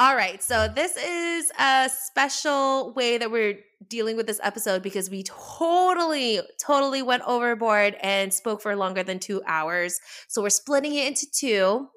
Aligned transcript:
All 0.00 0.14
right. 0.14 0.40
So 0.40 0.68
this 0.68 0.96
is 0.96 1.50
a 1.58 1.88
special 1.88 2.92
way 2.92 3.18
that 3.18 3.32
we're 3.32 3.58
dealing 3.88 4.16
with 4.16 4.28
this 4.28 4.38
episode 4.44 4.80
because 4.80 5.10
we 5.10 5.24
totally, 5.24 6.40
totally 6.64 7.02
went 7.02 7.24
overboard 7.26 7.96
and 8.00 8.32
spoke 8.32 8.62
for 8.62 8.76
longer 8.76 9.02
than 9.02 9.18
two 9.18 9.42
hours. 9.44 9.98
So 10.28 10.40
we're 10.40 10.50
splitting 10.50 10.94
it 10.94 11.08
into 11.08 11.26
two. 11.28 11.88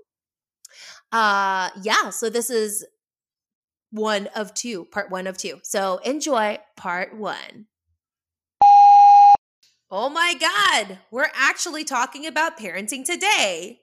Uh 1.11 1.69
yeah, 1.83 2.09
so 2.09 2.31
this 2.31 2.49
is 2.49 2.83
one 3.91 4.27
of 4.35 4.55
two, 4.55 4.85
part 4.85 5.11
one 5.11 5.27
of 5.27 5.37
two. 5.37 5.59
So 5.61 5.97
enjoy 5.97 6.57
part 6.75 7.15
one. 7.15 7.67
Oh 9.91 10.09
my 10.09 10.33
God, 10.39 10.99
we're 11.11 11.29
actually 11.35 11.83
talking 11.83 12.25
about 12.25 12.57
parenting 12.57 13.05
today. 13.05 13.80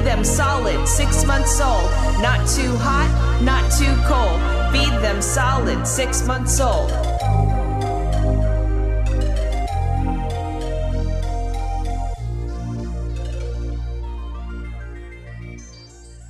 Feed 0.00 0.06
them 0.06 0.24
solid, 0.24 0.88
six 0.88 1.26
months 1.26 1.60
old. 1.60 1.90
Not 2.22 2.48
too 2.48 2.74
hot, 2.78 3.42
not 3.42 3.70
too 3.70 3.94
cold. 4.08 4.40
Feed 4.72 4.98
them 5.02 5.20
solid, 5.20 5.86
six 5.86 6.26
months 6.26 6.58
old. 6.58 6.90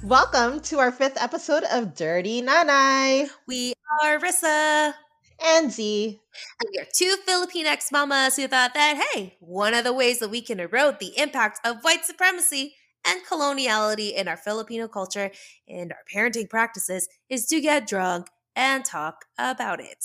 Welcome 0.03 0.59
to 0.63 0.81
our 0.81 0.91
fifth 0.91 1.23
episode 1.23 1.63
of 1.71 1.95
Dirty 1.95 2.43
Nanay 2.43 3.29
We 3.47 3.75
are 4.03 4.19
Rissa. 4.19 4.95
and 5.41 5.71
Z. 5.71 6.21
And 6.61 6.71
we 6.73 6.83
are 6.83 6.89
two 6.93 7.15
Filipinx 7.25 7.93
mamas 7.93 8.35
who 8.35 8.49
thought 8.49 8.75
that, 8.75 9.07
hey, 9.15 9.37
one 9.39 9.75
of 9.75 9.85
the 9.85 9.93
ways 9.93 10.19
that 10.19 10.31
we 10.31 10.41
can 10.41 10.59
erode 10.59 10.99
the 10.99 11.17
impact 11.17 11.65
of 11.65 11.85
white 11.85 12.05
supremacy 12.05 12.75
and 13.07 13.21
coloniality 13.25 14.15
in 14.15 14.29
our 14.29 14.37
Filipino 14.37 14.89
culture 14.89 15.31
and 15.69 15.93
our 15.93 16.05
parenting 16.13 16.49
practices 16.49 17.09
is 17.29 17.47
to 17.47 17.61
get 17.61 17.87
drunk 17.87 18.29
and 18.57 18.85
talk 18.85 19.25
about 19.39 19.81
it. 19.81 20.05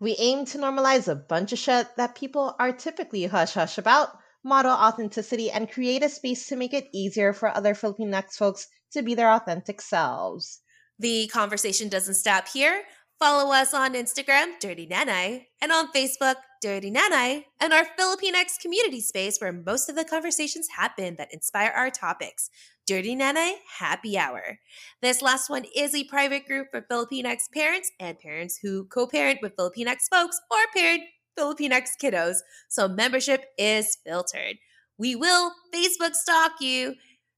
We 0.00 0.14
aim 0.18 0.44
to 0.46 0.58
normalize 0.58 1.08
a 1.08 1.16
bunch 1.16 1.52
of 1.52 1.58
shit 1.58 1.88
that 1.96 2.14
people 2.14 2.54
are 2.58 2.72
typically 2.72 3.24
hush 3.26 3.54
hush 3.54 3.78
about, 3.78 4.10
model 4.44 4.72
authenticity, 4.72 5.50
and 5.50 5.70
create 5.70 6.04
a 6.04 6.08
space 6.08 6.46
to 6.48 6.56
make 6.56 6.72
it 6.72 6.88
easier 6.92 7.32
for 7.32 7.48
other 7.48 7.74
Filipinx 7.74 8.34
folks 8.34 8.68
to 8.92 9.02
be 9.02 9.14
their 9.14 9.30
authentic 9.32 9.80
selves. 9.80 10.60
The 10.98 11.28
conversation 11.28 11.88
doesn't 11.88 12.14
stop 12.14 12.48
here. 12.48 12.82
Follow 13.18 13.52
us 13.52 13.74
on 13.74 13.94
Instagram, 13.94 14.60
Dirty 14.60 14.86
Nanay, 14.86 15.46
and 15.60 15.72
on 15.72 15.92
Facebook, 15.92 16.36
Dirty 16.60 16.90
Nanay, 16.90 17.44
and 17.60 17.72
our 17.72 17.84
Filipinx 17.98 18.58
community 18.60 19.00
space 19.00 19.38
where 19.38 19.52
most 19.52 19.88
of 19.88 19.96
the 19.96 20.04
conversations 20.04 20.68
happen 20.76 21.16
that 21.16 21.32
inspire 21.32 21.72
our 21.74 21.90
topics. 21.90 22.50
Dirty 22.86 23.14
Nanay 23.14 23.54
Happy 23.78 24.18
Hour. 24.18 24.58
This 25.02 25.22
last 25.22 25.48
one 25.50 25.64
is 25.76 25.94
a 25.94 26.04
private 26.04 26.46
group 26.46 26.68
for 26.70 26.82
Filipinx 26.82 27.50
parents 27.54 27.90
and 28.00 28.18
parents 28.18 28.58
who 28.62 28.86
co 28.86 29.06
parent 29.06 29.40
with 29.42 29.56
Filipinx 29.56 30.08
folks 30.10 30.40
or 30.50 30.58
parent 30.74 31.02
Filipinx 31.38 31.90
kiddos, 32.02 32.38
so 32.68 32.88
membership 32.88 33.44
is 33.56 33.98
filtered. 34.04 34.56
We 34.98 35.14
will 35.14 35.52
Facebook 35.72 36.14
stalk 36.14 36.52
you 36.60 36.94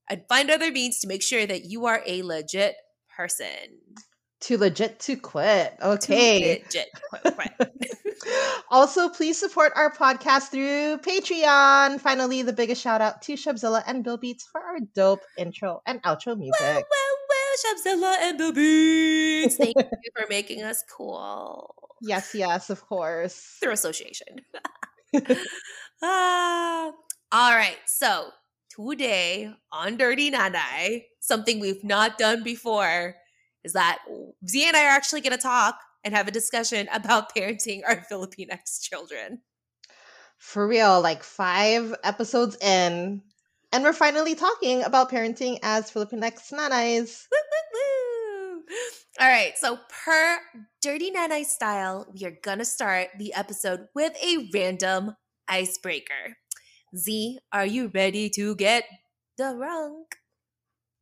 and 0.08 0.22
find 0.28 0.50
other 0.50 0.70
means 0.72 1.00
to 1.00 1.08
make 1.08 1.22
sure 1.22 1.46
that 1.46 1.64
you 1.64 1.84
are 1.86 2.02
a 2.06 2.22
legit 2.22 2.76
person. 3.14 3.78
Too 4.40 4.56
legit 4.56 4.98
to 5.00 5.16
quit. 5.16 5.74
Too 5.80 5.86
Okay. 5.86 6.62
legit. 6.64 6.88
Quit, 7.10 7.34
quit. 7.34 7.96
also, 8.70 9.08
please 9.08 9.38
support 9.38 9.72
our 9.76 9.90
podcast 9.92 10.50
through 10.50 10.98
Patreon. 10.98 12.00
Finally, 12.00 12.42
the 12.42 12.52
biggest 12.52 12.82
shout 12.82 13.00
out 13.00 13.22
to 13.22 13.34
Shubzilla 13.34 13.82
and 13.86 14.04
Bill 14.04 14.16
Beats 14.16 14.46
for 14.50 14.60
our 14.60 14.78
dope 14.94 15.22
intro 15.38 15.80
and 15.86 16.02
outro 16.02 16.36
music. 16.36 16.60
well, 16.60 16.74
well, 16.74 17.16
well, 17.28 17.74
Shabzilla 17.74 18.16
and 18.20 18.38
Bill 18.38 18.52
Beats. 18.52 19.56
Thank 19.56 19.76
you 19.78 20.10
for 20.16 20.26
making 20.28 20.62
us 20.62 20.84
cool 20.90 21.74
Yes, 22.02 22.34
yes, 22.34 22.70
of 22.70 22.84
course. 22.86 23.58
through 23.60 23.72
association. 23.72 24.40
ah, 26.02 26.92
all 27.32 27.54
right. 27.54 27.76
So 27.86 28.28
today 28.74 29.52
on 29.72 29.96
Dirty 29.96 30.30
Nanay, 30.30 31.04
something 31.20 31.60
we've 31.60 31.84
not 31.84 32.16
done 32.16 32.42
before 32.42 33.16
is 33.64 33.74
that 33.74 33.98
Z 34.48 34.66
and 34.66 34.76
I 34.76 34.84
are 34.84 34.90
actually 34.90 35.20
going 35.20 35.36
to 35.36 35.42
talk 35.42 35.76
and 36.04 36.14
have 36.14 36.28
a 36.28 36.32
discussion 36.32 36.88
about 36.92 37.34
parenting 37.36 37.82
our 37.86 38.04
Filipinx 38.10 38.82
children. 38.82 39.40
For 40.38 40.66
real, 40.66 41.00
like 41.00 41.22
five 41.22 41.94
episodes 42.02 42.56
in, 42.62 43.22
and 43.72 43.84
we're 43.84 43.92
finally 43.92 44.34
talking 44.34 44.82
about 44.82 45.10
parenting 45.10 45.58
as 45.62 45.90
Filipinx 45.90 46.50
nanays. 46.52 47.26
Woo, 47.30 47.38
woo, 47.52 47.80
woo. 48.56 48.62
All 49.20 49.28
right, 49.28 49.52
so 49.58 49.78
per 49.88 50.38
Dirty 50.80 51.10
Nanay 51.10 51.44
style, 51.44 52.06
we 52.12 52.26
are 52.26 52.36
gonna 52.42 52.64
start 52.64 53.08
the 53.18 53.34
episode 53.34 53.88
with 53.94 54.16
a 54.24 54.48
random 54.54 55.14
icebreaker. 55.46 56.38
Z, 56.96 57.38
are 57.52 57.66
you 57.66 57.90
ready 57.94 58.30
to 58.30 58.54
get 58.56 58.84
the 59.36 59.52
drunk? 59.52 60.16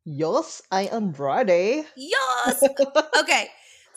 Yes, 0.05 0.63
I 0.71 0.87
am 0.87 1.13
ready. 1.13 1.85
Yes. 1.97 2.63
okay, 3.21 3.49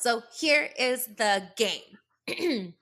so 0.01 0.23
here 0.37 0.69
is 0.77 1.05
the 1.17 1.43
game. 1.57 1.97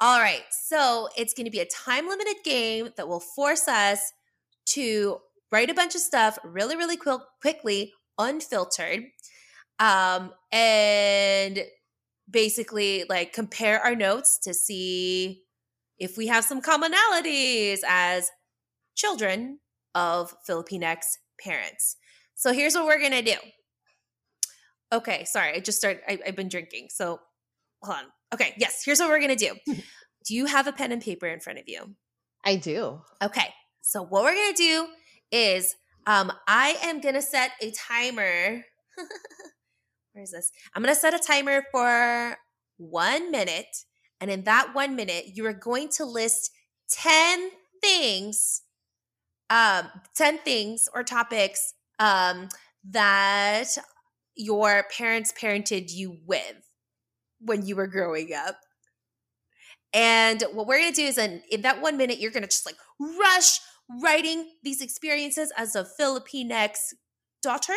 All 0.00 0.20
right, 0.20 0.44
so 0.50 1.08
it's 1.16 1.34
going 1.34 1.46
to 1.46 1.50
be 1.50 1.60
a 1.60 1.66
time 1.66 2.08
limited 2.08 2.36
game 2.44 2.90
that 2.96 3.08
will 3.08 3.20
force 3.20 3.66
us 3.68 4.12
to 4.66 5.18
write 5.50 5.70
a 5.70 5.74
bunch 5.74 5.94
of 5.94 6.00
stuff 6.00 6.38
really, 6.44 6.76
really 6.76 6.96
quick, 6.96 7.20
quickly, 7.40 7.92
unfiltered, 8.18 9.04
um, 9.78 10.32
and 10.52 11.64
basically 12.30 13.04
like 13.08 13.32
compare 13.32 13.80
our 13.80 13.94
notes 13.94 14.38
to 14.38 14.54
see 14.54 15.42
if 15.98 16.16
we 16.16 16.26
have 16.28 16.44
some 16.44 16.60
commonalities 16.60 17.80
as 17.86 18.30
children 18.94 19.58
of 19.94 20.34
Filipinx 20.48 21.04
parents. 21.40 21.96
So 22.34 22.52
here's 22.52 22.74
what 22.74 22.86
we're 22.86 23.00
gonna 23.00 23.22
do. 23.22 23.36
Okay, 24.94 25.24
sorry, 25.24 25.54
I 25.54 25.58
just 25.58 25.78
started. 25.78 26.02
I, 26.08 26.20
I've 26.24 26.36
been 26.36 26.48
drinking, 26.48 26.86
so 26.90 27.18
hold 27.82 27.98
on. 27.98 28.04
Okay, 28.32 28.54
yes, 28.56 28.82
here's 28.84 29.00
what 29.00 29.08
we're 29.08 29.20
gonna 29.20 29.34
do. 29.34 29.52
do 29.66 30.34
you 30.34 30.46
have 30.46 30.68
a 30.68 30.72
pen 30.72 30.92
and 30.92 31.02
paper 31.02 31.26
in 31.26 31.40
front 31.40 31.58
of 31.58 31.64
you? 31.66 31.96
I 32.44 32.54
do. 32.54 33.00
Okay, 33.20 33.48
so 33.80 34.02
what 34.04 34.22
we're 34.22 34.34
gonna 34.34 34.56
do 34.56 34.86
is, 35.32 35.74
um, 36.06 36.30
I 36.46 36.76
am 36.80 37.00
gonna 37.00 37.22
set 37.22 37.50
a 37.60 37.72
timer. 37.72 38.64
Where 40.12 40.22
is 40.22 40.30
this? 40.30 40.52
I'm 40.74 40.82
gonna 40.82 40.94
set 40.94 41.12
a 41.12 41.18
timer 41.18 41.64
for 41.72 42.36
one 42.76 43.32
minute, 43.32 43.76
and 44.20 44.30
in 44.30 44.44
that 44.44 44.76
one 44.76 44.94
minute, 44.94 45.32
you 45.34 45.44
are 45.46 45.52
going 45.52 45.88
to 45.96 46.04
list 46.04 46.52
ten 46.88 47.50
things, 47.82 48.62
um, 49.50 49.88
ten 50.14 50.38
things 50.38 50.88
or 50.94 51.02
topics, 51.02 51.74
um, 51.98 52.48
that 52.90 53.76
your 54.36 54.84
parents 54.96 55.32
parented 55.32 55.92
you 55.92 56.18
with 56.26 56.70
when 57.40 57.66
you 57.66 57.76
were 57.76 57.86
growing 57.86 58.32
up. 58.34 58.56
And 59.92 60.42
what 60.52 60.66
we're 60.66 60.80
gonna 60.80 60.92
do 60.92 61.04
is, 61.04 61.18
in, 61.18 61.42
in 61.50 61.62
that 61.62 61.80
one 61.80 61.96
minute, 61.96 62.18
you're 62.18 62.32
gonna 62.32 62.46
just 62.46 62.66
like 62.66 62.76
rush 62.98 63.60
writing 64.02 64.50
these 64.62 64.80
experiences 64.80 65.52
as 65.56 65.76
a 65.76 65.86
Filipinx 66.00 66.94
daughter. 67.42 67.74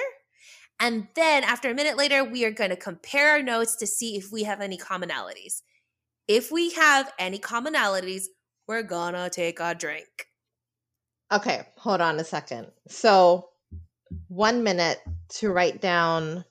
And 0.79 1.07
then 1.15 1.43
after 1.43 1.69
a 1.69 1.73
minute 1.73 1.97
later, 1.97 2.23
we 2.23 2.45
are 2.45 2.51
gonna 2.51 2.75
compare 2.75 3.31
our 3.31 3.43
notes 3.43 3.75
to 3.77 3.87
see 3.87 4.15
if 4.17 4.31
we 4.31 4.43
have 4.43 4.61
any 4.61 4.77
commonalities. 4.77 5.61
If 6.27 6.51
we 6.51 6.71
have 6.73 7.11
any 7.19 7.39
commonalities, 7.39 8.23
we're 8.67 8.83
gonna 8.83 9.29
take 9.29 9.59
a 9.59 9.75
drink. 9.75 10.07
Okay, 11.31 11.67
hold 11.77 12.01
on 12.01 12.19
a 12.19 12.23
second. 12.23 12.67
So, 12.87 13.49
one 14.27 14.63
minute 14.63 14.99
to 15.39 15.49
write 15.49 15.81
down 15.81 16.45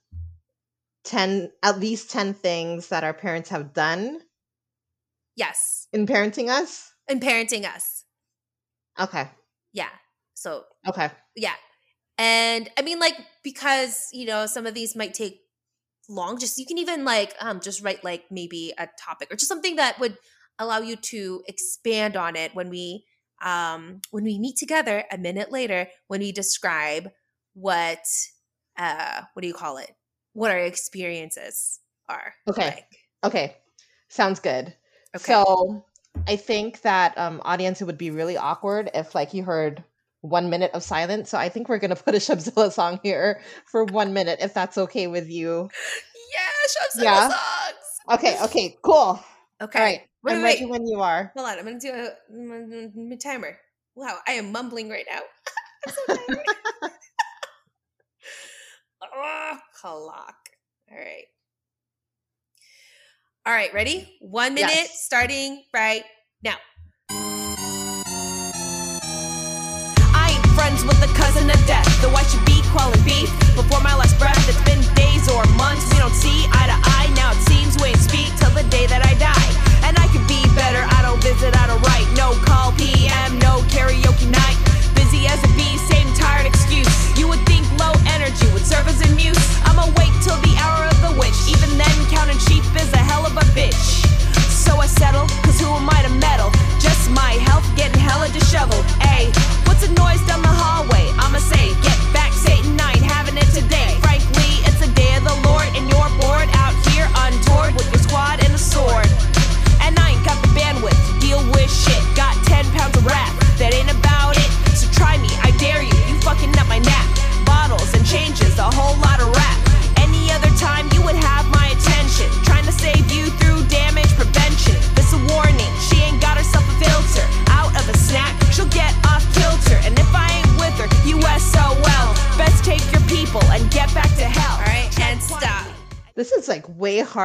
10, 1.05 1.53
at 1.62 1.79
least 1.79 2.11
10 2.11 2.35
things 2.35 2.88
that 2.88 3.05
our 3.05 3.14
parents 3.14 3.50
have 3.50 3.73
done 3.73 4.20
Yes, 5.37 5.87
in 5.93 6.06
parenting 6.06 6.49
us. 6.49 6.91
in 7.08 7.20
parenting 7.20 7.64
us. 7.64 8.05
Okay, 8.99 9.29
Yeah. 9.73 9.91
So 10.35 10.64
okay. 10.88 11.11
Yeah. 11.35 11.55
And 12.19 12.70
I 12.79 12.82
mean, 12.82 12.99
like, 12.99 13.14
because, 13.44 14.09
you 14.12 14.26
know, 14.26 14.47
some 14.47 14.67
of 14.67 14.73
these 14.75 14.97
might 14.97 15.12
take 15.12 15.41
long, 16.09 16.38
just 16.38 16.56
you 16.59 16.64
can 16.67 16.79
even 16.79 17.05
like 17.05 17.35
um 17.41 17.61
just 17.61 17.82
write 17.82 18.02
like 18.05 18.25
maybe 18.31 18.73
a 18.79 18.88
topic 18.99 19.31
or 19.31 19.37
just 19.37 19.49
something 19.49 19.76
that 19.76 19.99
would 20.00 20.17
allow 20.59 20.79
you 20.79 20.97
to 20.97 21.43
expand 21.47 22.17
on 22.17 22.37
it 22.37 22.55
when 22.55 22.70
we 22.70 23.05
um 23.43 24.00
when 24.11 24.25
we 24.25 24.38
meet 24.38 24.56
together 24.56 25.05
a 25.11 25.19
minute 25.19 25.52
later 25.52 25.88
when 26.09 26.20
we 26.20 26.32
describe 26.32 27.11
what 27.56 28.06
uh 28.79 29.23
what 29.32 29.43
do 29.43 29.49
you 29.49 29.55
call 29.55 29.79
it? 29.79 29.91
What 30.35 30.50
our 30.50 30.58
experiences 30.58 31.81
are. 32.08 32.35
Okay. 32.49 32.67
Like. 32.67 32.85
Okay, 33.25 33.56
sounds 34.08 34.41
good. 34.41 34.67
Okay. 35.17 35.32
So 35.32 35.85
I 36.29 36.37
think 36.37 36.82
that 36.82 37.17
um 37.17 37.41
audience 37.44 37.81
it 37.81 37.87
would 37.87 37.99
be 37.99 38.11
really 38.11 38.37
awkward 38.37 38.91
if 38.94 39.14
like 39.14 39.32
you 39.35 39.43
heard 39.43 39.82
one 40.20 40.50
minute 40.50 40.73
of 40.75 40.82
silence. 40.82 41.31
So 41.31 41.38
I 41.38 41.49
think 41.49 41.69
we're 41.69 41.79
gonna 41.79 41.97
put 41.97 42.14
a 42.14 42.19
Shubzilla 42.19 42.70
song 42.70 43.00
here 43.03 43.41
for 43.64 43.85
one 43.85 44.12
minute 44.12 44.38
if 44.43 44.52
that's 44.52 44.76
okay 44.76 45.06
with 45.06 45.31
you. 45.31 45.70
yeah, 46.35 47.00
Shubzilla 47.00 47.05
Yeah. 47.05 47.29
songs. 47.29 48.20
Okay, 48.20 48.38
okay, 48.44 48.76
cool. 48.82 49.19
Okay. 49.62 49.79
All 49.79 49.85
right. 49.85 50.00
Wait, 50.23 50.35
I'm 50.35 50.43
wait, 50.43 50.61
ready 50.61 50.67
when 50.67 50.87
you 50.87 51.00
are. 51.00 51.32
Hold 51.37 51.49
on. 51.49 51.59
I'm 51.59 51.64
gonna 51.64 51.81
do 51.81 51.91
a, 51.91 52.11
mm, 52.32 52.69
mm, 52.69 52.94
mm, 52.94 53.20
timer. 53.20 53.59
Wow, 53.94 54.19
I 54.29 54.32
am 54.32 54.52
mumbling 54.52 54.91
right 54.91 55.06
now. 55.11 55.20
I'm 59.03 59.09
so 59.09 59.17
tired. 59.17 59.23
oh, 59.23 59.59
clock. 59.81 60.37
All 60.91 60.99
right. 60.99 61.25
All 63.47 63.53
right, 63.53 63.73
ready? 63.73 64.17
One 64.21 64.55
minute 64.55 64.71
Yes. 64.75 65.05
starting 65.05 65.63
right 65.73 66.03
now. 66.43 66.57
I 70.15 70.33
ain't 70.35 70.47
friends 70.59 70.85
with 70.85 70.99
the 71.01 71.07
cousin 71.15 71.49
of 71.51 71.67
death, 71.67 71.87
though 72.03 72.11
I 72.15 72.23
should 72.25 72.45
be 72.45 72.61
quelling 72.75 73.03
beef 73.05 73.31
before 73.55 73.81
my 73.83 73.95
last 73.95 74.19
breath. 74.19 74.37
It's 74.49 74.59
been 74.67 74.83
days 74.95 75.29
or 75.31 75.45
months, 75.55 75.87
we 75.93 75.99
don't 75.99 76.15
see 76.15 76.47
eye 76.51 76.67
to 76.67 76.79
eye. 76.97 77.07
Now 77.15 77.31
it 77.33 77.41
seems 77.47 77.77
we 77.81 77.89
ain't 77.95 77.99
speak 78.03 78.35
till 78.41 78.51
the 78.51 78.65
day 78.69 78.87
that 78.87 79.05
I 79.07 79.15
die. 79.15 79.51
And 79.87 79.95
I 79.99 80.07
could 80.11 80.27
be 80.27 80.43
better, 80.59 80.83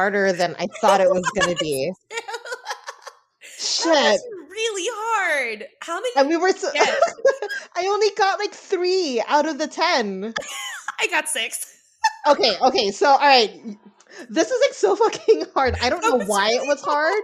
harder 0.02 0.32
than 0.32 0.56
I 0.58 0.66
thought 0.80 1.00
it 1.00 1.08
was 1.08 1.22
gonna 1.38 1.54
be. 1.54 1.92
That 3.84 3.84
Shit. 3.84 3.84
was 3.94 4.22
really 4.50 4.88
hard. 4.92 5.66
How 5.82 5.94
many? 5.94 6.08
And 6.16 6.28
we 6.28 6.36
were 6.36 6.50
so 6.50 6.68
I 7.76 7.86
only 7.86 8.08
got 8.16 8.40
like 8.40 8.52
three 8.52 9.22
out 9.28 9.46
of 9.46 9.58
the 9.58 9.68
ten. 9.68 10.34
I 11.00 11.06
got 11.06 11.28
six. 11.28 11.64
Okay, 12.26 12.56
okay, 12.60 12.90
so 12.90 13.06
all 13.06 13.18
right. 13.18 13.50
This 14.28 14.50
is 14.50 14.60
like 14.66 14.74
so 14.74 14.96
fucking 14.96 15.44
hard. 15.54 15.76
I 15.80 15.90
don't 15.90 16.02
That 16.02 16.18
know 16.18 16.24
why 16.26 16.48
it 16.48 16.54
really 16.56 16.68
was 16.68 16.82
hard, 16.82 17.22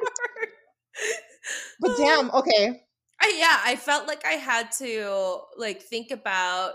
but 1.81 1.97
damn, 1.97 2.31
okay. 2.35 2.81
I, 3.21 3.35
yeah, 3.37 3.59
I 3.65 3.75
felt 3.75 4.07
like 4.07 4.25
I 4.25 4.35
had 4.35 4.71
to 4.79 5.41
like 5.57 5.83
think 5.83 6.13
about 6.13 6.75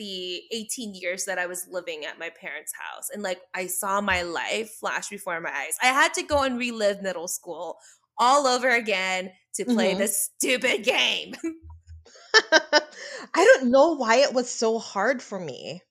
the 0.00 0.42
18 0.52 0.94
years 0.96 1.26
that 1.26 1.38
I 1.38 1.46
was 1.46 1.68
living 1.70 2.06
at 2.06 2.18
my 2.18 2.30
parents' 2.30 2.72
house 2.74 3.10
and 3.12 3.22
like 3.22 3.42
I 3.54 3.68
saw 3.68 4.00
my 4.00 4.22
life 4.22 4.72
flash 4.80 5.10
before 5.10 5.40
my 5.42 5.52
eyes. 5.52 5.76
I 5.82 5.88
had 5.88 6.14
to 6.14 6.22
go 6.24 6.42
and 6.42 6.58
relive 6.58 7.02
middle 7.02 7.28
school 7.28 7.78
all 8.18 8.46
over 8.46 8.70
again 8.70 9.32
to 9.56 9.66
play 9.66 9.94
Mhm. 9.94 9.98
this 9.98 10.30
stupid 10.38 10.84
game. 10.84 11.34
I 13.34 13.44
don't 13.44 13.70
know 13.70 13.94
why 13.96 14.16
it 14.16 14.32
was 14.34 14.50
so 14.50 14.78
hard 14.78 15.22
for 15.22 15.38
me. 15.38 15.82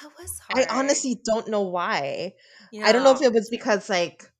That 0.00 0.12
was 0.18 0.38
hard. 0.38 0.66
I 0.70 0.78
honestly 0.78 1.20
don't 1.24 1.48
know 1.48 1.62
why. 1.62 2.34
I 2.82 2.92
don't 2.92 3.02
know 3.04 3.12
if 3.12 3.22
it 3.22 3.32
was 3.32 3.48
because 3.50 3.88
like 3.88 4.30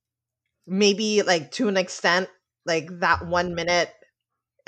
maybe 0.67 1.23
like 1.23 1.51
to 1.53 1.67
an 1.69 1.77
extent 1.77 2.29
like 2.65 2.87
that 2.99 3.27
one 3.27 3.55
minute 3.55 3.93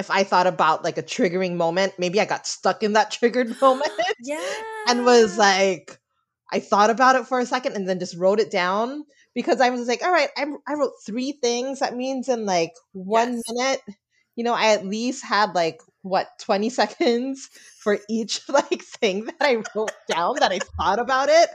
if 0.02 0.12
I 0.12 0.24
thought 0.24 0.48
about 0.48 0.84
like 0.84 0.98
a 0.98 1.04
triggering 1.04 1.56
moment, 1.56 1.94
maybe 1.98 2.20
I 2.20 2.26
got 2.26 2.46
stuck 2.46 2.84
in 2.84 2.94
that 2.94 3.12
triggered 3.18 3.62
moment 3.62 3.94
yeah 4.20 4.54
and 4.88 5.06
was 5.06 5.38
like 5.38 5.98
I 6.52 6.60
thought 6.60 6.90
about 6.90 7.16
it 7.16 7.28
for 7.28 7.40
a 7.40 7.46
second 7.46 7.76
and 7.78 7.88
then 7.88 8.00
just 8.00 8.18
wrote 8.18 8.42
it 8.42 8.52
down 8.52 9.06
because 9.34 9.62
I 9.62 9.70
was 9.70 9.88
like, 9.88 10.04
all 10.04 10.12
right, 10.12 10.28
I, 10.36 10.46
I 10.68 10.74
wrote 10.74 10.92
three 11.06 11.32
things. 11.32 11.80
That 11.80 11.96
means 11.96 12.28
in 12.28 12.46
like 12.46 12.74
one 12.92 13.36
Yes. 13.36 13.44
minute, 13.48 13.82
you 14.36 14.44
know, 14.44 14.54
I 14.54 14.74
at 14.74 14.86
least 14.86 15.24
had 15.24 15.56
like 15.56 15.80
what 16.02 16.28
20 16.42 16.70
seconds 16.70 17.48
for 17.80 18.00
each 18.10 18.42
like 18.50 18.82
thing 18.82 19.26
that 19.26 19.36
I 19.40 19.64
wrote 19.76 19.94
down 20.10 20.36
that 20.40 20.52
I 20.52 20.60
thought 20.78 21.00
about 21.00 21.30
it. 21.30 21.50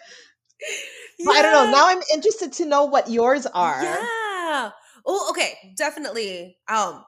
But 1.24 1.36
I 1.36 1.42
don't 1.42 1.52
know. 1.52 1.70
Now 1.70 1.88
I'm 1.88 2.02
interested 2.14 2.52
to 2.54 2.66
know 2.66 2.84
what 2.86 3.10
yours 3.10 3.46
are. 3.46 3.82
Yeah. 3.82 4.70
Oh, 5.04 5.28
okay. 5.30 5.74
Definitely. 5.76 6.56
Um, 6.68 7.04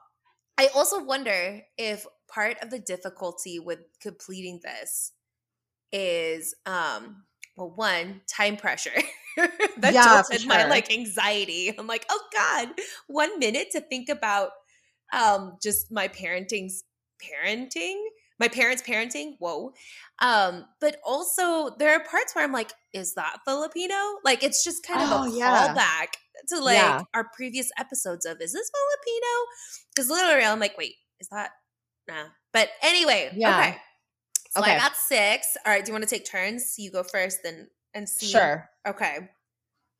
I 0.59 0.67
also 0.75 1.01
wonder 1.03 1.61
if 1.77 2.05
part 2.27 2.57
of 2.61 2.69
the 2.69 2.79
difficulty 2.79 3.59
with 3.59 3.79
completing 4.01 4.59
this 4.63 5.13
is 5.91 6.55
um 6.65 7.25
well 7.57 7.71
one 7.71 8.21
time 8.27 8.57
pressure. 8.57 8.91
That 9.77 10.01
Yeah, 10.01 10.01
jolted 10.01 10.45
my 10.45 10.65
like 10.65 10.91
anxiety. 10.91 11.73
I'm 11.77 11.87
like 11.87 12.05
oh 12.09 12.21
god 12.33 12.69
one 13.07 13.39
minute 13.39 13.69
to 13.71 13.81
think 13.81 14.09
about 14.09 14.51
um 15.13 15.57
just 15.63 15.91
my 15.91 16.09
parenting's 16.09 16.83
parenting 17.23 18.03
my 18.39 18.47
parents 18.49 18.81
parenting 18.83 19.35
whoa. 19.39 19.73
Um 20.19 20.65
but 20.81 20.97
also 21.05 21.75
there 21.77 21.91
are 21.93 22.03
parts 22.03 22.35
where 22.35 22.43
i'm 22.43 22.51
like 22.53 22.73
is 22.93 23.13
that 23.15 23.39
filipino? 23.45 23.95
Like 24.25 24.43
it's 24.43 24.63
just 24.63 24.85
kind 24.85 25.01
of 25.01 25.11
Oh, 25.11 25.25
a 25.25 25.25
yeah. 25.25 25.79
callback 25.79 26.15
to 26.47 26.59
like 26.59 26.75
Yeah. 26.75 27.01
our 27.13 27.27
previous 27.35 27.69
episodes 27.77 28.25
of 28.25 28.41
is 28.41 28.53
this 28.53 28.71
filipino 28.71 29.27
because 29.95 30.09
literally 30.09 30.45
i'm 30.45 30.59
like 30.59 30.77
wait 30.77 30.95
is 31.19 31.27
that 31.29 31.51
nah 32.07 32.25
but 32.53 32.69
anyway 32.81 33.31
Yeah. 33.35 33.59
okay 33.59 33.77
so 34.51 34.61
i 34.63 34.77
got 34.77 34.95
six 34.95 35.57
all 35.65 35.71
right 35.73 35.83
do 35.85 35.89
you 35.89 35.93
want 35.93 36.03
to 36.03 36.09
take 36.09 36.25
turns 36.25 36.75
you 36.77 36.91
go 36.91 37.03
first 37.03 37.39
and 37.45 37.67
and 37.93 38.07
see 38.07 38.27
Sure. 38.27 38.69
okay 38.87 39.17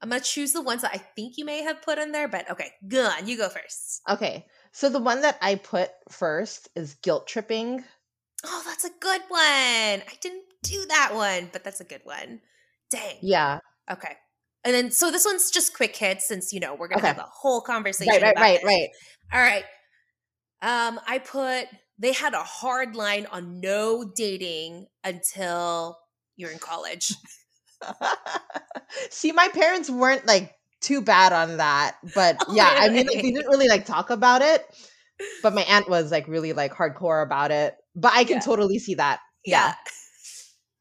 i'm 0.02 0.10
gonna 0.10 0.22
choose 0.22 0.54
the 0.54 0.62
ones 0.62 0.82
that 0.84 0.92
i 0.94 0.98
think 0.98 1.38
you 1.38 1.46
may 1.46 1.62
have 1.64 1.82
put 1.82 1.98
in 1.98 2.12
there 2.12 2.28
but 2.28 2.50
okay 2.52 2.72
go 2.88 3.04
on 3.06 3.28
you 3.28 3.38
go 3.38 3.50
first 3.50 4.02
Okay. 4.10 4.46
So 4.72 4.88
the 4.90 5.00
one 5.02 5.22
that 5.22 5.38
I 5.42 5.56
put 5.56 5.90
first 6.10 6.70
is 6.76 6.94
guilt 7.02 7.26
tripping. 7.28 7.84
Oh, 8.46 8.64
that's 8.66 8.86
a 8.86 8.92
good 9.00 9.22
one. 9.30 9.40
I 9.42 10.14
didn't 10.22 10.44
do 10.64 10.86
that 10.86 11.12
one, 11.16 11.50
but 11.52 11.64
that's 11.64 11.82
a 11.82 11.84
good 11.84 12.02
one. 12.04 12.42
Dang. 12.92 13.18
Yeah. 13.22 13.60
Okay. 13.92 14.16
And 14.66 14.74
then, 14.74 14.92
so 14.92 15.12
this 15.12 15.26
one's 15.26 15.52
just 15.52 15.74
quick 15.76 15.96
hits 15.96 16.28
since, 16.28 16.52
you 16.54 16.60
know, 16.60 16.76
we're 16.76 16.88
going 16.90 17.00
to 17.00 17.04
Okay. 17.04 17.08
have 17.08 17.18
a 17.18 17.28
whole 17.32 17.62
conversation. 17.62 18.12
Right, 18.12 18.22
right, 18.22 18.38
right, 18.40 18.60
this. 18.62 18.64
right. 18.64 18.90
All 19.34 19.40
right. 19.42 19.64
Um, 20.62 21.00
I 21.08 21.20
put, 21.20 21.68
they 21.98 22.14
had 22.14 22.34
a 22.34 22.44
hard 22.44 22.96
line 22.96 23.26
on 23.32 23.62
no 23.62 24.12
dating 24.16 24.88
until 25.04 25.98
you're 26.36 26.52
in 26.52 26.60
college. 26.60 27.14
See, 29.10 29.32
my 29.32 29.48
parents 29.50 29.90
weren't 29.90 30.26
like 30.26 30.56
too 30.82 31.02
bad 31.02 31.34
on 31.34 31.58
that, 31.58 31.98
but 32.14 32.42
Oh, 32.48 32.48
yeah, 32.48 32.74
I 32.78 32.90
mean, 32.90 33.06
like, 33.12 33.22
really? 33.22 33.22
they 33.22 33.32
didn't 33.32 33.48
really 33.50 33.68
like 33.68 33.86
talk 33.86 34.10
about 34.10 34.42
it. 34.42 34.66
But 35.42 35.54
my 35.54 35.64
aunt 35.64 35.90
was 35.90 36.12
like 36.12 36.28
really 36.28 36.54
like 36.54 36.74
hardcore 36.74 37.24
about 37.24 37.52
it. 37.52 37.76
But 37.96 38.14
I 38.14 38.24
can 38.24 38.38
Yeah. 38.38 38.40
totally 38.40 38.80
see 38.80 38.96
that. 38.96 39.20
Yeah, 39.46 39.74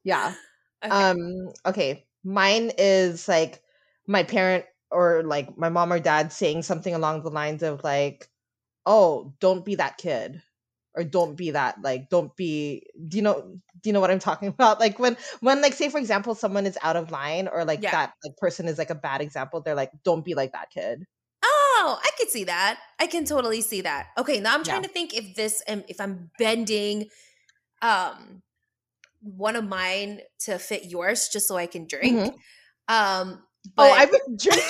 yeah. 0.04 0.34
Okay. 0.84 1.10
Um. 1.10 1.18
Okay, 1.66 2.06
mine 2.24 2.72
is 2.78 3.28
like 3.28 3.62
my 4.08 4.24
parent 4.24 4.66
or 4.90 5.22
like 5.22 5.56
my 5.58 5.68
mom 5.68 5.92
or 5.92 6.00
dad 6.00 6.32
saying 6.32 6.62
something 6.64 6.94
along 6.94 7.22
the 7.22 7.30
lines 7.30 7.62
of 7.62 7.84
like, 7.84 8.28
"Oh, 8.86 9.34
don't 9.40 9.64
be 9.64 9.76
that 9.76 9.98
kid." 9.98 10.42
Or 10.94 11.04
don't 11.04 11.36
be 11.36 11.52
that 11.52 11.80
like 11.82 12.08
don't 12.10 12.34
be 12.36 12.84
do 13.06 13.18
you 13.18 13.22
know 13.22 13.40
do 13.42 13.88
you 13.88 13.92
know 13.92 14.00
what 14.00 14.10
I'm 14.10 14.18
talking 14.18 14.48
about? 14.56 14.80
Like 14.80 14.98
when 14.98 15.16
when 15.40 15.62
like 15.62 15.74
say 15.74 15.90
for 15.90 15.98
example 15.98 16.34
someone 16.34 16.66
is 16.66 16.78
out 16.82 16.96
of 16.96 17.12
line 17.12 17.46
or 17.48 17.64
like 17.64 17.82
Yeah. 17.82 17.92
that 17.92 18.14
like 18.24 18.36
person 18.38 18.66
is 18.66 18.78
like 18.78 18.90
a 18.90 18.96
bad 18.96 19.20
example, 19.20 19.60
they're 19.60 19.76
like, 19.76 19.92
don't 20.04 20.24
be 20.24 20.34
like 20.34 20.52
that 20.52 20.70
kid. 20.70 21.06
Oh, 21.44 22.00
I 22.02 22.10
could 22.18 22.30
see 22.30 22.44
that. 22.44 22.80
I 22.98 23.06
can 23.06 23.24
totally 23.24 23.60
see 23.60 23.82
that. 23.82 24.08
Okay, 24.18 24.40
now 24.40 24.54
I'm 24.54 24.64
trying 24.64 24.82
Yeah. 24.82 24.88
to 24.88 24.92
think 24.92 25.14
if 25.14 25.36
this 25.36 25.62
um, 25.68 25.84
if 25.88 26.00
I'm 26.00 26.30
bending 26.38 27.10
um 27.82 28.42
one 29.20 29.56
of 29.56 29.66
mine 29.68 30.20
to 30.40 30.58
fit 30.58 30.86
yours 30.86 31.28
just 31.28 31.48
so 31.48 31.56
I 31.56 31.66
can 31.66 31.86
drink. 31.86 32.16
Mhm. 32.16 32.34
Um 32.88 33.44
Oh, 33.76 33.92
I've 33.92 34.10
been 34.10 34.36
drinking. 34.36 34.62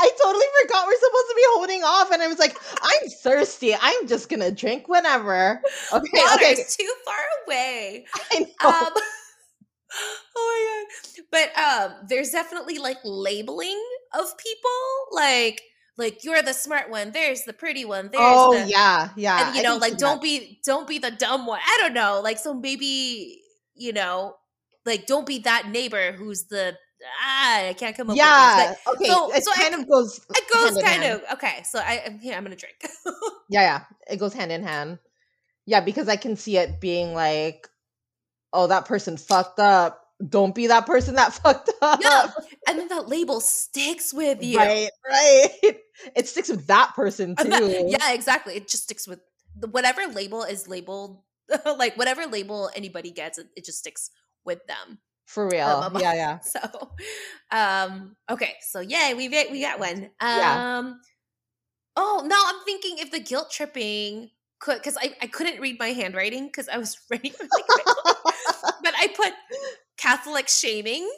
I 0.00 0.10
totally 0.22 0.46
forgot 0.62 0.86
we're 0.86 0.94
supposed 0.94 1.28
to 1.28 1.34
be 1.36 1.42
holding 1.54 1.82
off, 1.82 2.10
and 2.10 2.22
I 2.22 2.26
was 2.26 2.38
like, 2.38 2.56
I'm 2.82 3.08
thirsty. 3.22 3.74
I'm 3.74 4.06
just 4.06 4.28
gonna 4.28 4.50
drink 4.50 4.88
whenever. 4.88 5.60
Okay, 5.92 6.10
Water's 6.12 6.36
okay. 6.36 6.64
too 6.68 6.92
far 7.04 7.16
away. 7.46 8.06
I 8.32 8.40
know. 8.40 8.68
Um, 8.68 8.92
oh 10.36 10.84
my 10.84 10.84
god! 10.86 11.24
But 11.30 11.58
um, 11.58 12.06
there's 12.08 12.30
definitely 12.30 12.78
like 12.78 12.98
labeling 13.04 13.82
of 14.14 14.36
people, 14.38 14.70
like 15.12 15.62
like 15.96 16.24
you're 16.24 16.42
the 16.42 16.54
smart 16.54 16.90
one. 16.90 17.10
There's 17.10 17.42
the 17.42 17.52
pretty 17.52 17.84
one. 17.84 18.10
There's 18.12 18.22
oh 18.24 18.58
the, 18.58 18.70
yeah, 18.70 19.10
yeah. 19.16 19.48
and 19.48 19.56
you 19.56 19.62
I 19.62 19.64
know, 19.64 19.76
like 19.76 19.98
don't 19.98 20.16
that. 20.16 20.22
be 20.22 20.60
don't 20.64 20.86
be 20.88 20.98
the 20.98 21.10
dumb 21.10 21.46
one. 21.46 21.60
I 21.66 21.78
don't 21.80 21.94
know, 21.94 22.20
like 22.22 22.38
so 22.38 22.54
maybe 22.54 23.42
you 23.74 23.92
know, 23.92 24.36
like 24.86 25.06
don't 25.06 25.26
be 25.26 25.40
that 25.40 25.68
neighbor 25.68 26.12
who's 26.12 26.44
the 26.44 26.76
ah. 27.22 27.66
I 27.68 27.72
can't 27.74 27.96
come 27.96 28.08
up. 28.10 28.14
with 28.14 28.18
Yeah. 28.18 28.74
Okay. 28.88 29.06
so- 29.06 29.32
it 29.32 29.44
so 29.44 29.52
I- 29.52 29.62
kind 29.62 29.74
of 29.74 29.88
goes. 29.88 30.20
it 30.30 30.44
goes 30.52 30.82
kind 30.82 31.04
of 31.04 31.22
okay. 31.34 31.62
So 31.64 31.78
I 31.78 32.02
I'm 32.06 32.18
here. 32.18 32.34
I'm 32.36 32.42
gonna 32.44 32.56
drink. 32.56 32.76
Yeah, 33.50 33.62
yeah. 33.62 33.84
It 34.10 34.18
goes 34.18 34.34
hand 34.34 34.52
in 34.52 34.62
hand. 34.62 34.98
Yeah, 35.64 35.80
because 35.80 36.08
I 36.08 36.16
can 36.16 36.36
see 36.36 36.58
it 36.58 36.80
being 36.80 37.14
like, 37.14 37.66
oh, 38.52 38.66
that 38.66 38.84
person 38.84 39.16
fucked 39.16 39.58
up. 39.58 40.04
Don't 40.28 40.54
be 40.54 40.66
that 40.66 40.84
person 40.86 41.14
that 41.14 41.32
fucked 41.42 41.70
up. 41.80 42.00
yeah, 42.02 42.30
and 42.68 42.78
then 42.78 42.88
that 42.88 43.08
label 43.08 43.40
sticks 43.40 44.12
with 44.12 44.42
you. 44.42 44.58
Right, 44.58 44.90
right. 45.06 45.50
It 46.14 46.28
sticks 46.28 46.48
with 46.48 46.66
that 46.68 46.92
person 46.94 47.34
too. 47.36 47.48
that- 47.48 47.88
yeah, 47.88 48.12
exactly. 48.12 48.54
It 48.54 48.68
just 48.68 48.84
sticks 48.84 49.08
with 49.08 49.20
whatever 49.70 50.06
label 50.06 50.42
is 50.44 50.68
labeled, 50.68 51.22
like 51.64 51.96
whatever 51.96 52.26
label 52.26 52.70
anybody 52.76 53.10
gets, 53.10 53.38
it, 53.38 53.46
it 53.56 53.64
just 53.64 53.78
sticks 53.78 54.10
with 54.44 54.60
them. 54.66 54.98
For 55.28 55.46
real. 55.46 55.66
Um, 55.68 55.96
yeah, 56.00 56.14
yeah. 56.14 56.38
So, 56.42 56.60
um, 57.50 58.16
okay, 58.30 58.54
so 58.62 58.80
yay, 58.80 59.12
we 59.14 59.28
we 59.28 59.60
got 59.60 59.78
one. 59.78 60.04
Um, 60.20 60.38
Yeah. 60.40 60.92
oh, 61.96 62.24
now 62.26 62.40
I'm 62.46 62.64
thinking 62.64 62.96
if 62.98 63.10
the 63.10 63.20
guilt 63.20 63.50
tripping 63.50 64.30
could, 64.58 64.78
because 64.78 64.96
I 64.96 65.14
I 65.20 65.26
couldn't 65.26 65.60
read 65.60 65.78
my 65.78 65.88
handwriting 65.88 66.46
because 66.46 66.68
I 66.68 66.78
was 66.78 66.96
writing 67.10 67.32
but 68.82 68.94
I 68.96 69.08
put 69.14 69.32
Catholic 69.98 70.48
shaming. 70.48 71.08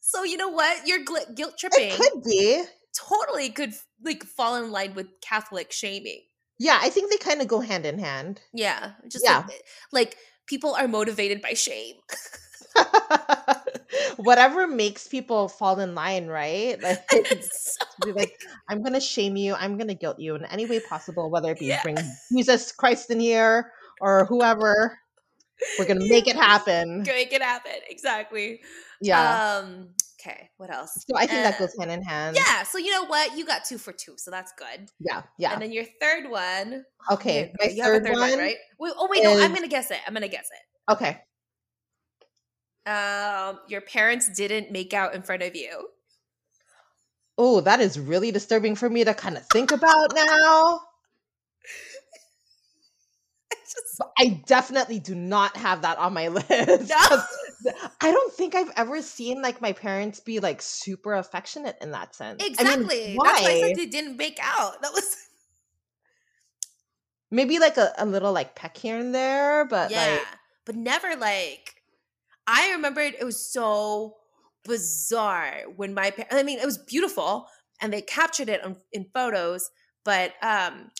so 0.00 0.22
you 0.22 0.36
know 0.36 0.48
what, 0.50 0.86
your 0.86 1.04
gl- 1.04 1.34
guilt 1.34 1.58
tripping 1.58 1.90
It 1.90 1.98
could 2.00 2.22
be. 2.22 2.62
totally 2.96 3.50
could 3.50 3.74
like 4.02 4.22
fall 4.24 4.54
in 4.62 4.70
line 4.70 4.94
with 4.94 5.08
Catholic 5.20 5.72
shaming. 5.72 6.22
Yeah, 6.60 6.78
I 6.80 6.88
think 6.88 7.10
they 7.10 7.16
kind 7.18 7.40
of 7.42 7.48
go 7.48 7.58
hand 7.58 7.84
in 7.84 7.98
hand. 7.98 8.40
Yeah, 8.52 8.92
just 9.08 9.24
Yeah. 9.24 9.38
Like, 9.48 9.62
like 9.90 10.16
people 10.46 10.74
are 10.76 10.86
motivated 10.86 11.42
by 11.42 11.54
shame. 11.54 11.96
Whatever 14.16 14.66
makes 14.66 15.08
people 15.08 15.48
fall 15.48 15.78
in 15.80 15.94
line, 15.94 16.26
right? 16.26 16.80
Like, 16.82 17.04
so- 17.42 17.84
be 18.04 18.12
like, 18.12 18.32
I'm 18.68 18.82
gonna 18.82 19.00
shame 19.00 19.36
you, 19.36 19.54
I'm 19.54 19.78
gonna 19.78 19.94
guilt 19.94 20.18
you 20.18 20.34
in 20.34 20.44
any 20.46 20.66
way 20.66 20.80
possible, 20.80 21.30
whether 21.30 21.52
it 21.52 21.58
be 21.58 21.66
Yeah. 21.66 21.82
bring 21.82 21.96
Jesus 22.32 22.72
Christ 22.72 23.10
in 23.10 23.20
here 23.20 23.70
or 24.00 24.24
whoever. 24.26 24.98
We're 25.78 25.86
gonna 25.86 26.08
make 26.08 26.26
it 26.26 26.36
happen. 26.36 27.02
make 27.02 27.32
it 27.32 27.42
happen 27.42 27.72
exactly. 27.88 28.60
Yeah. 29.00 29.58
Um. 29.62 29.90
Okay. 30.20 30.48
What 30.56 30.72
else? 30.72 31.04
so 31.08 31.16
I 31.16 31.26
think 31.26 31.42
that 31.44 31.56
uh, 31.56 31.58
goes 31.58 31.74
hand 31.78 31.90
in 31.90 32.02
hand. 32.02 32.36
Yeah. 32.36 32.62
So 32.64 32.78
you 32.78 32.90
know 32.90 33.04
what? 33.04 33.36
You 33.36 33.44
got 33.44 33.64
two 33.64 33.78
for 33.78 33.92
two, 33.92 34.14
so 34.16 34.30
that's 34.30 34.52
good. 34.58 34.88
Yeah. 34.98 35.22
Yeah. 35.38 35.52
And 35.52 35.62
then 35.62 35.70
your 35.70 35.84
third 36.00 36.30
one. 36.30 36.84
Okay. 37.10 37.52
My 37.60 37.68
you 37.68 37.82
third 37.82 38.04
third 38.04 38.12
one, 38.12 38.30
one 38.30 38.38
right? 38.38 38.56
Wait, 38.78 38.92
oh 38.96 39.08
wait, 39.10 39.22
no. 39.22 39.38
I'm 39.38 39.54
gonna 39.54 39.68
guess 39.68 39.90
it. 39.90 39.98
I'm 40.06 40.14
gonna 40.14 40.28
guess 40.28 40.48
it. 40.50 40.92
Okay. 40.92 41.18
Um, 42.86 43.60
your 43.68 43.80
parents 43.80 44.28
didn't 44.28 44.70
make 44.70 44.92
out 44.92 45.14
in 45.14 45.22
front 45.22 45.42
of 45.42 45.56
you. 45.56 45.88
Oh, 47.38 47.60
that 47.62 47.80
is 47.80 47.98
really 47.98 48.30
disturbing 48.30 48.76
for 48.76 48.88
me 48.88 49.04
to 49.04 49.14
kind 49.14 49.36
of 49.36 49.46
think 49.46 49.72
about 49.72 50.14
now. 50.14 50.80
It's 53.50 53.74
just 53.74 54.02
I 54.18 54.42
definitely 54.46 54.98
do 54.98 55.14
not 55.14 55.56
have 55.56 55.82
that 55.82 55.96
on 55.98 56.12
my 56.12 56.28
list. 56.36 56.48
no. 56.50 57.22
I 58.00 58.10
don't 58.12 58.32
think 58.34 58.54
I've 58.54 58.70
ever 58.76 59.00
seen 59.00 59.40
like 59.40 59.60
my 59.62 59.72
parents 59.72 60.20
be 60.20 60.40
like 60.40 60.60
super 60.60 61.14
affectionate 61.14 61.78
in 61.80 61.92
that 61.92 62.14
sense. 62.14 62.42
I 62.42 62.44
mean, 62.44 62.52
Exactly. 62.82 63.14
why? 63.14 63.24
That's 63.32 63.42
why 63.42 63.50
I 63.50 63.60
said 63.60 63.76
they 63.76 63.86
didn't 63.86 64.16
make 64.18 64.38
out. 64.42 64.82
That 64.82 64.92
was 64.92 65.16
Maybe 67.30 67.58
like 67.58 67.78
a, 67.78 67.92
a 67.98 68.04
little 68.06 68.32
like 68.32 68.54
peck 68.54 68.76
here 68.76 68.98
and 68.98 69.14
there, 69.14 69.64
but 69.64 69.90
yeah, 69.90 70.18
like 70.18 70.26
but 70.66 70.76
never 70.76 71.16
like. 71.16 71.73
I 72.46 72.72
remembered 72.72 73.14
it 73.18 73.24
was 73.24 73.52
so 73.52 74.16
bizarre 74.64 75.62
when 75.76 75.94
my 75.94 76.10
parents, 76.10 76.34
I 76.34 76.42
mean 76.42 76.58
it 76.58 76.64
was 76.66 76.78
beautiful 76.78 77.48
and 77.80 77.92
they 77.92 78.02
captured 78.02 78.48
it 78.48 78.62
on, 78.64 78.80
in 78.92 79.10
photos, 79.14 79.70
but 80.04 80.34
um 80.42 80.90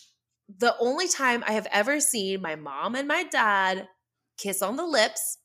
the 0.49 0.75
only 0.79 1.07
time 1.07 1.43
I 1.47 1.53
have 1.53 1.67
ever 1.71 1.99
seen 1.99 2.41
my 2.41 2.55
mom 2.55 2.95
and 2.95 3.07
my 3.07 3.23
dad 3.23 3.87
kiss 4.37 4.61
on 4.61 4.75
the 4.77 4.85
lips 4.85 5.39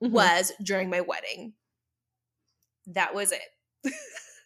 Mhm. 0.00 0.30
was 0.30 0.52
during 0.64 0.90
my 0.90 1.00
wedding. 1.02 1.54
That 2.86 3.14
was 3.14 3.32
it. 3.32 3.42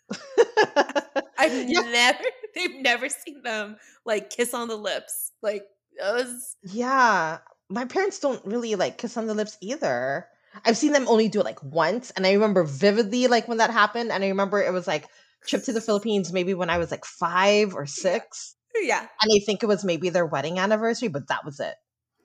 I've 1.39 1.55
Yeah. 1.67 1.83
never 1.83 2.25
they've 2.55 2.81
never 2.81 3.09
seen 3.09 3.43
them 3.43 3.77
like 4.05 4.31
kiss 4.31 4.55
on 4.55 4.69
the 4.69 4.77
lips. 4.77 5.33
Like 5.43 5.65
that 5.99 6.13
was 6.15 6.57
Yeah, 6.63 7.39
my 7.71 7.85
parents 7.87 8.19
don't 8.21 8.45
really 8.45 8.75
like 8.75 8.99
kiss 8.99 9.17
on 9.17 9.27
the 9.27 9.35
lips 9.35 9.57
either. 9.61 10.29
I've 10.65 10.77
seen 10.77 10.93
them 10.93 11.09
only 11.09 11.29
do 11.29 11.41
it 11.41 11.45
like 11.45 11.63
once, 11.63 12.11
and 12.11 12.27
I 12.27 12.33
remember 12.33 12.65
vividly 12.65 13.27
like 13.29 13.49
when 13.49 13.59
that 13.59 13.71
happened. 13.71 14.11
And 14.13 14.25
I 14.25 14.29
remember 14.29 14.61
it 14.61 14.73
was 14.73 14.87
like 14.87 15.07
trip 15.47 15.65
to 15.65 15.73
the 15.73 15.81
Philippines, 15.81 16.33
maybe 16.33 16.55
when 16.55 16.71
I 16.71 16.79
was 16.79 16.91
like 16.91 17.05
five 17.05 17.75
or 17.75 17.87
six, 17.87 18.57
yeah. 18.81 19.01
and 19.01 19.31
I 19.33 19.41
think 19.45 19.63
it 19.63 19.67
was 19.67 19.85
maybe 19.85 20.11
their 20.11 20.27
wedding 20.27 20.59
anniversary, 20.59 21.09
but 21.09 21.29
that 21.29 21.45
was 21.45 21.61
it. 21.61 21.75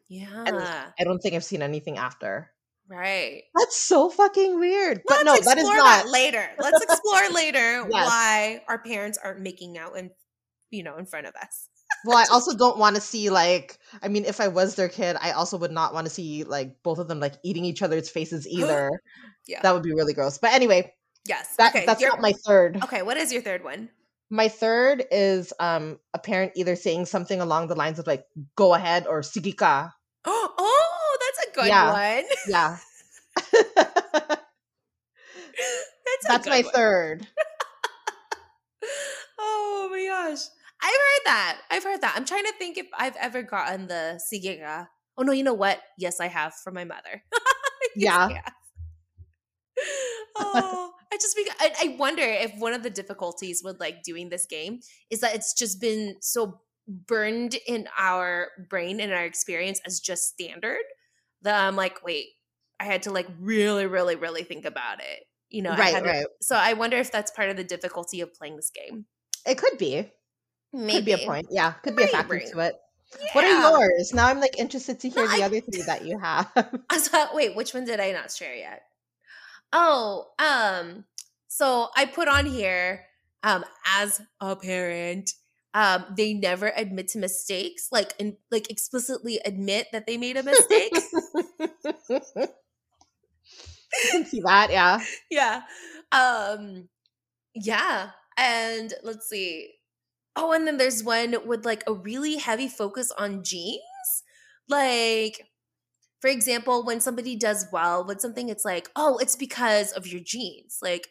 Yeah. 0.09 0.85
I 0.99 1.03
don't 1.03 1.19
think 1.19 1.35
I've 1.35 1.43
seen 1.43 1.61
anything 1.61 1.97
after. 1.97 2.51
Right. 2.87 3.43
That's 3.55 3.75
so 3.75 4.09
fucking 4.09 4.59
weird. 4.59 5.01
But 5.07 5.25
Let's 5.25 5.25
no, 5.25 5.33
explore 5.35 5.75
that 5.75 6.01
is 6.01 6.05
not. 6.05 6.11
later. 6.11 6.47
Let's 6.59 6.83
explore 6.83 7.29
later 7.33 7.87
Yes. 7.89 7.89
why 7.89 8.61
our 8.67 8.77
parents 8.77 9.17
aren't 9.17 9.41
making 9.41 9.77
out 9.77 9.97
in 9.97 10.11
you 10.69 10.83
know 10.83 10.97
in 10.97 11.05
front 11.05 11.25
of 11.25 11.33
us. 11.35 11.67
Well, 12.03 12.17
I 12.17 12.25
also 12.31 12.55
don't 12.55 12.77
want 12.77 12.95
to 12.95 13.01
see 13.01 13.29
like. 13.29 13.79
I 14.03 14.07
mean, 14.09 14.25
if 14.25 14.39
I 14.41 14.47
was 14.49 14.75
their 14.75 14.89
kid, 14.89 15.15
I 15.21 15.31
also 15.31 15.57
would 15.57 15.71
not 15.71 15.93
want 15.93 16.05
to 16.05 16.11
see 16.13 16.43
like 16.43 16.75
both 16.83 16.99
of 16.99 17.07
them 17.07 17.19
like 17.19 17.35
eating 17.43 17.65
each 17.65 17.81
other's 17.81 18.09
faces 18.09 18.47
either. 18.51 18.91
Yeah. 19.47 19.61
that 19.61 19.73
would 19.73 19.83
be 19.83 19.93
really 19.93 20.13
gross. 20.13 20.37
But 20.37 20.53
anyway, 20.53 20.91
Yes. 21.27 21.55
that 21.57 21.75
okay. 21.75 21.85
that's 21.85 22.01
your- 22.01 22.11
not 22.11 22.21
my 22.21 22.33
third. 22.45 22.83
okay. 22.83 23.01
What 23.01 23.17
is 23.17 23.31
your 23.33 23.41
third 23.41 23.63
one? 23.63 23.89
My 24.29 24.47
third 24.49 25.05
is 25.11 25.53
um 25.59 25.99
a 26.13 26.19
parent 26.19 26.51
either 26.55 26.75
saying 26.75 27.05
something 27.05 27.39
along 27.41 27.67
the 27.67 27.75
lines 27.75 27.99
of 27.99 28.07
like 28.07 28.25
"go 28.55 28.73
ahead" 28.73 29.05
or 29.07 29.21
"sige 29.21 29.55
ka." 29.55 29.91
Oh, 30.27 31.17
that's 31.21 31.47
a 31.47 31.51
good 31.55 31.67
Yeah. 31.67 31.91
one. 31.93 32.25
Yeah, 32.47 32.77
That's 36.05 36.25
a 36.25 36.27
that's 36.27 36.47
my 36.47 36.61
one. 36.61 36.71
third. 36.73 37.27
Oh 39.39 39.87
my 39.91 40.05
gosh. 40.05 40.39
I've 40.85 40.91
heard 40.91 41.25
that. 41.25 41.61
I've 41.71 41.83
heard 41.83 42.01
that. 42.01 42.13
I'm 42.15 42.25
trying 42.25 42.43
to 42.43 42.53
think 42.59 42.77
if 42.77 42.85
I've 42.95 43.15
ever 43.15 43.41
gotten 43.41 43.87
the 43.87 44.19
sige 44.31 44.61
ka. 44.61 44.87
Oh 45.17 45.23
no, 45.23 45.31
you 45.31 45.43
know 45.43 45.53
what? 45.53 45.81
Yes, 45.97 46.19
I 46.19 46.27
have 46.27 46.53
from 46.63 46.75
my 46.75 46.85
mother. 46.85 47.23
Yeah. 47.97 48.27
I 48.27 48.41
oh, 50.35 50.91
I 51.13 51.17
just 51.17 51.37
I, 51.59 51.71
I 51.81 51.95
wonder 51.97 52.23
if 52.23 52.51
one 52.57 52.73
of 52.73 52.83
the 52.83 52.89
difficulties 52.89 53.61
with 53.63 53.79
like 53.79 54.03
doing 54.03 54.29
this 54.29 54.45
game 54.45 54.79
is 55.09 55.21
that 55.21 55.33
it's 55.33 55.53
just 55.53 55.79
been 55.79 56.15
so 56.21 56.59
burned 56.87 57.55
in 57.67 57.87
our 57.97 58.49
brain 58.69 58.99
and 58.99 59.13
our 59.13 59.23
experience 59.23 59.79
as 59.85 59.99
just 59.99 60.23
standard 60.23 60.83
that 61.43 61.55
I'm 61.65 61.75
like, 61.75 62.03
wait, 62.03 62.25
I 62.79 62.83
had 62.83 63.03
to 63.03 63.11
like 63.11 63.27
really, 63.39 63.85
really, 63.85 64.15
really 64.15 64.43
think 64.43 64.65
about 64.65 64.99
it. 64.99 65.23
You 65.49 65.61
know, 65.61 65.71
I 65.71 65.77
right, 65.77 65.93
had 65.93 66.03
to- 66.03 66.09
right. 66.09 66.25
so 66.41 66.55
I 66.55 66.73
wonder 66.73 66.97
if 66.97 67.11
that's 67.11 67.31
part 67.31 67.49
of 67.49 67.55
the 67.55 67.63
difficulty 67.63 68.21
of 68.21 68.33
playing 68.33 68.57
this 68.57 68.71
game. 68.71 69.05
It 69.45 69.57
could 69.57 69.77
be. 69.77 70.11
Maybe 70.75 70.95
Could 70.97 71.05
be 71.05 71.11
a 71.13 71.25
point. 71.25 71.47
Yeah, 71.49 71.71
could 71.73 71.95
be 71.95 72.03
a 72.03 72.07
factor 72.07 72.39
to 72.39 72.59
it. 72.59 72.75
What 73.31 73.45
are 73.45 73.77
yours? 73.79 74.13
Now 74.13 74.27
I'm 74.27 74.41
like 74.41 74.59
interested 74.59 74.99
to 74.99 75.09
hear 75.09 75.25
No, 75.25 75.35
the 75.37 75.43
I- 75.43 75.45
other 75.45 75.61
three 75.61 75.81
that 75.83 76.05
you 76.05 76.19
have. 76.19 76.51
I 76.89 76.97
thought, 76.99 77.33
wait, 77.33 77.55
which 77.55 77.73
one 77.73 77.85
did 77.85 77.99
I 77.99 78.11
not 78.11 78.31
share 78.31 78.53
yet? 78.55 78.81
Oh, 79.71 80.27
um, 80.37 81.05
so 81.47 81.87
I 81.95 82.05
put 82.05 82.27
on 82.27 82.45
here, 82.45 83.05
um, 83.43 83.63
as 83.97 84.21
a 84.41 84.55
parent, 84.55 85.31
um, 85.73 86.05
they 86.17 86.33
never 86.33 86.71
admit 86.75 87.09
to 87.09 87.19
mistakes, 87.19 87.89
like 87.91 88.13
and 88.19 88.35
like 88.51 88.69
explicitly 88.69 89.39
admit 89.45 89.87
that 89.93 90.05
they 90.07 90.17
made 90.17 90.37
a 90.37 90.43
mistake. 90.43 90.93
I 93.93 94.09
can 94.11 94.25
see 94.25 94.41
that. 94.41 94.71
Yeah. 94.71 94.99
yeah. 95.31 95.61
Um, 96.11 96.89
yeah. 97.53 98.09
And 98.37 98.93
let's 99.03 99.29
see. 99.29 99.71
Oh, 100.35 100.51
and 100.51 100.67
then 100.67 100.77
there's 100.77 101.03
one 101.03 101.35
with 101.47 101.65
like 101.65 101.83
a 101.87 101.93
really 101.93 102.37
heavy 102.37 102.67
focus 102.67 103.11
on 103.11 103.43
genes. 103.43 103.81
Like, 104.67 105.49
for 106.21 106.29
example, 106.29 106.85
when 106.85 107.01
somebody 107.01 107.35
does 107.35 107.67
well 107.71 108.05
with 108.05 108.21
something, 108.21 108.49
it's 108.49 108.65
like, 108.65 108.89
oh, 108.95 109.17
it's 109.19 109.35
because 109.35 109.93
of 109.93 110.07
your 110.07 110.21
genes. 110.21 110.79
Like, 110.81 111.09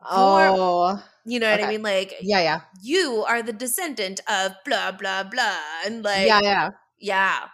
Oh, 0.00 1.02
You 1.24 1.40
know 1.40 1.50
what 1.50 1.60
I 1.60 1.66
mean? 1.66 1.82
Like 1.82 2.14
yeah, 2.20 2.40
yeah, 2.40 2.60
you 2.82 3.24
are 3.28 3.42
the 3.42 3.52
descendant 3.52 4.20
of 4.28 4.52
blah 4.64 4.92
blah 4.92 5.24
blah, 5.24 5.60
and 5.84 6.04
like 6.04 6.38
yeah, 6.38 6.40
yeah. 6.42 6.70
yeah. 6.98 7.48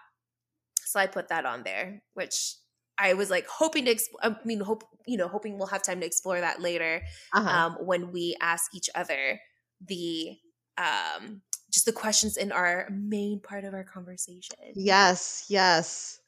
So 0.84 1.00
I 1.00 1.06
put 1.06 1.28
that 1.28 1.46
on 1.46 1.62
there, 1.64 2.02
which 2.14 2.56
I 2.98 3.14
was 3.14 3.30
like 3.30 3.46
hoping 3.48 3.86
to. 3.86 3.94
Exp- 3.94 4.18
I 4.22 4.36
mean, 4.44 4.60
hope 4.60 4.84
you 5.06 5.18
know, 5.18 5.28
hoping 5.28 5.58
we'll 5.58 5.68
have 5.68 5.82
time 5.82 6.00
to 6.00 6.06
explore 6.06 6.40
that 6.40 6.60
later 6.60 7.02
Uh-huh. 7.32 7.50
um, 7.50 7.76
when 7.80 8.12
we 8.12 8.36
ask 8.40 8.74
each 8.74 8.90
other 8.94 9.40
the 9.80 10.38
um, 10.78 11.42
just 11.70 11.86
the 11.86 11.92
questions 11.92 12.36
in 12.36 12.52
our 12.52 12.88
main 12.90 13.40
part 13.40 13.64
of 13.64 13.74
our 13.74 13.84
conversation. 13.84 14.56
yes, 14.74 15.46
yes. 15.48 16.20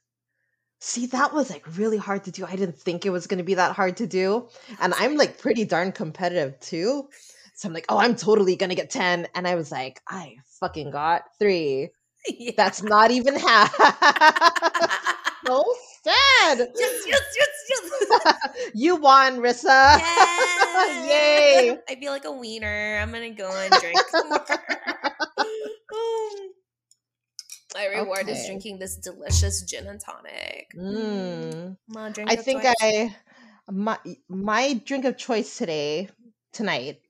See, 0.80 1.06
that 1.06 1.32
was 1.32 1.48
like 1.48 1.64
really 1.78 1.96
hard 1.96 2.24
to 2.24 2.30
do. 2.30 2.44
I 2.44 2.56
didn't 2.56 2.78
think 2.78 3.06
it 3.06 3.10
was 3.10 3.26
going 3.26 3.38
to 3.38 3.44
be 3.44 3.54
that 3.54 3.74
hard 3.74 3.96
to 3.98 4.06
do. 4.06 4.48
And 4.80 4.92
I'm 4.98 5.16
like 5.16 5.38
pretty 5.38 5.64
darn 5.64 5.92
competitive 5.92 6.60
too. 6.60 7.08
So 7.54 7.68
I'm 7.68 7.72
like, 7.72 7.86
oh, 7.88 7.96
I'm 7.96 8.16
totally 8.16 8.56
going 8.56 8.68
to 8.68 8.76
get 8.76 8.90
10. 8.90 9.28
And 9.34 9.48
I 9.48 9.54
was 9.54 9.72
like, 9.72 10.02
I 10.08 10.36
fucking 10.60 10.90
got 10.90 11.22
three. 11.38 11.90
Yeah. 12.26 12.52
That's 12.56 12.82
not 12.82 13.10
even 13.10 13.34
half. 13.38 13.74
so 15.46 15.62
sad. 16.04 16.58
yes, 16.76 17.04
yes, 17.06 17.22
yes, 17.36 17.48
yes. 17.70 18.34
you 18.74 18.96
won, 18.96 19.38
Rissa. 19.38 19.98
Yes. 19.98 21.10
Yay. 21.10 21.78
I 21.88 21.94
feel 21.96 22.12
like 22.12 22.24
a 22.24 22.32
wiener. 22.32 22.98
I'm 23.00 23.10
gonna 23.10 23.30
go 23.30 23.50
and 23.50 23.72
drink 23.80 24.00
more. 24.12 24.46
Um, 25.38 25.46
My 27.74 27.86
reward 27.86 28.28
is 28.28 28.46
drinking 28.46 28.78
this 28.78 28.96
delicious 28.96 29.62
gin 29.62 29.88
and 29.88 30.00
tonic. 30.00 30.70
Mm. 30.76 31.76
I 31.96 32.36
think 32.36 32.62
choice. 32.62 32.74
I 32.80 33.16
my 33.68 33.98
my 34.28 34.74
drink 34.84 35.04
of 35.06 35.16
choice 35.16 35.58
today 35.58 36.08
tonight 36.52 37.00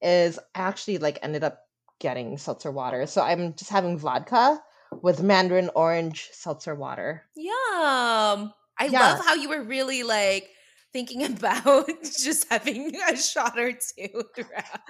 is 0.00 0.38
I 0.54 0.60
actually 0.60 0.98
like 0.98 1.18
ended 1.22 1.42
up 1.42 1.58
getting 1.98 2.38
seltzer 2.38 2.70
water. 2.70 3.06
So 3.06 3.22
I'm 3.22 3.54
just 3.54 3.70
having 3.70 3.98
vodka 3.98 4.62
with 5.02 5.22
mandarin 5.22 5.70
orange 5.74 6.28
seltzer 6.32 6.74
water. 6.74 7.24
Yum. 7.36 8.52
I 8.78 8.88
Yeah. 8.88 8.98
love 8.98 9.24
how 9.24 9.34
you 9.34 9.48
were 9.48 9.62
really 9.62 10.02
like 10.02 10.50
thinking 10.92 11.24
about 11.36 11.86
just 12.02 12.46
having 12.50 12.94
a 12.96 13.16
shot 13.16 13.58
or 13.58 13.72
two 13.72 14.22
throughout. 14.34 14.80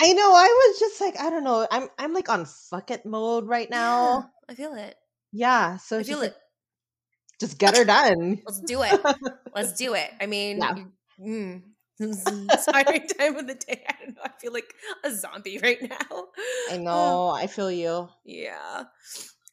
I 0.00 0.12
know 0.12 0.34
I 0.34 0.46
was 0.68 0.78
just 0.78 1.00
like 1.00 1.18
I 1.18 1.30
don't 1.30 1.44
know. 1.44 1.66
I'm 1.70 1.88
I'm 1.98 2.12
like 2.12 2.28
on 2.28 2.44
fuck 2.46 2.90
it 2.90 3.04
mode 3.06 3.46
right 3.46 3.68
Yeah, 3.68 3.70
now. 3.70 4.32
I 4.48 4.54
feel 4.54 4.74
it. 4.74 4.96
Yeah, 5.32 5.76
so 5.76 6.00
I 6.00 6.04
feel 6.04 6.20
just, 6.20 6.22
it. 6.22 6.34
like, 6.34 6.36
just 7.40 7.58
get 7.58 7.74
her 7.74 7.84
done. 7.84 8.42
Let's 8.46 8.60
do 8.62 8.82
it. 8.82 9.00
Let's 9.54 9.72
do 9.74 9.94
it. 9.94 10.10
I 10.20 10.26
mean, 10.26 10.60
Yeah. 10.60 10.74
mm, 11.20 11.62
sorry, 12.58 13.00
time 13.00 13.36
of 13.36 13.46
the 13.46 13.54
day. 13.54 13.84
I 13.88 13.94
don't 14.04 14.14
know. 14.16 14.22
I 14.24 14.30
feel 14.40 14.52
like 14.52 14.72
a 15.04 15.10
zombie 15.14 15.58
right 15.58 15.80
now. 15.82 16.28
I 16.66 16.76
know. 16.76 17.28
I 17.30 17.46
feel 17.46 17.70
you. 17.72 18.08
Yeah. 18.24 18.84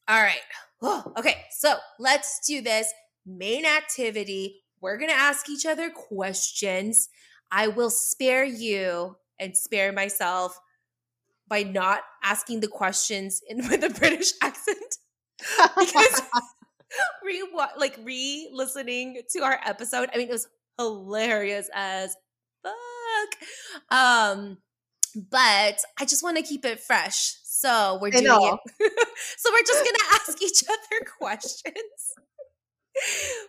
All 0.08 0.22
right. 0.22 0.42
Oh, 0.82 1.14
okay. 1.18 1.44
So 1.52 1.76
let's 2.00 2.42
do 2.46 2.62
this 2.62 2.92
main 3.26 3.66
activity. 3.66 4.64
We're 4.82 4.98
going 4.98 5.10
to 5.10 5.16
ask 5.16 5.50
each 5.50 5.66
other 5.66 5.90
questions. 5.90 7.10
I 7.52 7.68
will 7.68 7.90
spare 7.90 8.44
you 8.44 9.16
and 9.40 9.56
spare 9.56 9.94
myself 9.94 10.60
by 11.48 11.64
not 11.64 12.02
asking 12.24 12.60
the 12.60 12.68
questions 12.68 13.42
in 13.48 13.58
with 13.70 13.84
a 13.84 13.90
British 13.90 14.34
accent 14.42 14.98
because 15.78 16.22
re 17.24 17.44
like 17.78 17.98
re-listening 18.04 19.22
to 19.32 19.44
our 19.44 19.60
episode. 19.66 20.10
I 20.14 20.18
mean, 20.18 20.28
it 20.28 20.32
was 20.32 20.48
hilarious 20.78 21.70
as 21.74 22.16
fuck. 22.64 23.98
Um, 23.98 24.58
but 25.30 25.78
I 26.00 26.06
just 26.06 26.24
want 26.24 26.38
to 26.38 26.44
keep 26.44 26.66
it 26.66 26.80
fresh. 26.80 27.36
So 27.64 27.98
we're 28.02 28.12
doing 28.12 28.26
it. 28.26 28.32
so 29.38 29.50
we're 29.54 29.64
just 29.66 29.86
gonna 29.86 30.12
ask 30.16 30.42
each 30.42 30.64
other 30.70 31.06
questions. 31.18 32.14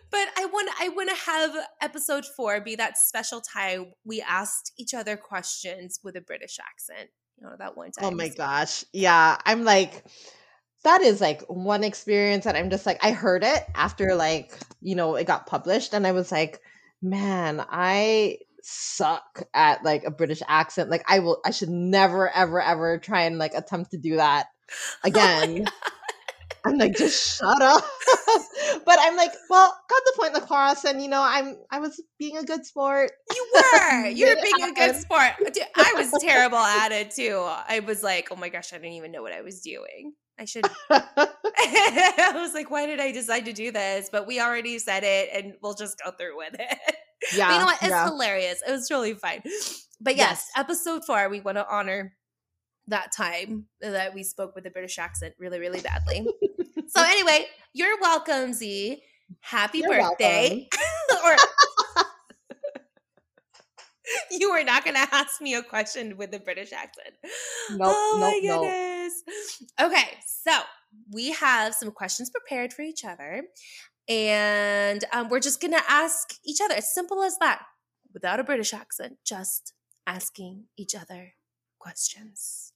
But 0.09 0.29
I 0.37 0.45
want 0.45 0.69
I 0.79 0.87
want 0.87 1.09
to 1.09 1.15
have 1.15 1.51
episode 1.81 2.23
four 2.25 2.61
be 2.61 2.77
that 2.77 2.97
special 2.97 3.41
time 3.41 3.91
we 4.05 4.21
asked 4.21 4.71
each 4.77 4.93
other 4.93 5.17
questions 5.17 5.99
with 6.01 6.15
a 6.15 6.21
British 6.21 6.59
accent. 6.59 7.09
You 7.37 7.47
know 7.47 7.55
that 7.59 7.75
one 7.75 7.91
oh 7.97 8.01
time. 8.01 8.13
Oh 8.13 8.15
my 8.15 8.29
gosh. 8.29 8.85
Yeah. 8.93 9.37
I'm 9.45 9.65
like, 9.65 10.05
that 10.85 11.01
is 11.01 11.19
like 11.19 11.41
one 11.49 11.83
experience 11.83 12.45
that 12.45 12.55
I'm 12.55 12.69
just 12.69 12.85
like, 12.85 13.03
I 13.03 13.11
heard 13.11 13.43
it 13.43 13.65
after 13.75 14.15
like, 14.15 14.57
you 14.79 14.95
know, 14.95 15.15
it 15.15 15.27
got 15.27 15.45
published. 15.45 15.93
And 15.93 16.07
I 16.07 16.13
was 16.13 16.31
like, 16.31 16.61
man, 17.01 17.63
I 17.69 18.37
suck 18.65 19.43
at 19.53 19.83
like 19.83 20.03
a 20.03 20.11
British 20.11 20.41
accent. 20.47 20.89
Like, 20.89 21.03
I 21.07 21.19
will, 21.19 21.39
I 21.45 21.51
should 21.51 21.69
never, 21.69 22.29
ever, 22.29 22.61
ever 22.61 22.97
try 22.97 23.23
and 23.23 23.37
like 23.37 23.53
attempt 23.53 23.91
to 23.91 23.97
do 23.97 24.17
that 24.17 24.47
Oh 25.03 25.07
again. 25.07 25.65
I'm 26.65 26.79
like, 26.79 26.95
just 26.95 27.37
shut 27.37 27.61
up. 27.61 27.83
but 28.85 28.97
I'm 28.99 29.15
like, 29.15 29.31
well, 29.49 29.67
got 29.87 30.01
the 30.05 30.13
point 30.17 30.35
across, 30.35 30.83
and 30.83 30.99
you 30.99 31.07
know, 31.07 31.21
I'm 31.21 31.57
I 31.69 31.79
was 31.79 32.01
being 32.17 32.37
a 32.37 32.43
good 32.43 32.65
sport. 32.65 33.11
You 33.33 33.47
were. 33.53 34.05
You 34.07 34.27
were 34.27 34.41
being 34.41 34.71
a 34.71 34.73
good 34.73 34.95
sport. 34.95 35.33
Uh, 35.45 35.49
dude, 35.51 35.63
I 35.75 35.93
was 35.95 36.11
terrible 36.21 36.57
at 36.57 36.91
it 36.91 37.11
too. 37.11 37.39
I 37.45 37.81
was 37.85 38.01
like, 38.01 38.29
oh 38.31 38.35
my 38.35 38.49
gosh, 38.49 38.73
I 38.73 38.77
didn't 38.77 38.93
even 38.93 39.11
know 39.11 39.21
what 39.21 39.31
I 39.31 39.41
was 39.41 39.61
doing. 39.61 40.13
I 40.39 40.45
should. 40.45 40.65
I 40.89 42.31
was 42.33 42.53
like, 42.53 42.71
why 42.71 42.87
did 42.87 42.99
I 42.99 43.11
decide 43.11 43.45
to 43.45 43.53
do 43.53 43.71
this? 43.71 44.09
But 44.11 44.25
we 44.25 44.41
already 44.41 44.79
said 44.79 45.03
it, 45.03 45.29
and 45.33 45.53
we'll 45.61 45.75
just 45.75 45.99
go 46.03 46.11
through 46.11 46.37
with 46.37 46.55
it. 46.57 46.95
Yeah, 47.33 47.47
but 47.47 47.53
you 47.53 47.59
know 47.59 47.65
what? 47.65 47.77
It's 47.81 47.89
yeah. 47.89 48.05
hilarious. 48.05 48.61
It 48.67 48.71
was 48.71 48.87
totally 48.87 49.13
fine. 49.13 49.41
But 50.01 50.15
yes, 50.17 50.49
Yes. 50.55 50.63
episode 50.65 51.05
four, 51.05 51.29
we 51.29 51.39
want 51.39 51.57
to 51.57 51.67
honor 51.67 52.13
that 52.87 53.11
time 53.11 53.65
that 53.81 54.13
we 54.13 54.23
spoke 54.23 54.55
with 54.55 54.65
a 54.65 54.69
British 54.69 54.99
accent 54.99 55.33
really, 55.39 55.59
really 55.59 55.81
badly. 55.81 56.27
so 56.87 57.03
anyway, 57.03 57.47
you're 57.73 57.99
welcome, 57.99 58.53
Z. 58.53 59.01
Happy 59.39 59.79
You're 59.79 59.89
birthday. 60.01 60.67
or 61.25 61.35
you 64.31 64.51
were 64.51 64.63
not 64.63 64.83
going 64.83 64.95
to 64.95 65.15
ask 65.15 65.41
me 65.41 65.55
a 65.55 65.63
question 65.63 66.15
with 66.17 66.33
a 66.33 66.39
British 66.39 66.71
accent. 66.71 67.15
Nope, 67.71 67.79
oh 67.83 68.17
my 68.19 68.39
nope, 68.43 68.61
nope. 68.61 68.61
goodness. 68.61 69.23
Okay, 69.81 70.17
so 70.27 70.51
we 71.11 71.31
have 71.31 71.73
some 71.73 71.91
questions 71.91 72.29
prepared 72.29 72.71
for 72.71 72.83
each 72.83 73.03
other. 73.03 73.43
And 74.07 75.03
um, 75.11 75.29
we're 75.29 75.39
just 75.39 75.61
going 75.61 75.73
to 75.73 75.83
ask 75.89 76.35
each 76.45 76.59
other. 76.63 76.75
As 76.75 76.93
simple 76.93 77.23
as 77.23 77.37
that, 77.39 77.63
without 78.13 78.39
a 78.39 78.43
British 78.43 78.73
accent, 78.73 79.17
just 79.25 79.73
asking 80.07 80.65
each 80.77 80.93
other 80.95 81.33
questions. 81.79 82.71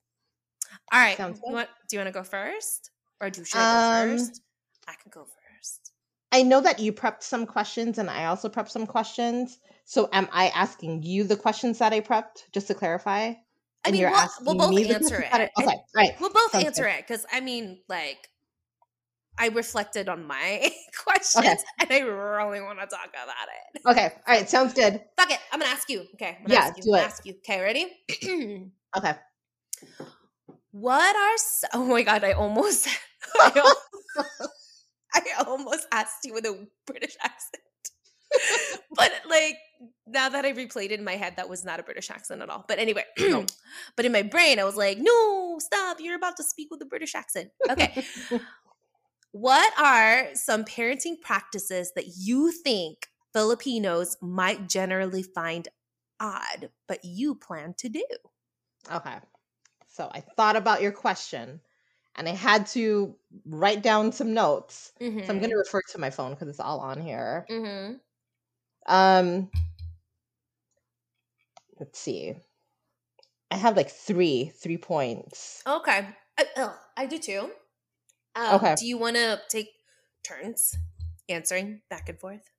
All 0.91 0.99
right. 0.99 1.17
Sounds 1.17 1.39
you 1.45 1.53
want, 1.53 1.69
do 1.89 1.95
you 1.95 1.99
want 1.99 2.13
to 2.13 2.19
go 2.19 2.23
first? 2.23 2.91
Or 3.21 3.29
do 3.29 3.41
you 3.41 3.45
should 3.45 3.59
I 3.59 4.03
go 4.05 4.11
Um, 4.11 4.17
first? 4.17 4.41
I 4.87 4.93
can 5.01 5.11
go 5.11 5.25
first. 5.25 5.91
I 6.31 6.43
know 6.43 6.61
that 6.61 6.79
you 6.79 6.93
prepped 6.93 7.23
some 7.23 7.45
questions 7.45 7.97
and 7.97 8.09
I 8.09 8.25
also 8.25 8.49
prepped 8.49 8.69
some 8.69 8.85
questions. 8.87 9.59
So 9.85 10.09
am 10.13 10.27
I 10.31 10.49
asking 10.49 11.03
you 11.03 11.23
the 11.23 11.35
questions 11.35 11.79
that 11.79 11.93
I 11.93 12.01
prepped, 12.01 12.43
just 12.53 12.67
to 12.67 12.75
clarify? 12.75 13.33
I 13.85 13.91
mean, 13.91 14.01
you're 14.01 14.11
we'll, 14.41 14.55
both 14.55 14.77
answer 14.77 15.21
it. 15.21 15.31
that 15.31 15.41
I- 15.41 15.49
I- 15.57 15.63
okay, 15.63 15.77
right. 15.95 16.11
We'll 16.19 16.29
both 16.31 16.51
Sounds 16.51 16.65
answer 16.65 16.83
good. 16.83 16.89
it 16.91 17.07
because 17.07 17.25
I 17.31 17.39
mean, 17.39 17.81
like, 17.87 18.29
I 19.39 19.47
reflected 19.47 20.09
on 20.09 20.25
my 20.27 20.69
questions 21.03 21.63
and 21.79 21.89
I 21.91 21.99
really 21.99 22.61
want 22.61 22.79
to 22.79 22.87
talk 22.87 23.07
about 23.09 23.47
it. 23.47 23.81
Okay, 23.87 24.13
all 24.27 24.35
right, 24.35 24.49
sounds 24.49 24.73
good. 24.73 25.01
Fuck 25.17 25.31
it. 25.31 25.39
I'm 25.51 25.59
gonna 25.59 25.71
ask 25.71 25.89
you. 25.89 26.01
Okay. 26.15 26.37
I'm 26.39 26.43
gonna 26.45 26.53
Yeah, 26.53 26.59
ask 26.67 26.77
you. 26.77 26.83
do 26.83 26.89
I'm 26.89 26.93
gonna 26.95 27.03
it. 27.03 27.07
ask 27.07 27.25
you. 27.25 27.33
Okay, 27.37 27.61
ready? 27.61 28.71
Okay. 28.97 29.13
what 30.71 31.15
are 31.15 31.37
oh 31.75 31.85
my 31.85 32.01
god, 32.03 32.23
I 32.23 32.31
almost 32.33 32.87
I, 33.39 33.51
al- 33.55 34.49
I 35.13 35.21
almost 35.47 35.87
asked 35.91 36.25
you 36.25 36.33
with 36.33 36.45
a 36.45 36.67
British 36.85 37.15
accent. 37.23 37.63
but 38.95 39.11
like 39.29 39.57
now 40.07 40.29
that 40.29 40.45
I 40.45 40.53
replayed 40.53 40.91
it 40.91 40.99
in 40.99 41.03
my 41.03 41.15
head, 41.15 41.35
that 41.37 41.47
was 41.49 41.63
not 41.65 41.79
a 41.79 41.83
British 41.83 42.09
accent 42.11 42.41
at 42.41 42.49
all. 42.49 42.65
But 42.67 42.79
anyway, 42.79 43.05
but 43.95 44.05
in 44.05 44.11
my 44.11 44.21
brain, 44.23 44.59
I 44.59 44.63
was 44.65 44.75
like, 44.75 44.97
no, 44.99 45.57
stop, 45.59 45.97
you're 45.99 46.15
about 46.15 46.37
to 46.37 46.43
speak 46.43 46.69
with 46.71 46.81
a 46.81 46.85
British 46.85 47.15
accent. 47.15 47.49
Okay. 47.69 48.03
What 49.31 49.71
are 49.79 50.29
some 50.33 50.65
parenting 50.65 51.21
practices 51.21 51.91
that 51.95 52.17
you 52.17 52.51
think 52.51 53.07
Filipinos 53.31 54.17
might 54.21 54.67
generally 54.67 55.23
find 55.23 55.67
odd, 56.19 56.69
but 56.87 57.05
you 57.05 57.35
plan 57.35 57.75
to 57.77 57.89
do? 57.89 58.05
Okay. 58.91 59.15
So 59.87 60.09
I 60.11 60.21
thought 60.21 60.55
about 60.55 60.81
your 60.81 60.91
question 60.91 61.61
and 62.15 62.27
I 62.27 62.31
had 62.31 62.67
to 62.67 63.15
write 63.45 63.83
down 63.83 64.11
some 64.11 64.33
notes. 64.33 64.91
So 64.99 65.05
I'm 65.05 65.39
going 65.39 65.51
to 65.51 65.55
refer 65.57 65.81
to 65.91 65.97
my 65.99 66.09
phone 66.09 66.31
because 66.31 66.47
it's 66.47 66.59
all 66.59 66.79
on 66.79 67.01
here. 67.01 67.45
Mm-hmm. 67.49 67.93
Um 68.87 69.49
let's 71.79 71.99
see. 71.99 72.33
I 73.51 73.57
have 73.57 73.77
like 73.77 73.89
3 73.89 74.51
3 74.59 74.77
points. 74.77 75.61
Okay. 75.67 76.07
I, 76.37 76.45
ugh, 76.57 76.73
I 76.97 77.05
do 77.05 77.19
too. 77.19 77.51
Um, 78.35 78.57
Okay. 78.57 78.75
Do 78.75 78.85
you 78.85 78.97
want 78.97 79.15
to 79.15 79.41
take 79.49 79.69
turns 80.23 80.75
answering 81.27 81.81
back 81.89 82.09
and 82.09 82.19
forth? 82.19 82.49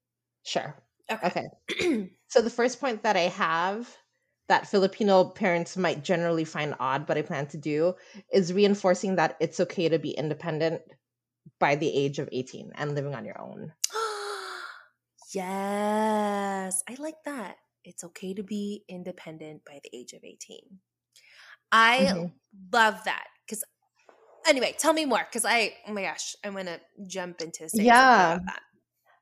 Sure. 0.45 0.77
Okay. 1.11 1.21
Okay. 1.25 1.49
So 2.29 2.41
the 2.43 2.51
first 2.51 2.79
point 2.79 3.03
that 3.03 3.17
I 3.17 3.23
have 3.23 3.97
that 4.47 4.69
Filipino 4.69 5.31
parents 5.31 5.77
might 5.77 6.05
generally 6.05 6.45
find 6.45 6.77
odd, 6.79 7.05
but 7.05 7.19
I 7.19 7.23
plan 7.23 7.49
to 7.49 7.59
do 7.59 7.95
is 8.33 8.53
reinforcing 8.53 9.17
that 9.17 9.37
it's 9.41 9.59
okay 9.59 9.89
to 9.89 9.99
be 9.99 10.13
independent 10.13 10.83
by 11.61 11.77
the 11.77 11.93
age 11.95 12.19
of 12.21 12.29
18 12.33 12.73
and 12.77 12.95
living 12.95 13.15
on 13.15 13.25
your 13.25 13.41
own. 13.41 13.75
yes, 15.35 16.83
I 16.89 16.95
like 16.99 17.23
that. 17.25 17.57
It's 17.85 18.05
okay 18.05 18.35
to 18.35 18.43
be 18.43 18.85
independent 18.89 19.65
by 19.65 19.81
the 19.83 19.91
age 19.97 20.13
of 20.13 20.25
18. 20.25 20.81
I 21.73 22.13
Mm-hmm. 22.13 22.27
love 22.73 23.05
that 23.05 23.27
because 23.47 23.65
anyway, 24.47 24.75
tell 24.79 24.93
me 24.93 25.05
more 25.05 25.27
because 25.29 25.45
I 25.45 25.75
oh 25.87 25.93
my 25.93 26.03
gosh, 26.03 26.37
I'm 26.45 26.55
gonna 26.55 26.81
jump 27.07 27.41
into 27.41 27.69
saying 27.69 27.87
Yeah. 27.87 28.39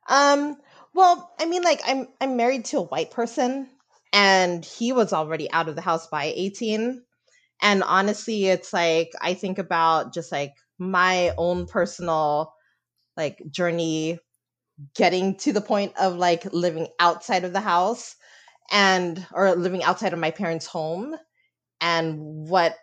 Um, 0.08 0.56
well, 0.94 1.30
I 1.38 1.46
mean, 1.46 1.62
like 1.62 1.80
I'm 1.86 2.08
I'm 2.20 2.36
married 2.36 2.64
to 2.66 2.78
a 2.78 2.82
white 2.82 3.10
person, 3.10 3.68
and 4.12 4.64
he 4.64 4.92
was 4.92 5.12
already 5.12 5.50
out 5.50 5.68
of 5.68 5.76
the 5.76 5.82
house 5.82 6.06
by 6.06 6.32
18. 6.34 7.02
And 7.60 7.82
honestly, 7.82 8.46
it's 8.46 8.72
like 8.72 9.10
I 9.20 9.34
think 9.34 9.58
about 9.58 10.14
just 10.14 10.32
like 10.32 10.54
my 10.78 11.32
own 11.36 11.66
personal 11.66 12.54
like 13.16 13.42
journey 13.50 14.18
getting 14.94 15.36
to 15.36 15.52
the 15.52 15.60
point 15.60 15.92
of 15.98 16.14
like 16.14 16.44
living 16.52 16.86
outside 17.00 17.44
of 17.44 17.52
the 17.52 17.60
house 17.60 18.14
and 18.70 19.26
or 19.32 19.54
living 19.56 19.82
outside 19.82 20.12
of 20.12 20.18
my 20.18 20.30
parents' 20.30 20.66
home 20.66 21.16
and 21.80 22.18
what 22.18 22.76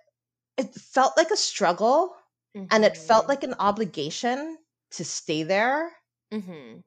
it 0.58 0.74
felt 0.76 1.14
like 1.18 1.32
a 1.32 1.38
struggle 1.38 2.14
and 2.72 2.86
it 2.86 2.98
felt 2.98 3.28
Mhm. 3.28 3.30
like 3.30 3.44
an 3.44 3.56
obligation 3.60 4.58
to 4.92 5.06
stay 5.06 5.44
there 5.44 5.92
Mhm. 6.32 6.84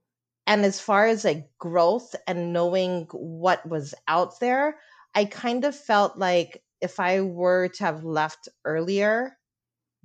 and 0.47 0.65
as 0.65 0.81
far 0.81 1.07
as 1.07 1.25
like 1.25 1.51
growth 1.59 2.15
and 2.27 2.53
knowing 2.53 3.07
what 3.13 3.67
was 3.69 3.95
out 4.07 4.39
there 4.41 4.79
i 5.15 5.25
kind 5.25 5.65
of 5.65 5.75
felt 5.77 6.17
like 6.17 6.65
if 6.81 7.01
i 7.01 7.21
were 7.21 7.69
to 7.69 7.85
have 7.85 8.05
left 8.05 8.49
earlier 8.65 9.37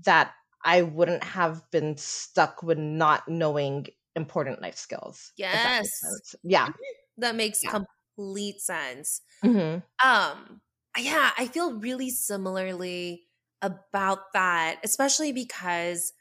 that 0.06 0.34
i 0.66 0.82
wouldn't 0.82 1.24
have 1.24 1.70
been 1.72 1.98
stuck 1.98 2.64
with 2.64 2.80
not 2.80 3.28
knowing 3.30 3.88
important 4.16 4.62
life 4.62 4.78
skills 4.78 5.34
if 5.54 5.62
that 5.64 5.76
Yes. 5.82 6.36
yeah 6.44 6.70
that 7.18 7.36
makes 7.36 7.64
Yeah. 7.64 7.76
complete 8.18 8.62
sense. 8.62 9.22
hmm 9.44 9.84
Um, 10.04 10.62
yeah, 10.98 11.32
I 11.38 11.48
feel 11.48 11.80
really 11.80 12.10
similarly 12.10 13.28
about 13.64 14.34
that, 14.34 14.78
especially 14.84 15.32
because 15.32 16.14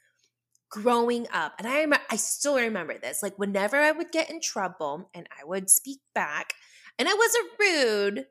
growing 0.71 1.27
up, 1.31 1.53
and 1.59 1.67
I 1.67 1.85
I 2.09 2.15
still 2.15 2.55
remember 2.57 2.97
this, 2.97 3.21
like 3.21 3.37
whenever 3.37 3.77
I 3.77 3.91
would 3.91 4.11
get 4.11 4.29
in 4.31 4.41
trouble 4.41 5.09
and 5.13 5.27
I 5.39 5.45
would 5.45 5.69
speak 5.69 5.99
back, 6.15 6.53
and 6.97 7.07
I 7.07 7.13
wasn't 7.13 7.49
rude, 7.59 8.25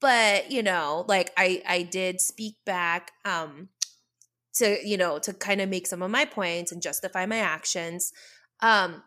but 0.00 0.50
you 0.50 0.62
know, 0.62 1.04
like 1.08 1.32
I 1.36 1.62
I 1.68 1.82
did 1.84 2.20
speak 2.20 2.56
back 2.66 3.12
um 3.24 3.68
to, 4.56 4.78
you 4.86 4.96
know, 4.96 5.18
to 5.20 5.32
kind 5.32 5.60
of 5.60 5.68
make 5.68 5.86
some 5.86 6.02
of 6.02 6.10
my 6.10 6.24
points 6.24 6.72
and 6.72 6.82
justify 6.82 7.26
my 7.26 7.38
actions. 7.38 8.12
Um 8.60 9.02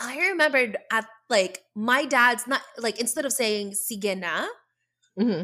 I 0.00 0.18
remembered 0.30 0.78
at 0.92 1.06
like 1.28 1.64
my 1.74 2.04
dad's 2.06 2.46
not 2.46 2.62
like 2.78 3.00
instead 3.00 3.24
of 3.26 3.32
saying 3.32 3.72
sige 3.72 4.18
na, 4.18 4.46
hmm 5.18 5.42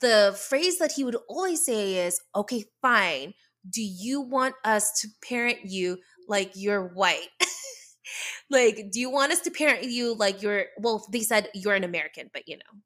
the 0.00 0.36
phrase 0.48 0.78
that 0.78 0.92
he 0.92 1.04
would 1.04 1.16
always 1.28 1.64
say 1.64 2.06
is, 2.06 2.20
okay, 2.34 2.64
fine. 2.82 3.34
Do 3.68 3.82
you 3.82 4.20
want 4.20 4.54
us 4.64 5.00
to 5.00 5.08
parent 5.28 5.58
you 5.64 5.98
like 6.28 6.52
you're 6.54 6.88
white? 6.88 7.28
like, 8.50 8.90
do 8.92 9.00
you 9.00 9.10
want 9.10 9.32
us 9.32 9.40
to 9.40 9.50
parent 9.50 9.84
you 9.84 10.14
like 10.14 10.42
you're, 10.42 10.66
well, 10.78 11.06
they 11.10 11.20
said 11.20 11.48
you're 11.54 11.74
an 11.74 11.84
American, 11.84 12.30
but 12.32 12.42
you 12.46 12.56
know, 12.56 12.80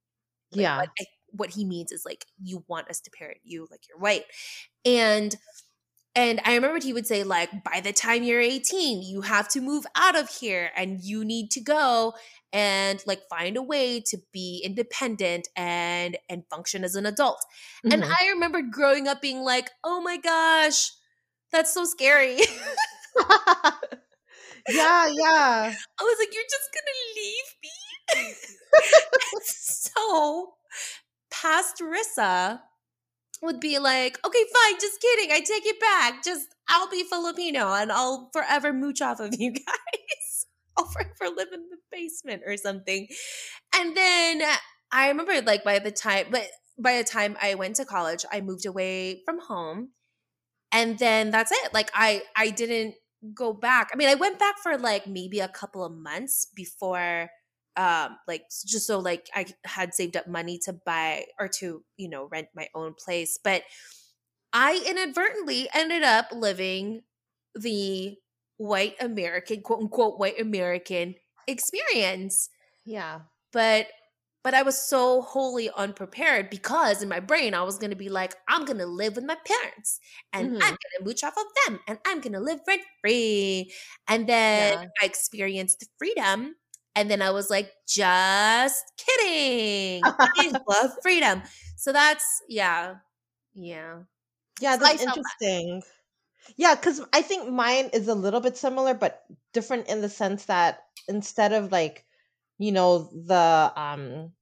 like, 0.53 0.63
yeah 0.63 0.77
what, 0.79 0.89
I, 1.01 1.05
what 1.33 1.51
he 1.51 1.65
means 1.65 1.93
is 1.93 2.03
like, 2.05 2.25
you 2.43 2.65
want 2.69 2.89
us 2.89 3.01
to 3.01 3.11
parent 3.11 3.39
you 3.45 3.67
like 3.71 3.83
you're 3.89 3.99
white. 3.99 4.25
And, 4.85 5.35
and 6.17 6.41
I 6.45 6.55
remembered 6.55 6.83
he 6.83 6.93
would 6.93 7.07
say, 7.07 7.23
like, 7.25 7.63
by 7.65 7.81
the 7.81 7.93
time 7.93 8.23
you're 8.25 8.41
18, 8.41 9.03
you 9.03 9.23
have 9.23 9.49
to 9.51 9.61
move 9.61 9.87
out 9.97 10.19
of 10.19 10.29
here 10.29 10.71
and 10.77 11.01
you 11.01 11.25
need 11.25 11.51
to 11.53 11.61
go 11.61 12.15
and 12.53 13.01
like 13.07 13.23
find 13.31 13.57
a 13.57 13.63
way 13.63 14.01
to 14.01 14.19
be 14.33 14.61
independent 14.65 15.47
and 15.57 16.19
and 16.29 16.43
function 16.51 16.83
as 16.85 16.95
an 16.97 17.07
adult. 17.07 17.45
And 17.91 18.03
Mhm. 18.03 18.09
I 18.21 18.29
remember 18.31 18.61
growing 18.63 19.07
up 19.09 19.21
being 19.23 19.43
like, 19.43 19.71
"Oh 19.85 20.01
my 20.01 20.17
gosh, 20.17 20.93
that's 21.53 21.73
so 21.75 21.85
scary." 21.85 22.37
yeah 24.69 25.07
yeah 25.09 25.75
I 26.01 26.03
was 26.03 26.17
like, 26.19 26.35
"You're 26.35 26.43
just 26.45 26.71
gonna 26.75 26.99
leave 27.17 27.57
me?" 27.63 27.71
so, 29.43 30.55
past 31.31 31.79
Rissa 31.81 32.61
would 33.43 33.61
be 33.61 33.79
like, 33.79 34.19
"Okay, 34.25 34.45
fine, 34.55 34.81
just 34.81 35.01
kidding. 35.01 35.33
I 35.33 35.41
take 35.41 35.67
it 35.67 35.81
back. 35.81 36.23
Just 36.25 36.49
I'll 36.69 36.91
be 36.91 37.05
Filipino 37.05 37.73
and 37.73 37.91
I'll 37.93 38.31
forever 38.33 38.73
mooch 38.73 39.01
off 39.03 39.21
of 39.21 39.35
you 39.39 39.53
guys. 39.55 40.47
I'll 40.77 40.87
forever 40.87 41.35
live 41.37 41.49
in 41.53 41.69
the 41.71 41.79
basement 41.91 42.43
or 42.47 42.57
something." 42.57 43.09
And 43.77 43.97
then 43.97 44.43
I 44.93 45.09
remember, 45.09 45.41
like, 45.43 45.65
by 45.65 45.79
the 45.79 45.93
time, 45.93 46.27
but 46.31 46.47
by 46.79 46.99
the 46.99 47.05
time 47.05 47.37
I 47.41 47.55
went 47.55 47.77
to 47.77 47.85
college, 47.85 48.25
I 48.33 48.41
moved 48.41 48.67
away 48.67 49.23
from 49.25 49.39
home, 49.41 49.91
and 50.73 50.99
then 50.99 51.31
that's 51.31 51.53
it. 51.53 51.75
Like, 51.75 51.91
I 51.95 52.23
I 52.37 52.51
didn't 52.51 52.95
go 53.35 53.53
back. 53.53 53.91
I 53.93 53.97
mean, 53.97 54.09
I 54.09 54.15
went 54.15 54.39
back 54.39 54.59
for 54.63 54.79
like 54.79 55.07
maybe 55.07 55.41
a 55.41 55.49
couple 55.49 55.85
of 55.85 55.93
months 55.93 56.47
before 56.55 57.31
um 57.77 58.19
like 58.29 58.45
just 58.67 58.87
so 58.87 58.99
like 58.99 59.29
I 59.35 59.47
had 59.65 59.95
saved 59.95 60.17
up 60.17 60.27
money 60.29 60.59
to 60.65 60.73
buy 60.73 61.27
or 61.39 61.49
to, 61.61 61.85
you 61.97 62.09
know, 62.09 62.27
rent 62.27 62.49
my 62.55 62.69
own 62.75 62.95
place, 62.95 63.39
but 63.43 63.65
I 64.53 64.85
inadvertently 64.89 65.69
ended 65.75 66.03
up 66.03 66.29
living 66.33 67.03
the 67.55 68.19
white 68.59 68.97
American, 69.01 69.63
quote 69.63 69.81
unquote 69.83 70.19
white 70.19 70.41
American 70.41 71.17
experience. 71.49 72.51
yeah 72.85 73.23
But 73.53 73.89
but 74.43 74.55
I 74.55 74.63
was 74.63 74.89
so 74.89 75.21
wholly 75.21 75.69
unprepared 75.71 76.49
because 76.49 77.03
in 77.03 77.09
my 77.11 77.21
brain 77.21 77.53
I 77.55 77.63
was 77.63 77.79
gonna 77.79 77.97
be 77.97 78.09
like, 78.09 78.35
I'm 78.49 78.65
gonna 78.65 78.87
live 78.87 79.17
with 79.17 79.25
my 79.25 79.37
parents 79.45 80.01
and 80.33 80.51
Mhm. 80.51 80.61
I'm 80.63 80.77
gonna 80.83 81.05
mooch 81.07 81.23
off 81.25 81.35
of 81.37 81.47
them 81.67 81.81
and 81.87 81.99
I'm 82.07 82.21
gonna 82.21 82.41
live 82.41 82.61
rent 82.67 82.83
free. 83.03 83.73
And 84.09 84.27
then 84.29 84.73
Yeah. 84.73 84.91
I 85.03 85.05
experienced 85.07 85.85
freedom. 85.99 86.55
And 86.97 87.11
then 87.11 87.23
I 87.23 87.31
was 87.31 87.51
like, 87.51 87.73
just 87.89 88.85
kidding. 88.99 90.15
I 90.39 90.59
love 90.69 90.91
freedom. 91.03 91.43
So 91.77 91.93
that's 91.93 92.43
yeah. 92.49 92.97
Yeah. 93.55 94.05
Yeah, 94.61 94.77
that's 94.77 94.97
interesting. 95.01 95.83
Yeah, 96.57 96.75
because 96.75 97.03
I 97.13 97.23
think 97.23 97.51
mine 97.51 97.91
is 97.93 98.09
a 98.09 98.15
little 98.15 98.41
bit 98.41 98.57
similar, 98.57 98.95
but 98.95 99.25
different 99.53 99.89
in 99.89 100.03
the 100.03 100.09
sense 100.09 100.47
that 100.47 100.85
instead 101.09 101.53
of 101.53 101.73
like, 101.73 102.07
you 102.59 102.73
know, 102.73 103.11
the 103.27 103.73
um, 103.77 104.33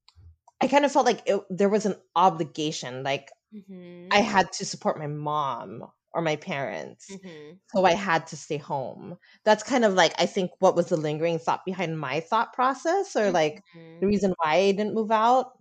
I 0.61 0.67
kind 0.67 0.85
of 0.85 0.91
felt 0.91 1.05
like 1.07 1.23
it, 1.27 1.41
there 1.49 1.69
was 1.69 1.85
an 1.85 1.97
obligation, 2.15 3.03
like 3.03 3.31
Mhm. 3.51 4.09
I 4.11 4.21
had 4.21 4.51
to 4.53 4.65
support 4.65 4.99
my 4.99 5.07
mom 5.07 5.85
or 6.13 6.21
my 6.21 6.35
parents, 6.37 7.07
Mhm. 7.09 7.59
so 7.75 7.85
I 7.85 7.93
had 7.93 8.27
to 8.27 8.37
stay 8.37 8.57
home. 8.57 9.17
That's 9.45 9.63
kind 9.63 9.85
of 9.85 9.93
like 9.93 10.13
I 10.19 10.25
think 10.25 10.51
what 10.59 10.75
was 10.75 10.89
the 10.89 10.97
lingering 10.97 11.39
thought 11.39 11.65
behind 11.65 11.99
my 11.99 12.19
thought 12.21 12.53
process, 12.53 13.15
or 13.15 13.31
like 13.31 13.63
the 14.01 14.07
Mhm. 14.07 14.09
reason 14.09 14.33
why 14.41 14.55
I 14.55 14.71
didn't 14.73 14.95
move 14.95 15.11
out. 15.11 15.53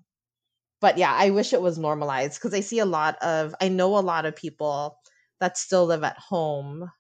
But 0.81 0.99
yeah, 0.99 1.13
I 1.15 1.31
wish 1.31 1.53
it 1.53 1.63
was 1.63 1.79
normalized 1.79 2.35
because 2.41 2.55
I 2.55 2.61
see 2.61 2.79
a 2.79 2.87
lot 2.87 3.17
of, 3.23 3.55
I 3.61 3.69
know 3.69 3.99
a 3.99 4.01
lot 4.01 4.27
of 4.27 4.37
people 4.37 4.99
that 5.41 5.59
still 5.59 5.87
live 5.87 6.05
at 6.05 6.19
home 6.19 6.91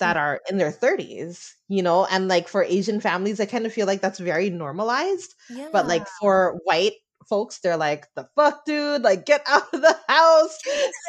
that 0.00 0.16
are 0.16 0.40
in 0.50 0.58
their 0.58 0.72
30s, 0.72 1.54
you 1.68 1.82
know, 1.82 2.06
and 2.06 2.28
like 2.28 2.48
for 2.48 2.62
Asian 2.64 3.00
families, 3.00 3.40
I 3.40 3.46
kind 3.46 3.66
of 3.66 3.72
feel 3.72 3.86
like 3.86 4.00
that's 4.00 4.20
very 4.20 4.50
normalized. 4.50 5.34
Yeah. 5.48 5.72
But 5.72 5.86
like 5.88 6.06
for 6.20 6.60
white 6.64 6.94
folks, 7.28 7.60
they're 7.60 7.76
like, 7.76 8.06
the 8.14 8.28
fuck, 8.36 8.64
dude, 8.64 9.02
like 9.02 9.26
get 9.26 9.42
out 9.46 9.72
of 9.72 9.80
the 9.82 9.96
house. 10.08 10.58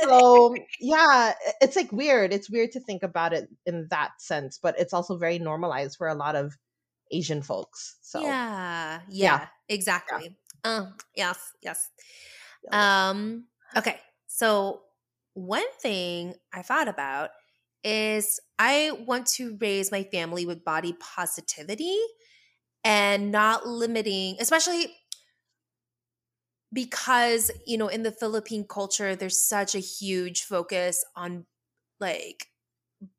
So 0.03 0.55
yeah, 0.79 1.33
it's 1.61 1.75
like 1.75 1.91
weird. 1.91 2.33
It's 2.33 2.49
weird 2.49 2.71
to 2.73 2.79
think 2.79 3.03
about 3.03 3.33
it 3.33 3.49
in 3.65 3.87
that 3.89 4.11
sense, 4.19 4.59
but 4.61 4.75
it's 4.79 4.93
also 4.93 5.17
very 5.17 5.39
normalized 5.39 5.97
for 5.97 6.07
a 6.07 6.15
lot 6.15 6.35
of 6.35 6.55
Asian 7.11 7.41
folks. 7.41 7.97
So 8.01 8.21
yeah, 8.21 9.01
Yeah. 9.09 9.39
yeah, 9.41 9.47
exactly. 9.67 10.35
Uh, 10.63 10.87
yes, 11.15 11.39
yes. 11.61 11.89
Um, 12.71 13.45
okay. 13.75 13.99
So 14.27 14.81
one 15.33 15.69
thing 15.81 16.33
I 16.53 16.61
thought 16.61 16.87
about 16.87 17.29
is 17.83 18.39
I 18.57 18.91
want 19.07 19.27
to 19.27 19.57
raise 19.61 19.91
my 19.91 20.03
family 20.03 20.45
with 20.45 20.65
body 20.65 20.93
positivity 20.99 21.97
and 22.83 23.31
not 23.31 23.65
limiting, 23.67 24.35
especially 24.39 24.93
because, 26.73 27.51
you 27.65 27.77
know, 27.77 27.87
in 27.87 28.03
the 28.03 28.11
Philippine 28.11 28.65
culture, 28.65 29.15
there's 29.15 29.39
such 29.41 29.75
a 29.75 29.79
huge 29.79 30.43
focus 30.43 31.03
on 31.15 31.45
like 31.99 32.47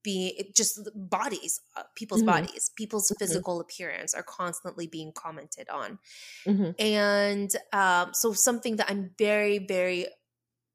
being 0.03 0.35
just 0.55 0.89
bodies 0.95 1.61
uh, 1.77 1.85
people's 1.97 2.23
Mhm. 2.23 2.23
bodies 2.23 2.71
people's 2.77 3.11
Mhm. 3.11 3.19
physical 3.19 3.61
appearance 3.61 4.15
are 4.15 4.23
constantly 4.23 4.87
being 4.87 5.13
commented 5.13 5.69
on 5.71 5.99
Mhm. 6.47 6.75
and 6.79 7.55
um, 7.73 8.15
so 8.15 8.33
something 8.33 8.77
that 8.77 8.91
i'm 8.91 9.15
very 9.19 9.59
very 9.59 10.07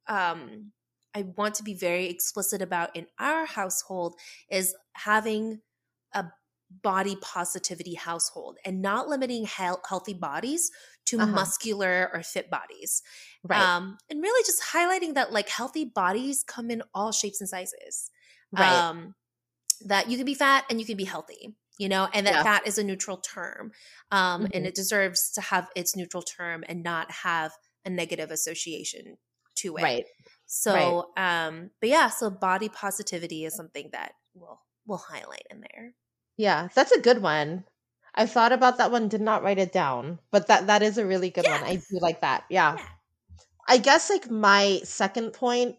um, 0.08 0.72
i 1.16 1.24
want 1.38 1.56
to 1.56 1.64
be 1.64 1.74
very 1.74 2.08
explicit 2.08 2.62
about 2.62 2.96
in 2.96 3.08
our 3.20 3.46
household 3.46 4.16
is 4.50 4.76
having 4.94 5.62
a 6.14 6.26
body 6.84 7.16
positivity 7.22 7.96
household 7.96 8.58
and 8.66 8.82
not 8.82 9.08
limiting 9.08 9.46
heal- 9.46 9.82
healthy 9.88 10.14
bodies 10.14 10.72
to 11.06 11.18
Uh-huh. 11.18 11.32
muscular 11.36 12.10
or 12.14 12.24
fit 12.24 12.50
bodies 12.50 13.02
Right. 13.44 13.72
um, 13.76 13.98
and 14.10 14.22
really 14.22 14.44
just 14.46 14.62
highlighting 14.64 15.14
that 15.16 15.32
like 15.32 15.50
healthy 15.50 15.86
bodies 15.86 16.44
come 16.44 16.72
in 16.72 16.84
all 16.94 17.12
shapes 17.12 17.40
and 17.42 17.50
sizes 17.50 18.12
right. 18.52 18.86
um, 18.90 19.16
that 19.86 20.10
you 20.10 20.18
can 20.18 20.26
be 20.26 20.34
fat 20.34 20.66
and 20.70 20.80
you 20.80 20.86
can 20.86 20.98
be 20.98 21.06
healthy 21.06 21.56
you 21.78 21.90
know 21.90 22.08
and 22.14 22.26
that 22.28 22.36
Yeah. 22.36 22.44
fat 22.44 22.66
is 22.66 22.78
a 22.78 22.84
neutral 22.84 23.18
term 23.18 23.72
um, 24.12 24.48
and 24.54 24.66
Mhm. 24.66 24.68
it 24.68 24.76
deserves 24.76 25.32
to 25.32 25.42
have 25.42 25.70
its 25.76 25.96
neutral 25.96 26.24
term 26.24 26.64
and 26.68 26.84
not 26.84 27.12
have 27.12 27.52
a 27.86 27.90
negative 27.90 28.32
association 28.32 29.18
to 29.56 29.78
it 29.78 29.92
right. 29.92 30.06
so 30.46 31.12
um 31.18 31.72
but 31.82 31.90
yeah 31.90 32.10
so 32.10 32.30
body 32.30 32.70
positivity 32.70 33.46
is 33.46 33.56
something 33.56 33.90
that 33.92 34.14
we'll 34.34 34.62
we'll 34.86 34.98
highlight 34.98 35.44
in 35.50 35.62
there 35.62 35.94
Yeah, 36.38 36.70
that's 36.74 36.92
a 36.92 37.02
good 37.02 37.22
one. 37.22 37.66
I 38.16 38.26
thought 38.26 38.52
about 38.54 38.78
that 38.78 38.92
one, 38.92 39.10
did 39.10 39.22
not 39.22 39.44
write 39.44 39.60
it 39.60 39.72
down, 39.74 40.20
but 40.32 40.48
that 40.48 40.68
that 40.68 40.82
is 40.82 40.98
a 40.98 41.06
really 41.06 41.30
good 41.30 41.48
one. 41.48 41.64
I 41.64 41.76
do 41.78 42.00
like 42.02 42.22
that. 42.22 42.46
Yeah. 42.50 42.78
Yeah. 42.78 42.88
I 43.68 43.78
guess 43.78 44.10
like 44.10 44.30
my 44.30 44.82
second 44.84 45.32
point 45.34 45.78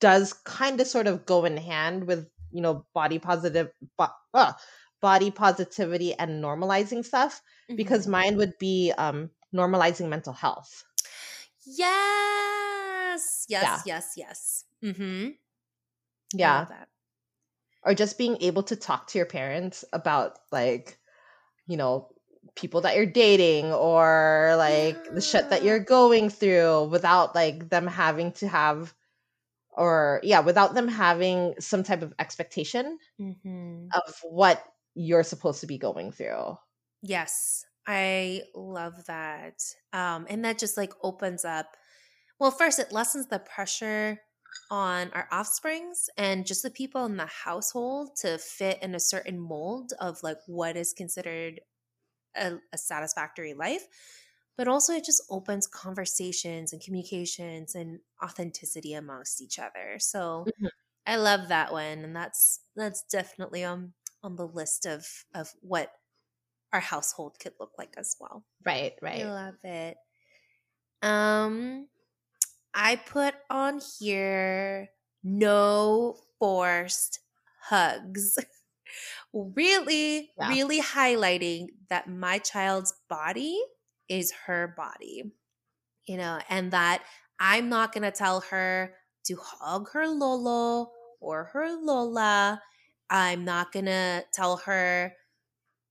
does 0.00 0.32
kind 0.32 0.80
of 0.80 0.86
sort 0.86 1.06
of 1.06 1.26
go 1.26 1.44
in 1.44 1.56
hand 1.56 2.06
with, 2.06 2.28
you 2.52 2.60
know, 2.62 2.86
body 2.94 3.18
positive 3.18 3.70
bo- 3.98 4.08
uh, 4.34 4.52
body 5.00 5.30
positivity 5.30 6.14
and 6.14 6.42
normalizing 6.42 7.04
stuff 7.04 7.42
because 7.76 8.06
Mhm. 8.06 8.10
mine 8.10 8.36
would 8.36 8.58
be 8.58 8.92
um 8.98 9.30
normalizing 9.54 10.08
mental 10.08 10.32
health. 10.32 10.84
yes 11.66 13.46
yes 13.48 13.64
Yeah. 13.64 13.80
yes 13.86 14.14
yes 14.16 14.64
mm-hmm 14.82 15.30
Yeah. 16.34 16.66
or 17.82 17.94
just 17.94 18.18
being 18.18 18.36
able 18.42 18.62
to 18.64 18.76
talk 18.76 19.06
to 19.08 19.18
your 19.18 19.26
parents 19.26 19.84
about 19.92 20.38
like 20.50 20.98
you 21.66 21.76
know 21.76 22.08
people 22.56 22.82
that 22.82 22.96
you're 22.96 23.06
dating 23.06 23.72
or 23.72 24.54
like 24.56 25.12
the 25.12 25.20
shit 25.20 25.50
that 25.50 25.64
you're 25.64 25.80
going 25.80 26.30
through 26.30 26.84
without 26.84 27.34
like 27.34 27.68
them 27.68 27.86
having 27.86 28.30
to 28.32 28.46
have 28.46 28.94
or 29.70 30.20
yeah 30.22 30.40
without 30.40 30.74
them 30.74 30.86
having 30.86 31.54
some 31.58 31.82
type 31.82 32.02
of 32.02 32.14
expectation 32.18 32.98
mm-hmm. 33.20 33.86
of 33.92 34.14
what 34.22 34.62
you're 34.94 35.24
supposed 35.24 35.60
to 35.60 35.66
be 35.66 35.78
going 35.78 36.12
through 36.12 36.56
Yes, 37.06 37.66
I 37.86 38.40
love 38.54 39.04
that. 39.06 39.62
Um, 39.92 40.26
and 40.30 40.42
that 40.46 40.58
just 40.58 40.78
like 40.78 40.94
opens 41.02 41.44
up. 41.44 41.76
Well, 42.40 42.50
first, 42.50 42.78
it 42.78 42.92
lessens 42.92 43.26
the 43.26 43.40
pressure 43.40 44.20
on 44.70 45.10
our 45.12 45.28
offsprings 45.32 46.08
and 46.16 46.46
just 46.46 46.62
the 46.62 46.70
people 46.70 47.04
in 47.06 47.16
the 47.16 47.26
household 47.26 48.16
to 48.16 48.38
fit 48.38 48.82
in 48.82 48.94
a 48.94 49.00
certain 49.00 49.38
mold 49.38 49.92
of 50.00 50.22
like 50.22 50.38
what 50.46 50.76
is 50.76 50.92
considered 50.92 51.60
a, 52.36 52.58
a 52.72 52.78
satisfactory 52.78 53.54
life. 53.54 53.86
But 54.56 54.68
also, 54.68 54.92
it 54.92 55.04
just 55.04 55.22
opens 55.30 55.66
conversations 55.66 56.72
and 56.72 56.80
communications 56.82 57.74
and 57.74 58.00
authenticity 58.22 58.94
amongst 58.94 59.42
each 59.42 59.58
other. 59.58 59.98
So 59.98 60.50
Mhm. 60.58 60.68
I 61.06 61.16
love 61.16 61.48
that 61.48 61.72
one, 61.72 62.00
and 62.04 62.16
that's 62.16 62.60
that's 62.76 63.04
definitely 63.04 63.64
on 63.64 63.94
on 64.22 64.36
the 64.36 64.46
list 64.48 64.86
of 64.86 65.26
of 65.34 65.52
what 65.62 65.92
our 66.72 66.80
household 66.80 67.38
could 67.40 67.54
look 67.60 67.72
like 67.78 67.94
as 67.98 68.16
well. 68.20 68.44
right 68.64 68.94
right. 69.02 69.22
I 69.22 69.30
love 69.30 69.56
it. 69.64 69.96
Um, 71.02 71.88
I 72.74 72.96
put 72.96 73.34
on 73.50 73.80
here 74.00 74.90
no 75.22 76.18
forced 76.38 77.20
hugs. 77.62 78.38
really, 79.32 80.32
Yeah. 80.36 80.48
really 80.48 80.80
highlighting 80.80 81.68
that 81.88 82.08
my 82.08 82.38
child's 82.38 82.92
body 83.08 83.60
is 84.08 84.32
her 84.46 84.68
body, 84.76 85.32
you 86.06 86.16
know, 86.16 86.40
and 86.48 86.72
that 86.72 87.04
I'm 87.40 87.68
not 87.68 87.92
going 87.92 88.04
to 88.04 88.12
tell 88.12 88.42
her 88.42 88.96
to 89.26 89.36
hug 89.36 89.90
her 89.92 90.08
Lolo 90.08 90.92
or 91.20 91.46
her 91.46 91.70
Lola. 91.80 92.62
I'm 93.10 93.44
not 93.44 93.72
going 93.72 93.86
to 93.86 94.24
tell 94.32 94.58
her, 94.58 95.16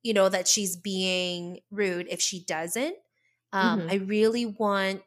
you 0.03 0.13
know, 0.13 0.29
that 0.29 0.47
she's 0.47 0.75
being 0.75 1.61
rude 1.71 2.07
if 2.09 2.21
she 2.21 2.43
doesn't. 2.43 2.97
Um, 3.53 3.83
Mhm. 3.83 3.89
I 3.89 3.95
really 3.95 4.45
want, 4.45 5.03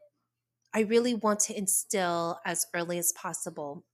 I 0.77 0.81
really 0.81 1.15
want 1.15 1.41
to 1.41 1.57
instill 1.57 2.39
as 2.45 2.67
early 2.75 2.99
as 2.99 3.13
possible 3.13 3.87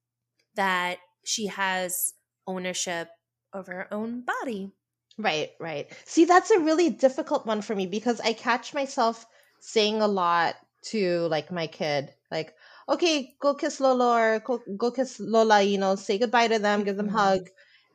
that 0.57 0.99
she 1.25 1.47
has 1.47 2.15
ownership 2.47 3.09
over 3.55 3.73
her 3.73 3.95
own 3.95 4.23
body. 4.23 4.73
Right, 5.19 5.51
right. 5.61 5.87
See, 6.07 6.25
that's 6.25 6.51
a 6.51 6.59
really 6.61 6.91
difficult 6.91 7.47
one 7.47 7.61
for 7.63 7.77
me 7.77 7.87
because 7.87 8.21
I 8.21 8.33
catch 8.33 8.75
myself 8.75 9.27
saying 9.61 10.01
a 10.03 10.09
lot 10.09 10.57
to 10.87 11.29
like 11.29 11.53
my 11.53 11.67
kid, 11.67 12.11
like, 12.31 12.55
okay, 12.89 13.37
go 13.41 13.55
kiss 13.55 13.79
Lola 13.81 14.19
or 14.19 14.41
go, 14.41 14.61
go 14.77 14.91
kiss 14.91 15.21
Lola, 15.21 15.63
you 15.63 15.79
know, 15.79 15.97
say 15.97 16.19
goodbye 16.19 16.49
to 16.49 16.59
them, 16.59 16.83
give 16.85 16.97
them 16.97 17.09
a 17.09 17.13
Mhm. 17.13 17.19
hug. 17.19 17.49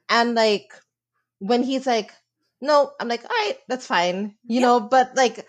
And 0.10 0.36
like 0.36 0.72
when 1.40 1.64
he's 1.64 1.88
like, 1.88 2.12
no, 2.62 2.94
I'm 3.00 3.08
like, 3.10 3.24
all 3.24 3.30
right, 3.30 3.58
that's 3.68 3.88
fine, 3.88 4.38
you 4.48 4.60
Yeah. 4.60 4.62
know, 4.62 4.80
but 4.80 5.16
like 5.16 5.48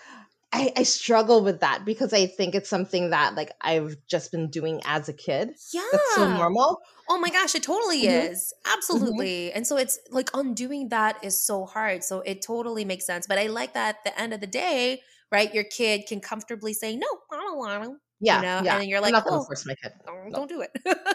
I, 0.53 0.73
I 0.77 0.83
struggle 0.85 1.45
with 1.45 1.61
that 1.61 1.85
because 1.85 2.13
I 2.13 2.27
think 2.27 2.55
it's 2.55 2.71
something 2.71 3.11
that 3.11 3.35
like 3.35 3.53
I've 3.61 3.97
just 4.07 4.33
been 4.33 4.49
doing 4.51 4.81
as 4.85 5.09
a 5.09 5.13
kid. 5.13 5.51
Yeah. 5.73 5.83
That's 5.93 6.11
so 6.15 6.27
normal. 6.27 6.81
Oh 7.11 7.19
my 7.19 7.31
gosh, 7.31 7.55
it 7.55 7.63
totally 7.63 8.03
Mhm. 8.03 8.31
is. 8.33 8.53
Absolutely. 8.67 9.53
And 9.53 9.67
so 9.67 9.77
it's 9.77 9.99
like 10.11 10.31
undoing 10.35 10.89
that 10.91 11.23
is 11.25 11.43
so 11.45 11.67
hard. 11.67 12.03
So 12.05 12.21
it 12.21 12.43
totally 12.43 12.85
makes 12.85 13.07
sense. 13.07 13.27
But 13.27 13.39
I 13.39 13.47
like 13.49 13.75
that 13.75 13.97
at 13.97 14.05
the 14.05 14.19
end 14.21 14.33
of 14.35 14.41
the 14.41 14.47
day, 14.47 15.03
right? 15.31 15.53
Your 15.53 15.65
kid 15.65 16.03
can 16.09 16.21
comfortably 16.21 16.73
say, 16.75 16.97
no, 16.97 17.07
I 17.31 17.37
don't 17.37 17.59
want 17.59 17.83
to. 17.85 17.97
Yeah, 18.21 18.43
know, 18.43 18.59
yeah. 18.59 18.73
and 18.73 18.81
then 18.81 18.89
you're 18.89 19.01
I'm 19.05 19.11
like, 19.11 19.13
not 19.13 19.25
gonna 19.25 19.39
"Well, 19.39 19.47
force 19.47 19.65
my 19.67 19.75
kid. 19.81 19.93
Don't, 20.07 20.33
don't 20.33 20.49
do 20.49 20.61
it. 20.63 20.71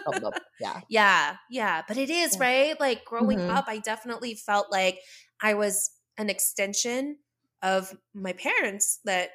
Nope, 0.05 0.17
nope. 0.21 0.35
Yeah. 0.59 0.81
Yeah, 0.89 1.37
yeah. 1.49 1.81
But 1.87 1.97
it 1.97 2.09
is, 2.09 2.37
Yeah. 2.37 2.39
right? 2.39 2.79
Like 2.79 3.05
growing 3.05 3.39
Mhm. 3.39 3.49
up, 3.49 3.65
I 3.67 3.79
definitely 3.79 4.35
felt 4.35 4.71
like 4.71 4.99
I 5.41 5.53
was 5.53 5.91
an 6.17 6.29
extension 6.29 7.17
of 7.63 7.95
my 8.13 8.33
parents 8.33 8.99
that 9.05 9.29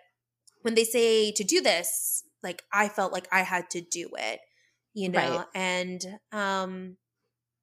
when 0.62 0.74
they 0.74 0.84
say 0.84 1.32
to 1.32 1.42
do 1.42 1.60
this, 1.60 2.22
like 2.42 2.62
I 2.72 2.88
felt 2.88 3.12
like 3.12 3.26
I 3.32 3.42
had 3.42 3.70
to 3.70 3.80
do 3.80 4.10
it, 4.16 4.40
you 4.94 5.08
know? 5.08 5.38
Right. 5.38 5.46
And 5.54 6.04
um 6.30 6.96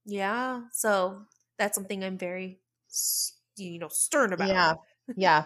yeah, 0.05 0.61
so 0.73 1.21
that's 1.57 1.75
something 1.75 2.03
I'm 2.03 2.17
very 2.17 2.59
you 3.57 3.79
know, 3.79 3.87
stern 3.89 4.33
about. 4.33 4.49
Yeah. 4.49 4.73
Yeah. 5.15 5.45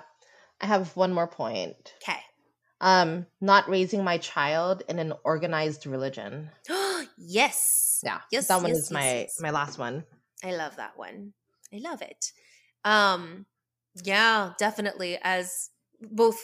I 0.62 0.66
have 0.66 0.96
one 0.96 1.14
more 1.14 1.28
point. 1.28 1.94
Okay. 2.04 2.20
Um, 2.82 3.26
not 3.42 3.70
raising 3.70 4.04
my 4.04 4.18
child 4.18 4.84
in 4.88 5.00
an 5.00 5.14
organized 5.24 5.86
religion. 5.86 6.50
yes. 7.18 8.02
Yeah. 8.04 8.20
Yes, 8.32 8.48
That 8.48 8.62
one 8.62 8.70
yes, 8.70 8.78
is 8.78 8.84
yes, 8.86 8.92
my 8.92 9.14
yes. 9.14 9.38
my 9.42 9.52
last 9.52 9.78
one. 9.78 10.06
I 10.44 10.56
love 10.56 10.78
that 10.78 10.98
one. 10.98 11.34
I 11.74 11.80
love 11.80 12.02
it. 12.02 12.32
Um 12.86 13.46
yeah, 14.04 14.54
definitely 14.58 15.18
as 15.22 15.70
both 16.02 16.40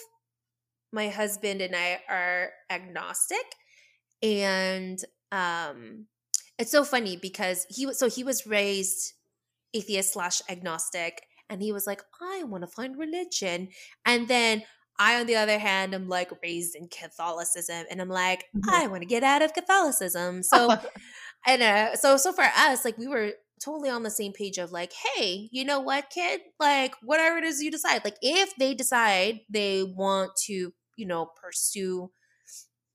my 0.91 1.09
husband 1.09 1.61
and 1.61 1.75
I 1.75 1.99
are 2.09 2.51
agnostic 2.69 3.45
and 4.23 4.99
um 5.31 6.07
it's 6.57 6.71
so 6.71 6.83
funny 6.83 7.17
because 7.17 7.65
he 7.69 7.85
was 7.85 7.99
so 7.99 8.09
he 8.09 8.23
was 8.23 8.47
raised 8.47 9.13
atheist 9.73 10.13
slash 10.13 10.41
agnostic 10.49 11.23
and 11.49 11.61
he 11.61 11.71
was 11.71 11.85
like 11.85 12.01
i 12.21 12.43
want 12.43 12.63
to 12.63 12.67
find 12.67 12.97
religion 12.97 13.67
and 14.05 14.27
then 14.27 14.63
i 14.97 15.19
on 15.19 15.27
the 15.27 15.35
other 15.35 15.59
hand 15.59 15.93
am 15.93 16.07
like 16.07 16.31
raised 16.41 16.75
in 16.75 16.87
catholicism 16.87 17.85
and 17.91 18.01
i'm 18.01 18.09
like 18.09 18.45
Mhm. 18.55 18.61
i 18.69 18.87
want 18.87 19.01
to 19.01 19.07
get 19.07 19.23
out 19.23 19.41
of 19.41 19.53
catholicism 19.53 20.41
so 20.43 20.77
and 21.45 21.61
uh, 21.61 21.95
so 21.95 22.17
so 22.17 22.31
for 22.31 22.45
us 22.57 22.85
like 22.85 22.97
we 22.97 23.07
were 23.07 23.33
totally 23.59 23.89
on 23.89 24.03
the 24.03 24.09
same 24.09 24.33
page 24.33 24.57
of 24.57 24.71
like 24.71 24.93
hey 24.93 25.49
you 25.51 25.63
know 25.65 25.79
what 25.79 26.09
kid 26.09 26.41
like 26.59 26.93
whatever 27.01 27.37
it 27.37 27.43
is 27.43 27.61
you 27.63 27.71
decide 27.71 28.03
like 28.03 28.17
if 28.21 28.55
they 28.57 28.73
decide 28.73 29.39
they 29.49 29.83
want 29.83 30.31
to 30.35 30.73
you 30.97 31.05
know 31.05 31.25
pursue 31.41 32.11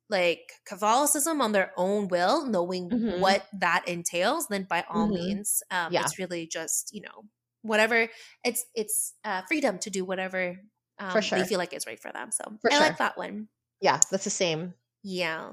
like 0.09 0.53
catholicism 0.67 1.41
on 1.41 1.53
their 1.53 1.73
own 1.77 2.09
will 2.09 2.47
knowing 2.47 2.93
Mhm. 2.93 3.05
what 3.05 3.47
that 3.53 3.87
entails 3.87 4.49
then 4.49 4.65
by 4.65 4.85
all 4.89 5.09
Mhm. 5.09 5.13
means 5.13 5.63
um 5.71 5.93
Yeah. 5.93 6.01
it's 6.01 6.19
really 6.19 6.47
just 6.47 6.91
you 6.93 7.01
know 7.01 7.25
whatever 7.63 8.09
it's 8.45 8.65
it's 8.75 9.15
uh 9.25 9.43
freedom 9.43 9.79
to 9.79 9.91
do 9.91 10.05
whatever 10.05 10.57
um, 10.99 11.31
they 11.33 11.45
sure. 11.45 11.45
feel 11.45 11.59
like 11.59 11.73
is 11.73 11.87
right 11.87 12.01
for 12.01 12.13
them 12.13 12.31
so 12.31 12.59
For 12.63 12.71
i 12.71 12.79
sure. 12.79 12.79
like 12.79 12.99
that 12.99 13.17
one 13.17 13.49
yeah, 13.81 14.01
that's 14.11 14.25
the 14.25 14.31
same. 14.31 14.75
yeah. 15.03 15.53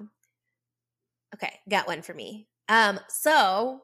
Okay, 1.33 1.59
got 1.69 1.87
one 1.87 2.01
for 2.01 2.13
me. 2.13 2.47
Um, 2.69 2.99
so 3.09 3.81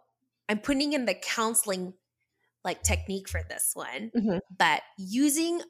I'm 0.50 0.60
putting 0.60 0.94
in 0.94 1.06
the 1.06 1.16
counseling 1.16 1.94
like 2.64 2.84
technique 2.84 3.30
for 3.30 3.44
this 3.44 3.72
one, 3.74 4.12
Mhm. 4.14 4.40
but 4.58 4.84
using 4.98 5.62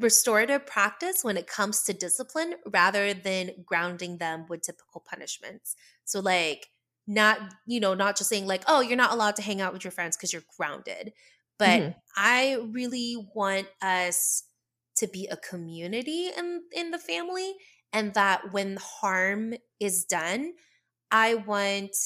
restorative 0.00 0.66
practice 0.66 1.22
when 1.24 1.36
it 1.36 1.46
comes 1.46 1.82
to 1.84 1.92
discipline 1.92 2.54
rather 2.66 3.14
than 3.14 3.52
grounding 3.64 4.18
them 4.18 4.46
with 4.48 4.62
typical 4.62 5.00
punishments. 5.00 5.76
So 6.04 6.20
like 6.20 6.68
not, 7.06 7.54
you 7.66 7.80
know, 7.80 7.94
not 7.94 8.16
just 8.16 8.30
saying 8.30 8.46
like, 8.46 8.64
"Oh, 8.66 8.80
you're 8.80 8.96
not 8.96 9.12
allowed 9.12 9.36
to 9.36 9.42
hang 9.42 9.60
out 9.60 9.72
with 9.72 9.84
your 9.84 9.90
friends 9.92 10.16
because 10.16 10.32
you're 10.32 10.42
grounded." 10.56 11.12
But 11.58 11.82
Mhm. 11.82 11.94
I 12.16 12.54
really 12.72 13.16
want 13.34 13.68
us 13.82 14.44
to 14.96 15.06
be 15.08 15.26
a 15.28 15.36
community 15.36 16.28
in 16.36 16.64
in 16.72 16.90
the 16.90 16.98
family 16.98 17.54
and 17.92 18.14
that 18.14 18.52
when 18.52 18.76
harm 18.80 19.54
is 19.80 20.04
done, 20.04 20.54
I 21.10 21.34
want 21.36 21.96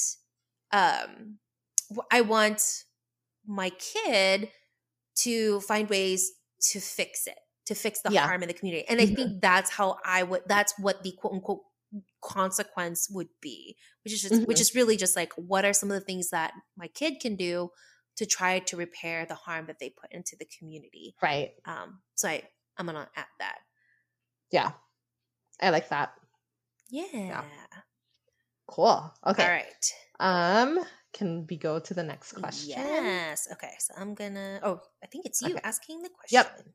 um 0.72 1.38
I 2.10 2.20
want 2.22 2.84
my 3.46 3.70
kid 3.70 4.50
to 5.16 5.60
find 5.62 5.88
ways 5.90 6.32
to 6.70 6.80
fix 6.80 7.26
it, 7.26 7.38
to 7.66 7.74
fix 7.74 8.02
the 8.02 8.10
Yeah. 8.10 8.20
harm 8.22 8.42
in 8.42 8.48
the 8.48 8.54
community. 8.54 8.86
And 8.88 9.00
I 9.00 9.06
Mhm. 9.06 9.16
think 9.16 9.42
that's 9.42 9.70
how 9.70 9.98
I 10.04 10.22
would 10.22 10.42
that's 10.46 10.74
what 10.78 11.02
the 11.02 11.12
quote 11.12 11.34
unquote 11.34 11.62
consequence 12.22 13.08
would 13.10 13.28
be, 13.40 13.76
which 14.04 14.12
is 14.12 14.22
just, 14.22 14.46
which 14.46 14.60
Mhm. 14.60 14.60
is 14.60 14.74
really 14.74 14.96
just 14.96 15.16
like 15.16 15.32
what 15.34 15.64
are 15.64 15.72
some 15.72 15.90
of 15.90 15.94
the 15.98 16.04
things 16.04 16.30
that 16.30 16.52
my 16.76 16.88
kid 16.88 17.20
can 17.20 17.36
do 17.36 17.70
to 18.16 18.26
try 18.26 18.58
to 18.58 18.76
repair 18.76 19.26
the 19.26 19.34
harm 19.34 19.66
that 19.66 19.78
they 19.78 19.90
put 19.90 20.12
into 20.12 20.36
the 20.38 20.46
community. 20.58 21.16
Right. 21.22 21.54
Um 21.64 22.02
so 22.14 22.28
I 22.28 22.48
I'm 22.78 22.86
going 22.86 22.96
to 22.96 23.10
add 23.16 23.26
that. 23.40 23.58
Yeah. 24.50 24.72
I 25.60 25.70
like 25.70 25.88
that. 25.90 26.14
Yeah. 26.90 27.44
Cool. 28.66 29.12
Okay. 29.26 29.42
All 29.42 29.48
right. 29.48 29.92
Um, 30.20 30.84
can 31.12 31.46
we 31.48 31.56
go 31.56 31.78
to 31.80 31.94
the 31.94 32.02
next 32.02 32.32
question? 32.32 32.82
Yes. 32.82 33.48
Okay. 33.52 33.74
So 33.78 33.94
I'm 33.96 34.14
gonna. 34.14 34.60
Oh, 34.62 34.80
I 35.02 35.06
think 35.06 35.26
it's 35.26 35.42
you 35.42 35.56
Okay. 35.56 35.62
asking 35.64 36.02
the 36.02 36.08
question. 36.10 36.32
Yep. 36.32 36.68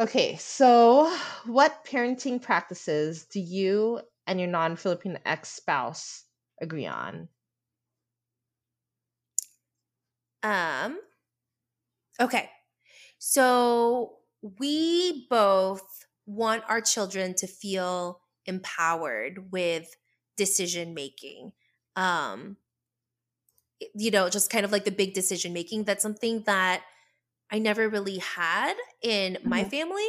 Okay, 0.00 0.36
so 0.36 1.08
what 1.44 1.84
parenting 1.84 2.40
practices 2.42 3.26
do 3.26 3.38
you 3.40 4.00
and 4.26 4.40
your 4.40 4.48
non-Filipino 4.48 5.18
ex-spouse 5.24 6.24
agree 6.60 6.86
on? 6.86 7.28
Um. 10.42 10.98
Okay. 12.20 12.50
So 13.18 14.18
we 14.42 15.26
both 15.30 16.06
want 16.26 16.64
our 16.68 16.80
children 16.80 17.34
to 17.36 17.46
feel 17.46 18.22
empowered 18.46 19.52
with 19.52 19.96
decision 20.36 20.94
making. 20.94 21.52
Um. 21.96 22.56
You 23.94 24.10
know, 24.10 24.28
just 24.28 24.50
kind 24.50 24.64
of 24.64 24.72
like 24.72 24.84
the 24.84 24.90
big 24.90 25.14
decision 25.14 25.52
making. 25.52 25.84
That's 25.84 26.02
something 26.02 26.42
that 26.46 26.82
I 27.50 27.58
never 27.58 27.88
really 27.88 28.18
had 28.18 28.76
in 29.02 29.38
my 29.44 29.64
Mhm. 29.64 29.64
family. 29.64 30.06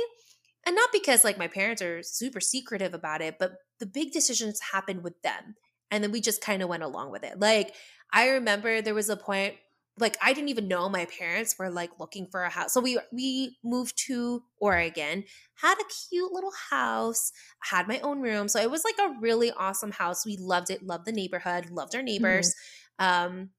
And 0.66 0.76
not 0.76 0.92
because 0.92 1.24
like 1.24 1.38
my 1.38 1.48
parents 1.48 1.82
are 1.82 2.04
super 2.04 2.40
secretive 2.42 2.94
about 2.94 3.22
it, 3.22 3.38
but 3.40 3.54
the 3.80 3.86
big 3.86 4.12
decisions 4.12 4.60
happened 4.74 5.04
with 5.04 5.22
them. 5.22 5.56
And 5.92 6.04
then 6.04 6.12
we 6.12 6.22
just 6.22 6.42
kind 6.42 6.62
of 6.62 6.70
went 6.70 6.84
along 6.84 7.12
with 7.12 7.24
it. 7.24 7.40
Like 7.40 7.76
I 8.12 8.30
remember 8.30 8.82
there 8.82 8.94
was 8.94 9.10
a 9.10 9.18
point 9.18 9.56
like 9.98 10.18
I 10.22 10.32
didn't 10.32 10.50
even 10.50 10.68
know 10.70 10.88
my 10.88 11.06
parents 11.06 11.58
were 11.60 11.70
like 11.70 12.00
looking 12.00 12.28
for 12.32 12.44
a 12.44 12.50
house. 12.50 12.74
So 12.74 12.80
we 12.82 13.00
we 13.12 13.58
moved 13.64 13.98
to 14.08 14.44
Oregon, 14.58 15.26
had 15.56 15.76
a 15.80 15.84
cute 16.10 16.32
little 16.32 16.54
house, 16.70 17.32
had 17.64 17.88
my 17.88 18.00
own 18.00 18.22
room. 18.22 18.48
So 18.48 18.62
it 18.62 18.72
was 18.72 18.84
like 18.86 18.98
a 19.00 19.16
really 19.20 19.52
awesome 19.52 19.92
house. 19.92 20.26
We 20.26 20.38
loved 20.38 20.70
it, 20.70 20.84
loved 20.84 21.06
the 21.06 21.12
neighborhood, 21.12 21.70
loved 21.70 21.96
our 21.96 22.04
neighbors. 22.04 22.54
Um 22.98 23.52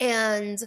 and 0.00 0.62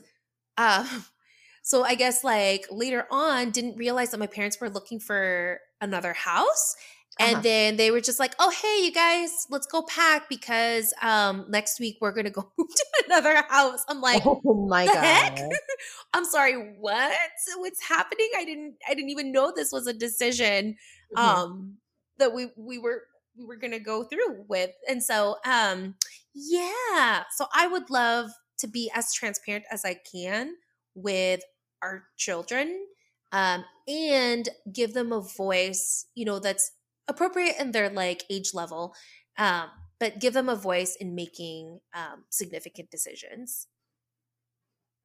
um 0.58 0.88
so 1.63 1.84
I 1.84 1.95
guess 1.95 2.23
like 2.23 2.65
later 2.71 3.08
on 3.12 3.52
didn't 3.52 3.78
realize 3.78 4.12
that 4.12 4.19
my 4.19 4.28
parents 4.28 4.60
were 4.60 4.69
looking 4.69 4.99
for 4.99 5.60
another 5.82 6.13
house. 6.13 6.76
And 7.19 7.41
Uh-huh. 7.41 7.43
then 7.43 7.78
they 7.78 7.91
were 7.91 8.02
just 8.02 8.19
like, 8.19 8.34
"Oh, 8.39 8.49
hey, 8.49 8.86
you 8.86 8.91
guys, 8.91 9.45
let's 9.49 9.67
go 9.67 9.84
pack 9.84 10.30
because 10.30 10.93
um 11.02 11.45
next 11.49 11.80
week 11.80 11.97
we're 12.02 12.12
gonna 12.13 12.30
go 12.32 12.41
to 12.58 12.86
another 13.08 13.43
house." 13.49 13.84
I'm 13.88 14.02
like, 14.02 14.23
oh 14.26 14.67
my 14.67 14.88
the 14.88 14.89
god. 14.89 15.02
heck? 15.02 15.38
I'm 16.13 16.26
sorry, 16.26 16.76
what? 16.80 17.13
What's 17.58 17.82
happening? 17.84 18.30
I 18.38 18.45
didn't 18.45 18.76
I 18.88 18.93
didn't 18.93 19.10
even 19.10 19.32
know 19.32 19.52
this 19.56 19.71
was 19.71 19.88
a 19.88 19.93
decision 19.93 20.78
Mhm. 21.12 21.43
um 21.45 21.78
that 22.17 22.34
we 22.34 22.49
we 22.58 22.78
were 22.80 23.04
we 23.38 23.45
were 23.45 23.58
gonna 23.58 23.80
go 23.80 24.04
through 24.04 24.45
with. 24.47 24.71
And 24.88 25.04
so 25.04 25.38
um 25.45 25.95
yeah. 26.34 27.23
So 27.36 27.45
I 27.54 27.67
would 27.67 27.89
love 27.89 28.32
to 28.63 28.67
be 28.67 28.89
as 28.95 29.13
transparent 29.13 29.65
as 29.71 29.86
I 29.86 29.95
can 30.12 30.56
with 30.95 31.41
our 31.82 32.06
children 32.17 32.88
um 33.32 33.65
and 33.88 34.47
give 34.71 34.93
them 34.93 35.12
a 35.12 35.21
voice, 35.21 36.06
you 36.15 36.26
know, 36.26 36.39
that's 36.39 36.71
appropriate 37.08 37.56
in 37.60 37.71
their 37.71 37.89
like 37.89 38.23
age 38.30 38.54
level. 38.54 38.95
Um 39.38 39.69
but 40.04 40.19
give 40.19 40.34
them 40.34 40.49
a 40.49 40.56
voice 40.56 40.97
in 40.99 41.15
making 41.15 41.80
um, 41.93 42.26
significant 42.30 42.91
decisions. 42.91 43.67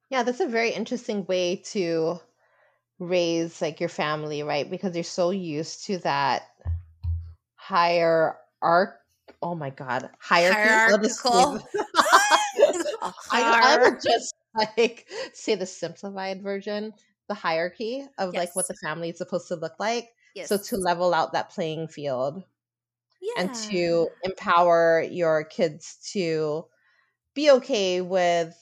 Yeah, 0.09 0.23
that's 0.23 0.41
a 0.41 0.45
very 0.45 0.71
interesting 0.71 1.25
way 1.25 1.61
to 1.67 2.19
raise 2.99 3.61
like 3.61 3.79
your 3.79 3.87
family, 3.87 4.43
right? 4.43 4.69
Because 4.69 4.95
you're 4.95 5.05
so 5.05 5.29
used 5.29 5.85
to 5.85 5.99
that 5.99 6.49
higher 7.55 8.35
arc. 8.61 8.99
Oh 9.41 9.55
my 9.55 9.69
god, 9.69 10.09
hierarchy. 10.19 10.91
I'll 10.91 10.97
just 10.97 11.21
say 11.21 11.29
Hierarchical. 11.29 11.65
I, 13.01 13.77
I 13.77 13.77
would 13.77 13.99
just 14.05 14.33
like 14.77 15.07
say 15.33 15.55
the 15.55 15.65
simplified 15.65 16.41
version, 16.41 16.93
the 17.27 17.33
hierarchy 17.33 18.05
of 18.17 18.33
like 18.33 18.55
what 18.55 18.67
the 18.67 18.75
family 18.75 19.09
is 19.09 19.17
supposed 19.17 19.47
to 19.49 19.55
look 19.55 19.73
like. 19.79 20.09
yes. 20.35 20.49
So 20.49 20.57
to 20.57 20.77
level 20.77 21.13
out 21.13 21.33
that 21.33 21.49
playing 21.49 21.87
field 21.87 22.43
and 23.37 23.53
to 23.53 24.09
empower 24.23 25.01
your 25.09 25.43
kids 25.43 25.97
to 26.13 26.65
be 27.35 27.51
okay 27.51 28.01
with 28.01 28.55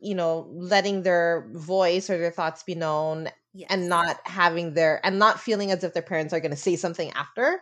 you 0.00 0.14
know 0.14 0.48
letting 0.52 1.02
their 1.02 1.50
voice 1.54 2.08
or 2.10 2.18
their 2.18 2.30
thoughts 2.30 2.62
be 2.62 2.74
known 2.74 3.28
yes. 3.52 3.66
and 3.70 3.88
not 3.88 4.18
having 4.24 4.74
their 4.74 5.04
and 5.04 5.18
not 5.18 5.40
feeling 5.40 5.70
as 5.70 5.84
if 5.84 5.92
their 5.94 6.02
parents 6.02 6.32
are 6.32 6.40
going 6.40 6.50
to 6.50 6.56
say 6.56 6.76
something 6.76 7.10
after 7.12 7.60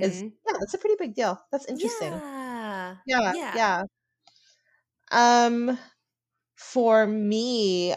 is 0.00 0.22
Mhm. 0.22 0.32
yeah 0.46 0.52
that's 0.58 0.74
a 0.74 0.78
pretty 0.78 0.96
big 0.98 1.14
deal 1.14 1.40
that's 1.50 1.66
interesting 1.66 2.12
Yeah. 2.12 2.96
yeah 3.06 3.32
Yeah. 3.34 3.56
yeah 3.56 3.82
um 5.12 5.78
for 6.56 7.06
me 7.06 7.94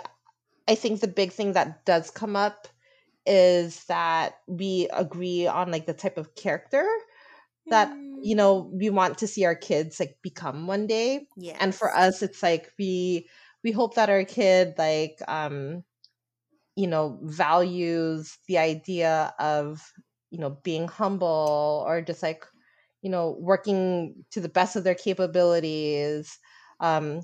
i 0.67 0.75
think 0.75 1.01
the 1.01 1.07
big 1.07 1.31
thing 1.31 1.53
that 1.53 1.85
does 1.85 2.11
come 2.11 2.35
up 2.35 2.67
is 3.25 3.85
that 3.85 4.35
we 4.47 4.89
agree 4.93 5.47
on 5.47 5.71
like 5.71 5.85
the 5.85 5.93
type 5.93 6.17
of 6.17 6.35
character 6.35 6.87
that 7.69 7.97
you 8.21 8.35
Mm. 8.35 8.35
know 8.35 8.71
we 8.73 8.89
want 8.89 9.17
to 9.19 9.27
see 9.27 9.45
our 9.45 9.55
kids 9.55 9.99
like 9.99 10.17
become 10.21 10.67
one 10.67 10.87
day 10.87 11.27
Yes. 11.35 11.59
and 11.59 11.75
for 11.75 11.93
us 11.95 12.21
it's 12.23 12.43
like 12.43 12.71
we 12.79 13.29
we 13.63 13.71
hope 13.71 13.95
that 13.95 14.09
our 14.09 14.25
kid 14.25 14.75
like 14.77 15.19
um 15.27 15.83
you 16.75 16.87
know 16.87 17.19
values 17.23 18.37
the 18.47 18.57
idea 18.57 19.33
of 19.39 19.93
you 20.31 20.39
know 20.39 20.51
being 20.63 20.87
humble 20.87 21.83
or 21.87 22.01
just 22.01 22.21
like 22.23 22.45
you 23.01 23.09
know 23.09 23.37
working 23.39 24.25
to 24.31 24.41
the 24.41 24.49
best 24.49 24.75
of 24.75 24.83
their 24.83 24.95
capabilities 24.95 26.39
um 26.79 27.21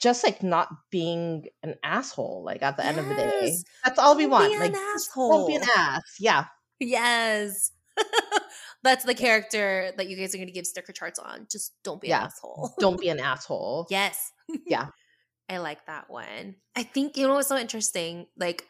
just 0.00 0.24
like 0.24 0.42
not 0.42 0.68
being 0.90 1.46
an 1.62 1.74
asshole 1.84 2.42
like 2.44 2.62
at 2.62 2.76
the 2.76 2.84
end 2.86 2.98
of 2.98 3.06
the 3.08 3.14
day 3.14 3.56
that's 3.84 3.98
all 3.98 4.16
we 4.16 4.22
Don't 4.22 4.30
want 4.30 4.52
be 4.52 4.58
like 4.58 4.70
an 4.72 4.74
just 4.94 5.10
don't 5.14 5.46
be 5.46 5.54
an 5.56 5.62
asshole. 5.62 5.76
ass 5.78 6.16
yeah 6.18 6.44
Yes. 6.82 7.72
That's 8.82 9.04
the 9.04 9.14
character 9.14 9.92
that 9.98 10.08
you 10.08 10.16
guys 10.16 10.34
are 10.34 10.38
going 10.38 10.48
to 10.48 10.52
give 10.54 10.64
sticker 10.66 10.92
charts 10.94 11.18
on. 11.18 11.46
Just 11.52 11.74
don't 11.84 12.00
be 12.00 12.08
Yeah. 12.08 12.20
an 12.20 12.26
asshole. 12.28 12.70
don't 12.78 12.98
be 12.98 13.10
an 13.10 13.20
asshole 13.20 13.86
Yes. 13.90 14.32
Yeah. 14.66 14.86
I 15.50 15.58
like 15.58 15.84
that 15.86 16.08
one. 16.08 16.54
I 16.74 16.82
think, 16.84 17.18
you 17.18 17.26
know 17.28 17.34
what's 17.34 17.48
so 17.48 17.58
interesting? 17.58 18.28
Like, 18.38 18.64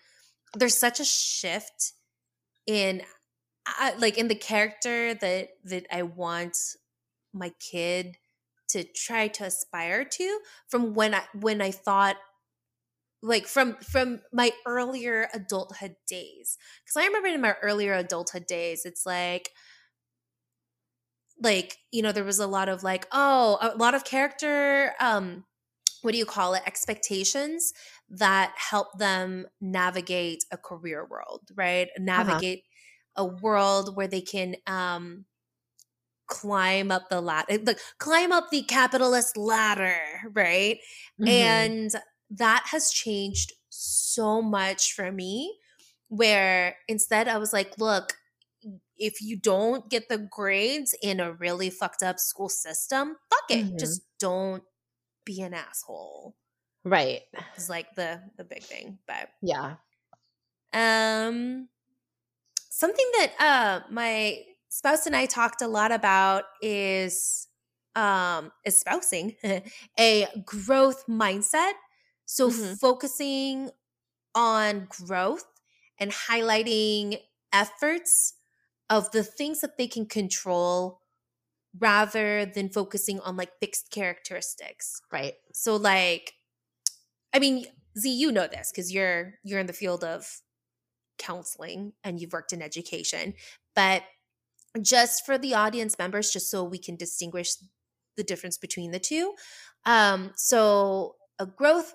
there's 0.54 0.76
such 0.76 0.98
a 0.98 1.04
shift 1.04 1.92
in, 2.66 3.02
I 3.66 3.94
like, 3.98 4.18
in 4.18 4.26
the 4.26 4.34
character 4.34 5.14
that 5.14 5.51
that 5.66 5.86
I 5.94 6.03
want 6.03 6.57
my 7.32 7.53
kid 7.61 8.16
to 8.72 8.84
try 8.84 9.28
to 9.28 9.44
aspire 9.44 10.04
to 10.04 10.40
from 10.68 10.94
when 10.94 11.14
I 11.14 11.22
when 11.34 11.60
I 11.60 11.70
thought 11.70 12.16
like 13.22 13.46
from 13.46 13.76
from 13.76 14.20
my 14.32 14.50
earlier 14.66 15.28
adulthood 15.34 15.96
days. 16.06 16.56
Because 16.84 16.96
i 16.96 17.06
remember 17.06 17.28
in 17.28 17.40
my 17.40 17.54
earlier 17.62 17.94
adulthood 17.94 18.46
days 18.46 18.84
it's 18.84 19.04
like 19.04 19.50
like 21.42 21.78
you 21.90 22.02
know 22.02 22.12
there 22.12 22.24
was 22.24 22.38
a 22.38 22.46
lot 22.46 22.68
of 22.68 22.82
like 22.82 23.06
oh 23.12 23.58
a 23.60 23.76
lot 23.76 23.94
of 23.94 24.04
character 24.04 24.92
um 25.00 25.44
what 26.02 26.12
do 26.12 26.18
you 26.18 26.24
call 26.26 26.54
it? 26.54 26.62
Expectations 26.66 27.74
that 28.08 28.54
help 28.56 28.98
them 28.98 29.46
navigate 29.60 30.44
a 30.50 30.56
career 30.56 31.06
world 31.06 31.50
right? 31.54 31.88
Navigate 31.98 32.64
a 33.16 33.24
world 33.24 33.96
where 33.96 34.08
they 34.08 34.20
can 34.22 34.56
um 34.66 35.26
climb 36.31 36.91
up 36.93 37.11
the 37.11 37.20
ladder, 37.20 37.59
like 37.64 37.81
climb 37.99 38.33
up 38.33 38.51
the 38.51 38.62
capitalist 38.62 39.37
ladder, 39.37 40.01
right? 40.33 40.78
Mhm. 41.20 41.28
And 41.28 41.93
that 42.31 42.64
has 42.72 42.91
changed 42.93 43.53
so 43.70 44.41
much 44.43 44.95
for 44.95 45.12
me. 45.12 45.59
Where 46.09 46.76
instead 46.89 47.28
I 47.28 47.39
was 47.39 47.53
like, 47.53 47.78
look, 47.78 48.14
if 48.99 49.22
you 49.22 49.37
don't 49.37 49.89
get 49.91 50.09
the 50.09 50.18
grades 50.18 50.95
in 51.03 51.20
a 51.20 51.33
really 51.33 51.70
fucked 51.70 52.03
up 52.03 52.18
school 52.20 52.49
system, 52.51 53.16
fuck 53.31 53.51
it. 53.51 53.66
Mhm. 53.66 53.78
Just 53.78 54.03
don't 54.18 54.64
be 55.24 55.43
an 55.43 55.55
asshole. 55.55 56.37
right. 56.85 57.22
Is 57.57 57.68
like 57.70 57.95
the 57.97 58.22
the 58.39 58.45
big 58.45 58.62
thing. 58.64 58.99
But 59.07 59.31
Yeah. 59.43 59.76
um 60.72 61.68
something 62.70 63.11
that 63.18 63.33
uh 63.41 63.81
my 63.91 64.45
spouse 64.70 65.06
and 65.06 65.16
I 65.16 65.26
talked 65.26 65.62
a 65.62 65.68
lot 65.68 65.92
about 65.92 66.44
is 66.62 67.48
um 67.96 68.52
espousing 68.66 69.36
a 70.00 70.28
growth 70.46 71.06
mindset. 71.08 71.74
So 72.26 72.50
Mhm. 72.50 72.80
focusing 72.80 73.70
on 74.34 74.86
growth 74.90 75.46
and 75.98 76.12
highlighting 76.12 77.20
efforts 77.52 78.34
of 78.90 79.10
the 79.12 79.24
things 79.24 79.60
that 79.62 79.78
they 79.78 79.88
can 79.88 80.06
control 80.06 81.02
rather 81.78 82.46
than 82.46 82.70
focusing 82.70 83.20
on 83.20 83.36
like 83.36 83.52
fixed 83.60 83.90
characteristics. 83.90 85.02
Right. 85.12 85.34
So 85.54 85.76
like 85.76 86.34
I 87.32 87.38
mean, 87.38 87.66
Z, 87.98 88.10
you 88.10 88.32
know 88.32 88.46
this 88.46 88.70
because 88.70 88.92
you're 88.92 89.34
you're 89.44 89.60
in 89.60 89.66
the 89.66 89.72
field 89.72 90.04
of 90.04 90.40
counseling 91.18 91.94
and 92.04 92.20
you've 92.20 92.32
worked 92.32 92.52
in 92.52 92.62
education. 92.62 93.34
But 93.74 94.04
just 94.82 95.26
for 95.26 95.38
the 95.38 95.54
audience 95.54 95.98
members, 95.98 96.30
just 96.30 96.50
so 96.50 96.64
we 96.64 96.78
can 96.78 96.96
distinguish 96.96 97.50
the 98.16 98.24
difference 98.24 98.58
between 98.58 98.90
the 98.90 98.98
two. 98.98 99.34
Um, 99.86 100.32
so 100.36 101.16
a 101.38 101.46
growth 101.46 101.94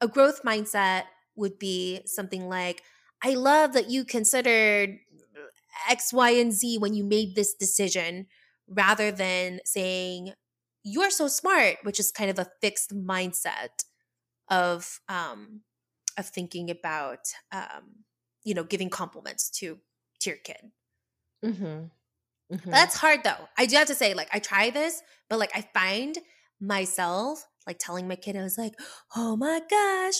a 0.00 0.08
growth 0.08 0.42
mindset 0.44 1.04
would 1.34 1.58
be 1.58 2.00
something 2.06 2.48
like, 2.48 2.82
I 3.22 3.34
love 3.34 3.72
that 3.72 3.90
you 3.90 4.04
considered 4.04 4.98
X, 5.88 6.12
Y, 6.12 6.30
and 6.30 6.52
Z 6.52 6.78
when 6.78 6.94
you 6.94 7.04
made 7.04 7.34
this 7.34 7.54
decision, 7.54 8.26
rather 8.68 9.10
than 9.10 9.60
saying, 9.64 10.32
You're 10.84 11.10
so 11.10 11.28
smart, 11.28 11.78
which 11.82 11.98
is 12.00 12.12
kind 12.12 12.30
of 12.30 12.38
a 12.38 12.50
fixed 12.60 12.94
mindset 12.94 13.84
of 14.48 15.00
um 15.08 15.60
of 16.16 16.26
thinking 16.26 16.70
about 16.70 17.20
um 17.52 18.04
you 18.44 18.54
know 18.54 18.64
giving 18.64 18.88
compliments 18.90 19.50
to 19.50 19.78
to 20.20 20.30
your 20.30 20.38
kid 20.38 20.72
Mm-hmm. 21.44 21.84
Mm-hmm. 22.52 22.70
that's 22.70 22.96
hard 22.96 23.24
though. 23.24 23.48
I 23.58 23.66
do 23.66 23.76
have 23.76 23.88
to 23.88 23.94
say 23.94 24.14
like 24.14 24.28
i 24.32 24.38
try 24.38 24.70
this 24.70 25.02
but 25.28 25.38
like 25.38 25.50
i 25.54 25.62
find 25.74 26.16
myself 26.60 27.44
like 27.66 27.78
telling 27.78 28.08
my 28.08 28.16
kid 28.16 28.36
i 28.36 28.42
was 28.42 28.56
like 28.56 28.72
oh 29.14 29.36
my 29.36 29.60
gosh 29.70 30.14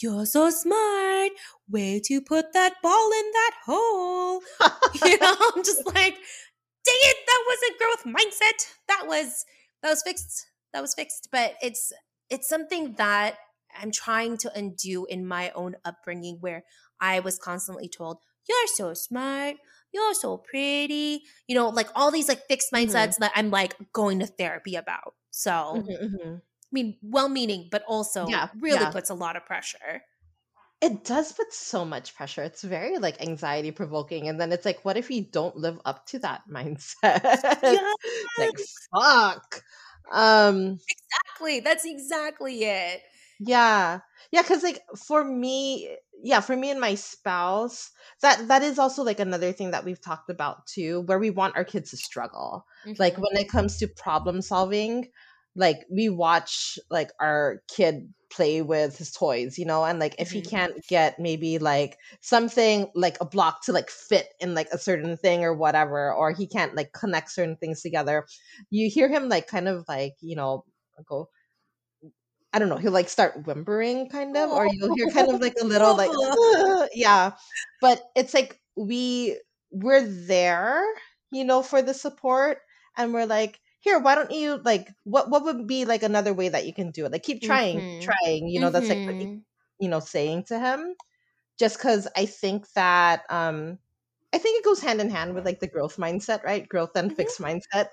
you're 0.00 0.26
so 0.26 0.50
smart. 0.50 1.32
Way 1.68 2.00
to 2.06 2.20
put 2.20 2.52
that 2.54 2.74
ball 2.82 3.10
in 3.12 3.30
that 3.32 3.52
hole. 3.66 4.40
You 5.04 5.18
know 5.18 5.36
i'm 5.54 5.62
just 5.62 5.84
like 5.94 6.14
dang 6.86 7.02
it 7.10 7.16
that 7.26 7.44
wasn't 7.48 7.78
growth 7.78 8.04
mindset. 8.16 8.66
That 8.88 9.04
was 9.06 9.44
that 9.82 9.90
was 9.90 10.02
fixed 10.02 10.46
that 10.72 10.80
was 10.80 10.94
fixed. 10.94 11.28
But 11.30 11.54
it's 11.62 11.92
it's 12.30 12.48
something 12.48 12.94
that 12.96 13.36
i'm 13.80 13.90
trying 13.90 14.36
to 14.38 14.52
undo 14.56 15.06
in 15.08 15.26
my 15.26 15.50
own 15.54 15.74
upbringing 15.84 16.38
where 16.40 16.64
i 17.00 17.20
was 17.20 17.38
constantly 17.38 17.88
told 17.88 18.18
you're 18.48 18.66
so 18.68 18.94
smart 18.94 19.56
you're 19.94 20.14
so 20.14 20.38
pretty 20.38 21.22
you 21.48 21.54
know 21.56 21.70
like 21.70 21.88
all 21.94 22.10
these 22.10 22.28
like 22.28 22.42
fixed 22.48 22.72
mindsets 22.72 23.18
that 23.18 23.32
i'm 23.36 23.50
like 23.50 23.76
going 23.92 24.18
to 24.20 24.26
therapy 24.26 24.76
about 24.76 25.14
so 25.30 25.52
Mhm, 25.72 25.98
mhm. 26.02 26.42
i 26.66 26.72
mean 26.72 26.98
well 27.02 27.28
meaning 27.28 27.68
but 27.70 27.84
also 27.88 28.32
Yeah, 28.32 28.48
really 28.54 28.86
yeah. 28.86 28.86
puts 28.86 29.10
a 29.10 29.14
lot 29.14 29.36
of 29.36 29.46
pressure 29.46 30.02
It 30.80 31.02
does 31.04 31.32
put 31.32 31.52
so 31.52 31.84
much 31.84 32.14
pressure. 32.14 32.42
It's 32.42 32.62
very 32.62 32.98
like 32.98 33.20
anxiety 33.20 33.70
provoking. 33.72 34.28
And 34.28 34.40
then 34.40 34.52
it's 34.52 34.64
like, 34.64 34.84
what 34.84 34.96
if 34.96 35.10
you 35.10 35.24
don't 35.24 35.56
live 35.56 35.80
up 35.84 36.06
to 36.08 36.18
that 36.20 36.42
mindset? 36.50 37.80
like, 38.36 38.58
fuck. 38.92 39.62
Um, 40.12 40.80
exactly 40.88 41.60
that's 41.60 41.84
exactly 41.84 42.64
it 42.64 43.02
yeah. 43.38 44.00
Yeah, 44.32 44.42
because 44.42 44.62
like 44.62 44.80
for 45.06 45.24
me, 45.24 45.96
yeah, 46.22 46.40
for 46.40 46.56
me 46.56 46.70
and 46.70 46.80
my 46.80 46.94
spouse, 46.94 47.90
that 48.22 48.48
that 48.48 48.62
is 48.62 48.78
also 48.78 49.02
like 49.02 49.20
another 49.20 49.52
thing 49.52 49.70
that 49.72 49.84
we've 49.84 50.00
talked 50.00 50.30
about 50.30 50.66
too, 50.66 51.02
where 51.02 51.18
we 51.18 51.30
want 51.30 51.56
our 51.56 51.64
kids 51.64 51.90
to 51.90 51.96
struggle. 51.96 52.64
like 52.98 53.16
Mhm. 53.16 53.18
when 53.18 53.36
it 53.36 53.48
comes 53.50 53.76
to 53.78 53.88
problem 53.88 54.40
solving 54.42 55.08
like 55.56 55.84
we 55.90 56.08
watch 56.08 56.78
like 56.90 57.10
our 57.20 57.62
kid 57.68 58.12
play 58.30 58.60
with 58.62 58.98
his 58.98 59.12
toys 59.12 59.56
you 59.58 59.64
know 59.64 59.84
and 59.84 60.00
like 60.00 60.16
if 60.18 60.32
he 60.32 60.42
Mhm. 60.42 60.42
can't 60.42 60.74
get 60.88 61.18
maybe 61.20 61.58
like 61.58 61.96
something 62.20 62.90
like 62.96 63.16
a 63.20 63.24
block 63.24 63.62
to 63.64 63.72
like 63.72 63.88
fit 63.90 64.28
in 64.40 64.54
like 64.54 64.68
a 64.72 64.78
certain 64.78 65.16
thing 65.16 65.44
or 65.44 65.54
whatever 65.54 66.12
or 66.12 66.32
he 66.32 66.46
can't 66.48 66.74
like 66.74 66.92
connect 66.92 67.30
certain 67.30 67.56
things 67.56 67.82
together 67.82 68.26
you 68.70 68.90
hear 68.90 69.08
him 69.08 69.28
like 69.28 69.46
kind 69.46 69.68
of 69.68 69.84
like 69.88 70.14
you 70.20 70.34
know 70.36 70.64
go 71.06 71.28
I 72.54 72.60
don't 72.60 72.70
know, 72.70 72.78
he'll 72.78 72.92
like 72.92 73.10
start 73.10 73.46
whimpering 73.46 74.08
kind 74.10 74.36
of, 74.38 74.50
or 74.52 74.66
you'll 74.68 74.92
hear 74.94 75.08
kind 75.08 75.28
of 75.30 75.40
like 75.42 75.54
a 75.60 75.66
little 75.66 75.96
like 75.96 76.12
"Ugh," 76.32 76.88
yeah. 76.94 77.32
But 77.80 78.02
it's 78.16 78.34
like 78.34 78.60
we 78.76 79.40
we're 79.72 80.02
there, 80.06 80.82
you 81.32 81.44
know, 81.44 81.62
for 81.62 81.82
the 81.82 81.94
support 81.94 82.58
and 82.96 83.12
we're 83.14 83.26
like, 83.26 83.60
here, 83.80 83.98
why 84.00 84.14
don't 84.16 84.30
you 84.32 84.58
like 84.64 84.88
what 85.04 85.30
what 85.30 85.44
would 85.44 85.66
be 85.68 85.84
like 85.86 86.02
another 86.04 86.34
way 86.34 86.48
that 86.50 86.66
you 86.66 86.74
can 86.74 86.92
do 86.92 87.06
it? 87.06 87.12
Like 87.12 87.24
keep 87.24 87.42
trying, 87.42 87.84
Mhm. 87.84 87.98
trying, 88.00 88.48
you 88.48 88.60
know, 88.60 88.70
that's 88.70 88.90
like 88.90 89.00
Mhm. 89.00 89.44
you 89.80 89.88
know, 89.88 90.00
saying 90.00 90.44
to 90.46 90.58
him. 90.60 90.96
Just 91.58 91.80
cause 91.80 92.08
I 92.16 92.26
think 92.26 92.70
that 92.74 93.24
um 93.30 93.78
I 94.34 94.38
think 94.38 94.60
it 94.60 94.64
goes 94.66 94.80
hand 94.82 95.00
in 95.02 95.10
hand 95.10 95.34
with 95.34 95.46
like 95.46 95.60
the 95.60 95.68
growth 95.68 95.96
mindset, 95.98 96.44
right? 96.44 96.68
Growth 96.68 96.96
and 96.96 97.14
Mhm. 97.16 97.16
fixed 97.16 97.40
mindset. 97.40 97.88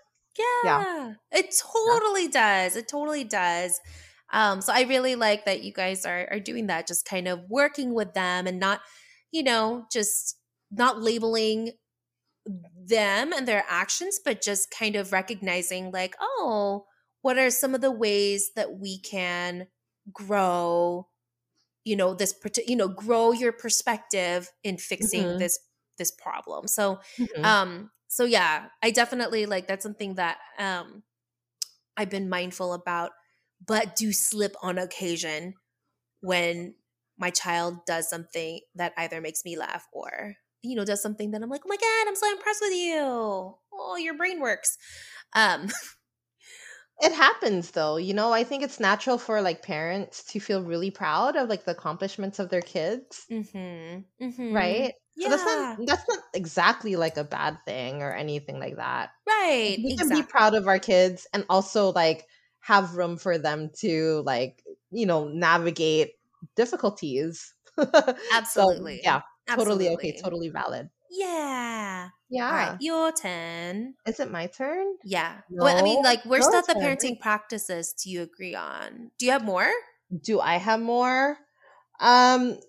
Yeah, 0.63 0.85
it 1.31 1.55
totally 1.59 2.27
does. 2.27 2.75
It 2.75 2.87
totally 2.87 3.23
does. 3.23 3.79
Um, 4.31 4.61
so 4.61 4.73
I 4.73 4.81
really 4.83 5.15
like 5.15 5.45
that 5.45 5.63
you 5.63 5.73
guys 5.73 6.05
are 6.05 6.27
are 6.31 6.39
doing 6.39 6.67
that, 6.67 6.87
just 6.87 7.05
kind 7.05 7.27
of 7.27 7.41
working 7.49 7.93
with 7.93 8.13
them 8.13 8.47
and 8.47 8.59
not, 8.59 8.81
you 9.31 9.43
know, 9.43 9.85
just 9.91 10.37
not 10.71 11.01
labeling 11.01 11.73
them 12.45 13.33
and 13.33 13.47
their 13.47 13.63
actions, 13.67 14.19
but 14.23 14.41
just 14.41 14.71
kind 14.71 14.95
of 14.95 15.11
recognizing 15.11 15.91
like, 15.91 16.15
oh, 16.19 16.85
what 17.21 17.37
are 17.37 17.51
some 17.51 17.75
of 17.75 17.81
the 17.81 17.91
ways 17.91 18.51
that 18.55 18.73
we 18.79 18.99
can 18.99 19.67
grow, 20.11 21.07
you 21.85 21.95
know, 21.95 22.13
this 22.15 22.35
you 22.67 22.75
know, 22.75 22.89
grow 22.89 23.31
your 23.31 23.53
perspective 23.53 24.51
in 24.63 24.77
fixing 24.77 25.35
Mhm. 25.35 25.39
this 25.39 25.59
this 25.97 26.11
problem. 26.11 26.67
So 26.67 26.99
Mhm. 27.17 27.43
um 27.43 27.91
so 28.07 28.25
yeah 28.25 28.69
i 28.83 28.91
definitely 28.91 29.45
like 29.45 29.67
that's 29.67 29.83
something 29.83 30.15
that 30.15 30.37
um 30.59 31.03
i've 31.97 32.09
been 32.09 32.29
mindful 32.29 32.73
about 32.73 33.11
but 33.65 33.95
do 33.95 34.11
slip 34.11 34.55
on 34.61 34.77
occasion 34.77 35.53
when 36.21 36.75
my 37.17 37.29
child 37.29 37.85
does 37.85 38.09
something 38.09 38.59
that 38.75 38.93
either 38.97 39.21
makes 39.21 39.45
me 39.45 39.57
laugh 39.57 39.87
or 39.93 40.35
you 40.63 40.75
know 40.75 40.85
does 40.85 41.01
something 41.01 41.31
that 41.31 41.41
i'm 41.41 41.49
like 41.49 41.61
oh 41.65 41.69
my 41.69 41.77
god 41.77 42.07
i'm 42.07 42.15
so 42.15 42.29
impressed 42.31 42.61
with 42.61 42.73
you 42.73 43.55
oh 43.73 43.95
your 43.99 44.15
brain 44.15 44.39
works 44.39 44.77
um 45.33 45.67
It 47.01 47.13
happens 47.13 47.71
though, 47.71 47.97
you 47.97 48.13
know. 48.13 48.31
I 48.31 48.43
think 48.43 48.61
it's 48.63 48.79
natural 48.79 49.17
for 49.17 49.41
like 49.41 49.63
parents 49.63 50.23
to 50.25 50.39
feel 50.39 50.63
really 50.63 50.91
proud 50.91 51.35
of 51.35 51.49
like 51.49 51.65
the 51.65 51.71
accomplishments 51.71 52.37
of 52.37 52.49
their 52.49 52.61
kids, 52.61 53.27
mhm, 53.31 54.05
mhm. 54.21 54.53
right? 54.53 54.93
So 55.17 55.29
that's 55.29 55.43
yeah 55.43 55.77
not 55.77 55.87
that's 55.87 56.07
not 56.07 56.19
exactly 56.33 56.95
like 56.95 57.17
a 57.17 57.23
bad 57.23 57.57
thing 57.65 58.03
or 58.03 58.13
anything 58.13 58.59
like 58.59 58.75
that. 58.75 59.09
right 59.27 59.77
We 59.83 59.95
can 59.97 60.09
be 60.09 60.21
proud 60.23 60.53
of 60.53 60.67
our 60.67 60.79
kids 60.79 61.25
and 61.33 61.43
also 61.49 61.91
like 61.91 62.27
have 62.61 62.95
room 62.95 63.17
for 63.17 63.37
them 63.37 63.69
to 63.77 64.21
like, 64.25 64.63
you 64.91 65.05
know, 65.05 65.27
navigate 65.27 66.15
difficulties. 66.55 67.53
so 68.43 68.65
absolutely 68.65 69.01
yeah, 69.03 69.21
totally 69.47 69.89
okay, 69.89 70.13
totally 70.13 70.49
valid. 70.49 70.89
yeah 71.09 72.09
Yeah. 72.29 72.49
right 72.49 72.77
your 72.79 73.11
turn 73.11 73.95
Is 74.05 74.19
it 74.19 74.29
my 74.29 74.45
turn? 74.45 74.97
Yeah. 75.03 75.41
Well, 75.59 75.75
I 75.77 75.81
mean, 75.81 75.99
No, 75.99 76.03
like, 76.03 76.23
where's 76.23 76.51
not 76.51 76.67
the 76.67 76.75
parenting 76.75 77.19
practices 77.19 77.93
do 77.93 78.09
you 78.09 78.21
agree 78.21 78.55
on? 78.55 79.11
Do 79.17 79.25
you 79.25 79.31
have 79.31 79.43
more? 79.43 79.71
do 80.21 80.39
I 80.39 80.57
have 80.57 80.79
more? 80.79 81.37
Um, 81.99 82.59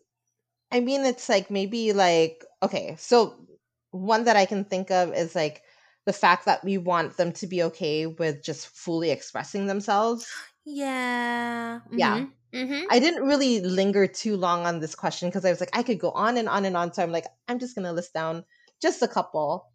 I 0.72 0.80
mean, 0.80 1.04
it's 1.04 1.28
like 1.28 1.50
maybe 1.50 1.92
like, 1.92 2.44
okay, 2.62 2.96
so 2.98 3.46
one 3.90 4.24
that 4.24 4.36
I 4.36 4.46
can 4.46 4.64
think 4.64 4.90
of 4.90 5.14
is 5.14 5.34
like 5.34 5.62
the 6.06 6.12
fact 6.12 6.44
that 6.46 6.64
we 6.64 6.78
want 6.78 7.16
them 7.16 7.32
to 7.32 7.46
be 7.46 7.62
okay 7.64 8.06
with 8.06 8.42
just 8.44 8.68
fully 8.68 9.10
expressing 9.10 9.66
themselves. 9.66 10.26
Yeah. 10.64 11.80
Yeah. 11.90 12.24
Mm-hmm. 12.54 12.84
I 12.90 12.98
didn't 13.00 13.24
really 13.24 13.60
linger 13.60 14.06
too 14.06 14.36
long 14.36 14.66
on 14.66 14.80
this 14.80 14.94
question 14.94 15.28
because 15.28 15.44
I 15.44 15.50
was 15.50 15.60
like, 15.60 15.76
I 15.76 15.82
could 15.82 15.98
go 16.00 16.10
on 16.12 16.36
and 16.36 16.48
on 16.48 16.64
and 16.64 16.76
on. 16.76 16.92
So 16.92 17.02
I'm 17.02 17.12
like, 17.12 17.26
I'm 17.48 17.58
just 17.58 17.74
going 17.74 17.86
to 17.86 17.92
list 17.92 18.14
down 18.14 18.44
just 18.80 19.02
a 19.02 19.08
couple. 19.08 19.68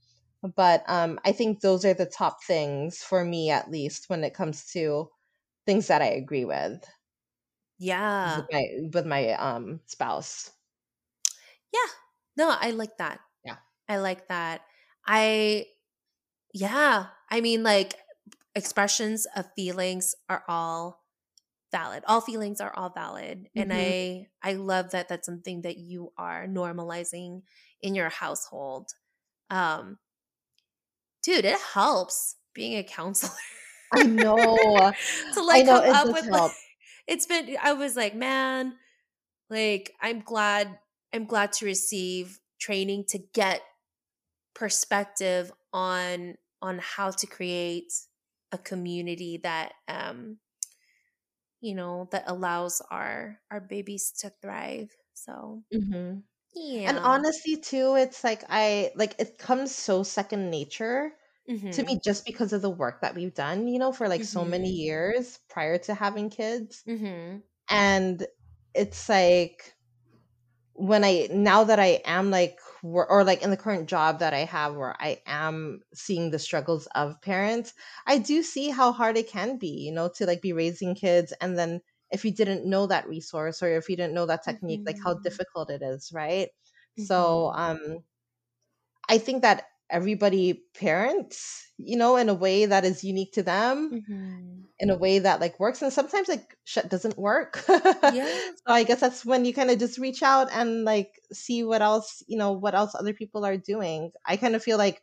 but 0.55 0.83
um, 0.87 1.19
I 1.25 1.31
think 1.33 1.61
those 1.61 1.85
are 1.85 1.93
the 1.95 2.05
top 2.05 2.43
things 2.43 3.03
for 3.03 3.23
me, 3.25 3.49
at 3.51 3.71
least, 3.71 4.09
when 4.09 4.23
it 4.23 4.33
comes 4.35 4.65
to 4.73 5.09
things 5.65 5.87
that 5.87 6.01
I 6.01 6.07
agree 6.07 6.45
with 6.45 6.83
Yeah. 7.79 8.37
with 8.37 8.45
my 8.51 8.63
with 8.93 9.05
my 9.05 9.31
um 9.33 9.81
spouse. 9.85 10.51
Yeah. 11.73 11.89
No, 12.35 12.49
I 12.59 12.71
like 12.71 12.97
that. 12.97 13.19
Yeah. 13.43 13.57
I 13.89 13.97
like 13.97 14.27
that. 14.27 14.61
I, 15.05 15.67
yeah. 16.53 17.07
I 17.29 17.41
mean, 17.41 17.63
like, 17.63 17.95
expressions 18.55 19.27
of 19.35 19.45
feelings 19.55 20.15
are 20.29 20.43
all 20.47 21.03
valid. 21.71 22.03
All 22.07 22.21
feelings 22.21 22.61
are 22.61 22.73
all 22.75 22.89
valid. 22.89 23.49
And 23.55 23.71
Mhm. 23.71 23.77
I, 23.77 24.29
I 24.43 24.53
love 24.53 24.91
that 24.91 25.09
that's 25.09 25.25
something 25.25 25.61
that 25.63 25.77
you 25.77 26.13
are 26.17 26.47
normalizing 26.47 27.43
in 27.81 27.95
your 27.95 28.09
household. 28.09 28.91
Um, 29.49 29.99
dude, 31.23 31.45
it 31.45 31.59
helps 31.59 32.35
being 32.53 32.77
a 32.77 32.83
counselor. 32.83 33.33
I 33.93 34.03
know. 34.03 34.93
to 35.33 35.41
like 35.43 35.65
know 35.65 35.81
come 35.81 35.95
up 35.95 36.11
with 36.11 36.27
like, 36.27 36.51
it's 37.07 37.25
been 37.25 37.55
i 37.61 37.73
was 37.73 37.95
like 37.95 38.15
man 38.15 38.75
like 39.49 39.93
i'm 40.01 40.21
glad 40.21 40.79
i'm 41.13 41.25
glad 41.25 41.53
to 41.53 41.65
receive 41.65 42.39
training 42.59 43.05
to 43.07 43.19
get 43.33 43.61
perspective 44.53 45.51
on 45.77 46.35
on 46.61 46.79
how 46.79 47.11
to 47.11 47.27
create 47.27 47.93
a 48.51 48.57
community 48.57 49.37
that 49.37 49.73
um 49.87 50.39
you 51.61 51.75
know 51.75 52.07
that 52.11 52.23
allows 52.27 52.81
our 52.91 53.41
our 53.51 53.59
babies 53.61 54.11
to 54.11 54.29
thrive 54.41 54.95
so 55.13 55.63
Mhm. 55.73 56.23
yeah 56.55 56.87
And 56.87 56.99
honestly, 57.03 57.57
too, 57.57 57.95
it's 57.95 58.23
like 58.23 58.43
I 58.49 58.91
like 58.95 59.15
it 59.19 59.37
comes 59.39 59.75
so 59.75 60.03
second 60.03 60.51
nature 60.51 61.13
to 61.71 61.83
mm-hmm, 61.83 61.85
me 61.85 61.99
just 62.03 62.25
because 62.25 62.53
of 62.53 62.61
the 62.63 62.69
work 62.71 63.01
that 63.01 63.15
we've 63.15 63.33
done, 63.35 63.67
you 63.67 63.79
know, 63.79 63.93
for 63.93 64.09
like 64.09 64.23
so 64.25 64.45
many 64.45 64.69
mm-hmm, 64.69 64.85
years 64.85 65.39
prior 65.49 65.77
to 65.79 65.95
having 65.95 66.29
kids. 66.31 66.85
mm-hmm, 66.87 67.39
And 67.71 68.27
it's 68.75 69.09
like 69.09 69.76
when 70.77 71.03
I 71.03 71.27
now 71.31 71.63
that 71.65 71.79
I 71.79 72.01
am 72.05 72.31
like 72.31 72.59
or 72.83 73.23
like 73.23 73.41
in 73.43 73.49
the 73.51 73.57
current 73.57 73.89
job 73.89 74.19
that 74.19 74.33
I 74.33 74.45
have 74.45 74.75
where 74.75 74.95
I 75.01 75.21
am 75.25 75.81
seeing 75.93 76.31
the 76.31 76.39
struggles 76.39 76.87
of 76.95 77.21
parents, 77.21 77.73
I 78.05 78.19
do 78.19 78.43
see 78.43 78.69
how 78.69 78.91
hard 78.91 79.17
it 79.17 79.29
can 79.29 79.57
be, 79.57 79.69
you 79.69 79.91
know, 79.91 80.09
to 80.15 80.25
like 80.25 80.41
be 80.41 80.53
raising 80.53 80.95
kids 80.95 81.33
and 81.41 81.57
then 81.57 81.81
if 82.11 82.23
you 82.25 82.31
didn't 82.33 82.65
know 82.65 82.87
that 82.87 83.07
resource 83.09 83.61
or 83.61 83.75
if 83.75 83.89
you 83.89 83.97
didn't 83.97 84.13
know 84.13 84.25
that 84.27 84.43
technique, 84.43 84.81
like 84.85 84.97
how 85.03 85.15
mm-hmm, 85.15 85.23
difficult 85.23 85.69
it 85.69 85.81
is, 85.81 86.11
right? 86.13 86.49
So, 86.95 87.51
mm-hmm, 87.55 87.55
um 87.55 87.99
I 89.09 89.17
think 89.17 89.41
that 89.41 89.65
everybody 89.89 90.63
parents, 90.75 91.71
you 91.77 91.97
know, 91.97 92.15
in 92.17 92.29
a 92.29 92.33
way 92.33 92.65
that 92.65 92.85
is 92.85 93.03
unique 93.03 93.33
to 93.33 93.43
them 93.43 93.93
mm-hmm. 93.93 94.66
In 94.79 94.89
a 94.89 94.97
way 94.97 95.19
that 95.19 95.39
like 95.39 95.59
works 95.59 95.81
and 95.81 95.91
sometimes 95.91 96.27
like 96.27 96.55
shit 96.63 96.89
doesn't 96.89 97.17
work. 97.17 97.63
Yeah 97.67 98.25
so 98.67 98.73
i 98.73 98.83
guess 98.83 98.99
that's 98.99 99.25
when 99.25 99.45
you 99.45 99.53
kind 99.53 99.71
of 99.71 99.79
just 99.79 99.97
reach 99.97 100.21
out 100.21 100.49
and 100.51 100.83
like 100.83 101.19
see 101.31 101.63
what 101.63 101.81
else 101.81 102.23
you 102.27 102.37
know 102.37 102.51
what 102.51 102.75
else 102.75 102.93
other 102.95 103.13
people 103.13 103.45
are 103.45 103.57
doing. 103.57 104.11
I 104.25 104.37
kind 104.37 104.55
of 104.55 104.63
feel 104.63 104.77
like 104.77 105.01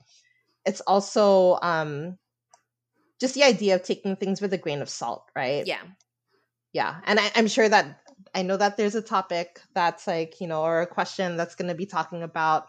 it's 0.65 0.81
also 0.83 1.59
um 1.63 2.19
just 3.21 3.35
the 3.35 3.45
idea 3.45 3.75
of 3.75 3.83
taking 3.83 4.17
things 4.17 4.41
with 4.41 4.53
a 4.53 4.59
grain 4.59 4.83
of 4.83 4.89
salt 4.89 5.29
right? 5.35 5.67
Yeah. 5.67 5.83
Yeah 6.73 7.01
and 7.05 7.21
I, 7.21 7.31
i'm 7.37 7.47
sure 7.47 7.69
that 7.69 8.01
i 8.35 8.43
know 8.43 8.57
that 8.57 8.77
there's 8.77 8.97
a 8.97 9.03
topic 9.03 9.61
that's 9.75 10.07
like 10.07 10.41
you 10.41 10.49
know 10.49 10.63
or 10.63 10.83
a 10.83 10.87
question 10.87 11.37
that's 11.37 11.55
going 11.55 11.69
to 11.69 11.75
be 11.75 11.87
talking 11.87 12.23
about 12.23 12.67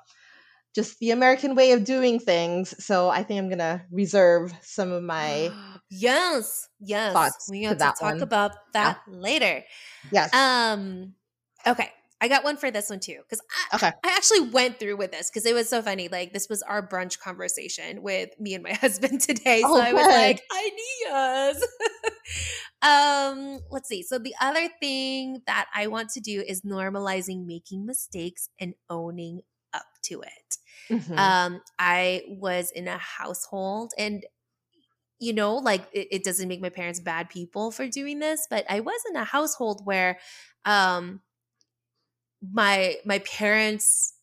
just 0.75 0.99
the 0.99 1.11
american 1.11 1.55
way 1.55 1.71
of 1.71 1.83
doing 1.83 2.19
things 2.19 2.75
so 2.83 3.09
i 3.09 3.23
think 3.23 3.39
i'm 3.39 3.47
going 3.47 3.57
to 3.59 3.81
reserve 3.91 4.53
some 4.61 4.91
of 4.91 5.01
my 5.01 5.49
yes, 5.89 6.67
yes. 6.79 7.13
thoughts 7.13 7.47
We 7.49 7.61
to 7.61 7.67
have 7.69 7.77
to 7.77 7.79
that 7.79 7.95
talk 7.99 8.13
one 8.13 8.21
about 8.21 8.51
yeah 8.73 8.95
that 8.95 8.99
later. 9.07 9.63
yes 10.11 10.33
Um, 10.33 11.13
okay. 11.65 11.89
I 12.21 12.27
got 12.29 12.43
one 12.45 12.55
for 12.57 12.71
this 12.71 12.89
one 12.89 12.99
too 13.01 13.19
because 13.21 13.41
I, 13.71 13.75
okay 13.75 13.91
I 14.03 14.15
actually 14.15 14.49
went 14.49 14.79
through 14.79 14.95
with 14.97 15.11
this 15.11 15.29
because 15.29 15.45
it 15.45 15.53
was 15.53 15.69
so 15.69 15.81
funny. 15.81 16.07
Like 16.07 16.33
this 16.33 16.47
was 16.49 16.61
our 16.63 16.85
brunch 16.87 17.19
conversation 17.19 18.01
with 18.01 18.29
me 18.39 18.53
and 18.55 18.63
my 18.63 18.73
husband 18.85 19.21
today, 19.21 19.61
so 19.61 19.67
oh 19.69 19.79
I 19.79 19.93
was 19.93 20.05
like, 20.07 20.41
ideas. 21.51 21.67
um, 22.81 23.59
let's 23.69 23.89
see. 23.89 24.01
So 24.01 24.17
the 24.17 24.33
other 24.41 24.69
thing 24.79 25.41
that 25.45 25.67
I 25.75 25.87
want 25.87 26.09
to 26.11 26.21
do 26.21 26.41
is 26.41 26.61
normalizing 26.61 27.45
making 27.45 27.85
mistakes 27.85 28.49
and 28.59 28.73
owning 28.89 29.41
up 29.73 29.85
to 30.03 30.21
it. 30.21 30.44
Hmm 30.89 31.17
Um, 31.17 31.61
I 31.79 32.23
was 32.27 32.71
in 32.71 32.87
a 32.87 32.97
household 32.97 33.93
and 33.97 34.25
you 35.19 35.33
know, 35.33 35.55
like 35.55 35.87
it, 35.93 36.07
it 36.11 36.23
doesn't 36.23 36.47
make 36.49 36.61
my 36.61 36.69
parents 36.69 36.99
bad 36.99 37.29
people 37.29 37.71
for 37.71 37.87
doing 37.87 38.19
this, 38.19 38.47
but 38.49 38.65
I 38.69 38.81
was 38.81 39.01
in 39.09 39.15
a 39.15 39.23
household 39.23 39.85
where 39.85 40.19
um 40.65 41.21
my 42.41 42.97
my 43.05 43.19
parents 43.19 44.13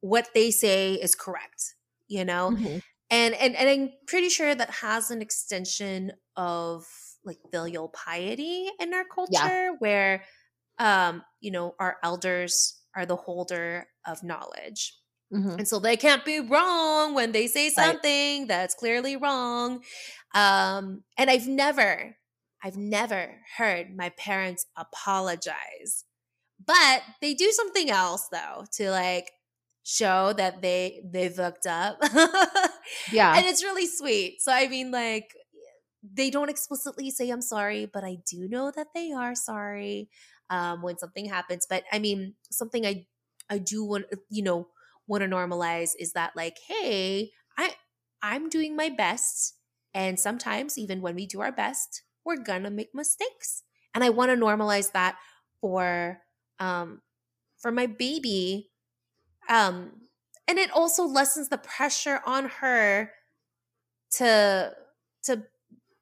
what 0.00 0.28
they 0.34 0.50
say 0.50 0.94
is 0.94 1.14
correct, 1.14 1.74
you 2.08 2.24
know? 2.24 2.54
hmm 2.54 2.80
And 3.10 3.34
and 3.34 3.56
and 3.56 3.68
I'm 3.68 3.90
pretty 4.06 4.28
sure 4.28 4.54
that 4.54 4.70
has 4.70 5.10
an 5.10 5.22
extension 5.22 6.12
of 6.36 6.86
like 7.24 7.38
filial 7.52 7.88
piety 7.90 8.70
in 8.80 8.94
our 8.94 9.04
Yeah. 9.26 9.50
culture 9.54 9.74
where 9.78 10.24
um, 10.78 11.24
you 11.40 11.52
know, 11.52 11.76
our 11.80 11.98
elders 12.04 12.82
are 12.96 13.06
the 13.06 13.16
holder 13.16 13.88
of 14.06 14.24
knowledge. 14.24 14.99
Hmm 15.30 15.58
And 15.58 15.68
so 15.68 15.78
they 15.78 15.96
can't 15.96 16.24
be 16.24 16.40
wrong 16.40 17.14
when 17.14 17.32
they 17.32 17.46
say 17.46 17.70
Right. 17.76 17.98
something 17.98 18.46
that's 18.46 18.74
clearly 18.74 19.16
wrong. 19.16 19.84
Um, 20.34 21.04
and 21.18 21.28
I've 21.30 21.46
never, 21.48 22.16
I've 22.62 22.76
never 22.76 23.42
heard 23.56 23.94
my 23.94 24.10
parents 24.10 24.66
apologize. 24.76 26.04
But 26.64 27.02
they 27.20 27.34
do 27.34 27.50
something 27.52 27.90
else 27.90 28.28
though 28.30 28.64
to 28.74 28.90
like 28.90 29.32
show 29.84 30.32
that 30.34 30.62
they 30.62 31.02
they've 31.04 31.36
hooked 31.36 31.66
up. 31.66 31.98
Yeah. 33.06 33.34
and 33.34 33.46
it's 33.46 33.62
really 33.64 33.86
sweet. 33.86 34.40
So 34.42 34.52
I 34.52 34.68
mean 34.68 34.90
like 34.90 35.34
they 36.02 36.30
don't 36.30 36.48
explicitly 36.50 37.10
say 37.10 37.30
I'm 37.30 37.42
sorry, 37.42 37.86
but 37.86 38.04
I 38.04 38.18
do 38.26 38.48
know 38.48 38.70
that 38.70 38.88
they 38.94 39.12
are 39.12 39.34
sorry 39.34 40.08
um, 40.48 40.82
when 40.82 40.98
something 40.98 41.26
happens. 41.26 41.66
But 41.68 41.84
I 41.92 41.98
mean, 41.98 42.34
something 42.50 42.86
I 42.86 43.06
I 43.48 43.58
do 43.58 43.84
want 43.84 44.06
you 44.30 44.42
know 44.42 44.68
want 45.10 45.22
to 45.24 45.28
normalize 45.28 45.92
is 45.98 46.14
that 46.14 46.36
like, 46.36 46.58
hey, 46.68 47.32
I 47.58 47.74
I'm 48.22 48.48
doing 48.50 48.76
my 48.76 48.90
best, 48.90 49.56
and 49.94 50.20
sometimes 50.20 50.78
even 50.78 51.02
when 51.02 51.16
we 51.16 51.26
do 51.26 51.42
our 51.42 51.52
best, 51.52 52.04
we're 52.24 52.38
gonna 52.38 52.70
make 52.70 52.94
mistakes, 52.94 53.64
and 53.94 54.04
I 54.04 54.10
want 54.10 54.30
to 54.30 54.38
normalize 54.38 54.92
that 54.92 55.18
for 55.60 56.22
um 56.60 57.02
for 57.58 57.72
my 57.72 57.86
baby, 57.86 58.70
um, 59.48 60.08
and 60.48 60.58
it 60.58 60.70
also 60.72 61.04
lessens 61.04 61.48
the 61.50 61.58
pressure 61.58 62.20
on 62.26 62.46
her 62.46 63.12
to 64.12 64.74
to 65.24 65.44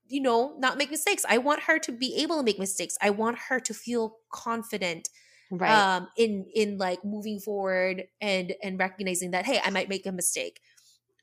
you 0.09 0.20
know 0.20 0.56
not 0.59 0.78
make 0.78 0.90
mistakes. 0.90 1.24
I 1.28 1.38
want 1.38 1.64
her 1.64 1.78
to 1.80 1.92
be 1.92 2.16
able 2.16 2.38
to 2.38 2.42
make 2.42 2.59
mistakes. 2.59 2.96
I 3.02 3.11
want 3.11 3.38
her 3.48 3.61
to 3.61 3.74
feel 3.74 4.18
confident 4.32 5.09
Right. 5.51 5.72
um 5.96 6.09
in 6.16 6.46
in 6.55 6.78
like 6.78 7.05
moving 7.05 7.40
forward 7.40 8.05
and 8.20 8.55
and 8.62 8.78
recognizing 8.78 9.30
that 9.30 9.46
hey 9.46 9.61
i 9.64 9.70
might 9.70 9.88
make 9.88 10.07
a 10.07 10.12
mistake 10.12 10.61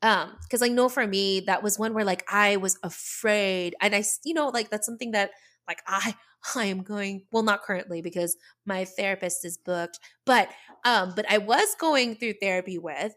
um 0.01 0.35
because 0.43 0.61
i 0.61 0.67
know 0.67 0.89
for 0.89 1.05
me 1.05 1.41
that 1.41 1.63
was 1.63 1.77
one 1.77 1.93
where 1.93 2.03
like 2.05 2.23
i 2.31 2.57
was 2.57 2.77
afraid 2.83 3.75
and 3.81 3.95
i 3.95 4.03
you 4.23 4.33
know 4.33 4.47
like 4.47 4.69
that's 4.69 4.85
something 4.85 5.11
that 5.11 5.31
like 5.67 5.81
i 5.87 6.15
i 6.55 6.65
am 6.65 6.83
going 6.83 7.25
well 7.31 7.43
not 7.43 7.63
currently 7.63 8.01
because 8.01 8.37
my 8.65 8.85
therapist 8.85 9.45
is 9.45 9.57
booked 9.57 9.99
but 10.25 10.49
um 10.85 11.13
but 11.15 11.25
i 11.29 11.37
was 11.37 11.75
going 11.79 12.15
through 12.15 12.33
therapy 12.33 12.77
with 12.77 13.13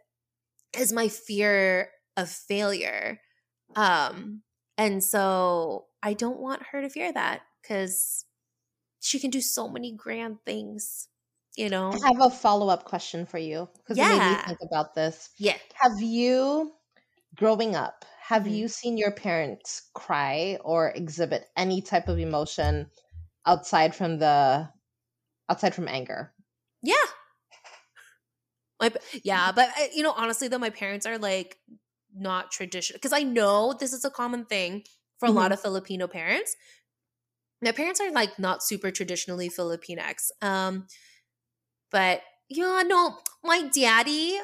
is 0.76 0.92
my 0.92 1.08
fear 1.08 1.90
of 2.16 2.28
failure 2.28 3.20
um 3.76 4.42
and 4.76 5.02
so 5.02 5.86
i 6.02 6.12
don't 6.12 6.40
want 6.40 6.62
her 6.72 6.80
to 6.80 6.88
fear 6.88 7.12
that 7.12 7.42
because 7.62 8.24
she 9.00 9.18
can 9.20 9.30
do 9.30 9.40
so 9.40 9.68
many 9.68 9.92
grand 9.92 10.38
things 10.44 11.08
you 11.56 11.68
know 11.70 11.98
I 12.02 12.08
have 12.08 12.32
a 12.32 12.34
follow 12.34 12.68
up 12.70 12.84
question 12.86 13.26
for 13.26 13.36
you 13.36 13.68
because 13.76 14.00
it 14.00 14.06
made 14.06 14.24
me 14.24 14.36
think 14.36 14.58
about 14.62 14.94
this. 14.94 15.28
yeah 15.38 15.58
Have 15.74 16.00
you, 16.00 16.74
growing 17.36 17.76
up, 17.76 18.04
have 18.20 18.46
Mhm. 18.46 18.48
you 18.48 18.68
seen 18.68 18.98
your 18.98 19.12
parents 19.12 19.90
cry 19.94 20.58
or 20.64 20.90
exhibit 20.90 21.50
any 21.56 21.82
type 21.82 22.08
of 22.08 22.18
emotion 22.18 22.90
outside 23.46 23.94
from 23.94 24.18
the 24.18 24.72
outside 25.48 25.74
from 25.74 25.88
anger? 25.88 26.34
yeah 26.82 27.04
my 28.80 28.92
yeah 29.24 29.52
but 29.52 29.68
uh, 29.70 29.84
you 29.94 30.02
know 30.02 30.12
honestly 30.12 30.48
though 30.48 30.58
my 30.58 30.70
parents 30.70 31.06
are 31.06 31.18
like 31.18 31.58
not 32.14 32.50
traditional 32.50 32.96
because 32.96 33.12
i 33.12 33.22
know 33.22 33.74
this 33.78 33.92
is 33.92 34.04
a 34.04 34.10
common 34.10 34.44
thing 34.44 34.82
for 35.18 35.26
a 35.26 35.30
lot 35.30 35.52
Mhm. 35.52 35.52
of 35.52 35.60
filipino 35.60 36.06
parents 36.06 36.56
my 37.62 37.72
parents 37.72 38.00
are 38.00 38.10
like 38.12 38.38
not 38.38 38.62
super 38.62 38.90
traditionally 38.90 39.48
filipinx 39.50 40.30
um 40.42 40.86
but 41.90 42.22
yeah 42.48 42.82
no 42.86 43.18
my 43.42 43.68
daddy 43.68 44.38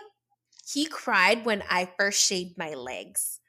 He 0.69 0.87
cried 0.87 1.47
when 1.47 1.63
I 1.71 1.87
first 1.99 2.23
shaved 2.27 2.59
my 2.59 2.75
legs. 2.75 3.41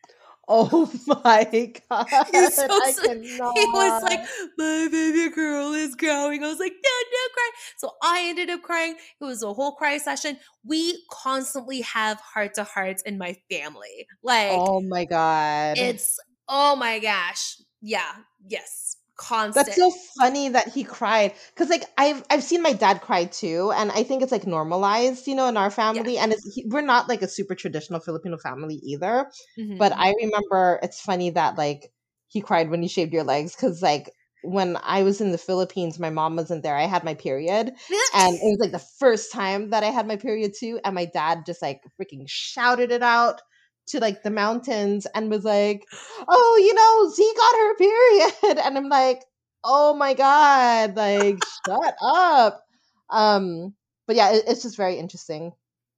Oh 0.47 0.91
my 1.07 1.73
god! 1.89 2.07
He's 2.31 2.55
so 2.55 2.79
I 2.79 2.93
sweet. 2.93 3.03
cannot. 3.03 3.55
He 3.55 3.65
was 3.73 4.01
like, 4.03 4.21
"My 4.57 4.87
baby 4.91 5.29
girl 5.33 5.73
is 5.73 5.95
growing." 5.95 6.43
I 6.43 6.49
was 6.49 6.59
like, 6.59 6.73
"No, 6.73 6.91
no, 7.13 7.33
cry." 7.33 7.51
So 7.77 7.91
I 8.03 8.25
ended 8.29 8.49
up 8.51 8.61
crying. 8.61 8.95
It 9.21 9.25
was 9.25 9.43
a 9.43 9.53
whole 9.53 9.73
cry 9.75 9.97
session. 9.97 10.37
We 10.63 11.03
constantly 11.11 11.81
have 11.81 12.19
heart 12.21 12.53
to 12.55 12.63
hearts 12.63 13.01
in 13.03 13.17
my 13.17 13.37
family. 13.49 14.07
Like 14.23 14.69
"Oh 14.69 14.81
my 14.81 15.05
god!" 15.05 15.77
it's 15.77 16.19
oh 16.47 16.75
my 16.75 16.99
gosh, 16.99 17.61
yeah, 17.81 18.23
yes, 18.47 18.97
constant. 19.17 19.67
That's 19.67 19.75
so 19.75 19.91
funny 20.19 20.49
that 20.49 20.67
he 20.69 20.83
cried 20.83 21.33
because, 21.53 21.69
like, 21.69 21.85
I've 21.97 22.23
I've 22.29 22.43
seen 22.43 22.61
my 22.61 22.73
dad 22.73 23.01
cry 23.01 23.25
too, 23.25 23.71
and 23.75 23.91
I 23.91 24.03
think 24.03 24.21
it's 24.21 24.31
like 24.31 24.45
normalized, 24.47 25.27
you 25.27 25.35
know, 25.35 25.47
in 25.47 25.57
our 25.57 25.71
family. 25.71 26.17
And 26.17 26.33
it's, 26.33 26.53
he, 26.53 26.65
we're 26.67 26.81
not 26.81 27.07
like 27.07 27.21
a 27.21 27.27
super 27.27 27.55
traditional 27.55 27.99
Filipino 27.99 28.37
family 28.37 28.75
either. 28.83 29.31
Mhm. 29.57 29.77
But 29.77 29.93
I 29.97 30.13
remember 30.21 30.79
it's 30.83 31.01
funny 31.01 31.29
that 31.31 31.57
like 31.57 31.91
he 32.27 32.41
cried 32.41 32.69
when 32.69 32.83
you 32.83 32.89
shaved 32.89 33.13
your 33.13 33.23
legs 33.23 33.55
because 33.55 33.81
like 33.81 34.11
when 34.41 34.77
I 34.83 35.03
was 35.03 35.21
in 35.21 35.31
the 35.31 35.37
Philippines, 35.37 35.99
my 35.99 36.09
mom 36.09 36.35
wasn't 36.35 36.63
there. 36.63 36.75
I 36.75 36.85
had 36.85 37.03
my 37.03 37.13
period, 37.13 37.67
and 38.13 38.35
it 38.35 38.39
was 38.43 38.57
like 38.59 38.71
the 38.71 38.85
first 38.99 39.31
time 39.31 39.69
that 39.71 39.83
I 39.83 39.87
had 39.91 40.07
my 40.07 40.17
period 40.17 40.53
too. 40.57 40.79
And 40.83 40.95
my 40.95 41.05
dad 41.05 41.45
just 41.45 41.61
like 41.61 41.81
freaking 41.99 42.23
shouted 42.27 42.91
it 42.91 43.03
out 43.03 43.41
to 43.87 43.99
like 43.99 44.23
the 44.23 44.31
mountains 44.31 45.05
and 45.13 45.29
was 45.29 45.43
like, 45.43 45.85
"Oh, 46.27 46.57
you 46.61 46.73
know, 46.73 47.09
Z 47.13 47.33
got 47.37 47.55
her 47.55 47.75
period," 47.75 48.57
and 48.65 48.77
I'm 48.77 48.89
like, 48.89 49.23
"Oh 49.63 49.93
my 49.93 50.13
god, 50.13 50.95
like 50.95 51.39
shut 51.67 51.95
up." 52.01 52.63
Um, 53.09 53.75
but 54.07 54.15
yeah, 54.15 54.33
it, 54.33 54.43
it's 54.47 54.63
just 54.63 54.77
very 54.77 54.95
interesting. 54.97 55.51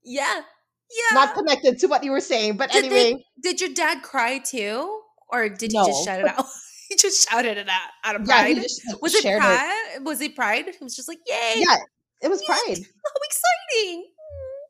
yeah, 0.04 0.42
yeah. 0.92 1.14
Not 1.16 1.34
connected 1.36 1.80
to 1.80 1.88
what 1.88 2.04
you 2.04 2.12
were 2.12 2.20
saying, 2.22 2.58
but 2.58 2.72
Did 2.72 2.86
they- 2.86 2.88
anyway, 3.12 3.24
Did 3.42 3.62
your 3.62 3.72
dad 3.74 4.04
cry 4.04 4.40
too, 4.40 5.02
or 5.30 5.50
did 5.50 5.72
he 5.72 5.78
No, 5.78 5.86
just 5.86 6.04
shout 6.06 6.20
it 6.22 6.28
out? 6.28 6.46
he 6.90 6.96
just 6.96 7.30
shouted 7.30 7.58
it 7.58 7.68
out 7.70 7.90
out 8.04 8.16
of 8.16 8.28
yeah, 8.28 8.42
pride. 8.44 8.58
he 8.58 8.62
just 8.64 8.82
like, 8.92 9.02
was 9.02 9.16
it 9.16 9.24
pride? 9.24 10.00
Was 10.04 10.22
it 10.22 10.36
pride? 10.36 10.66
He 10.66 10.84
was 10.84 10.96
just 10.96 11.08
like, 11.08 11.20
"Yay! 11.28 11.56
Yeah, 11.58 11.76
it 12.22 12.30
was 12.30 12.42
Yeah. 12.42 12.56
pride. 12.56 12.78
How 13.04 13.12
exciting!" 13.30 14.06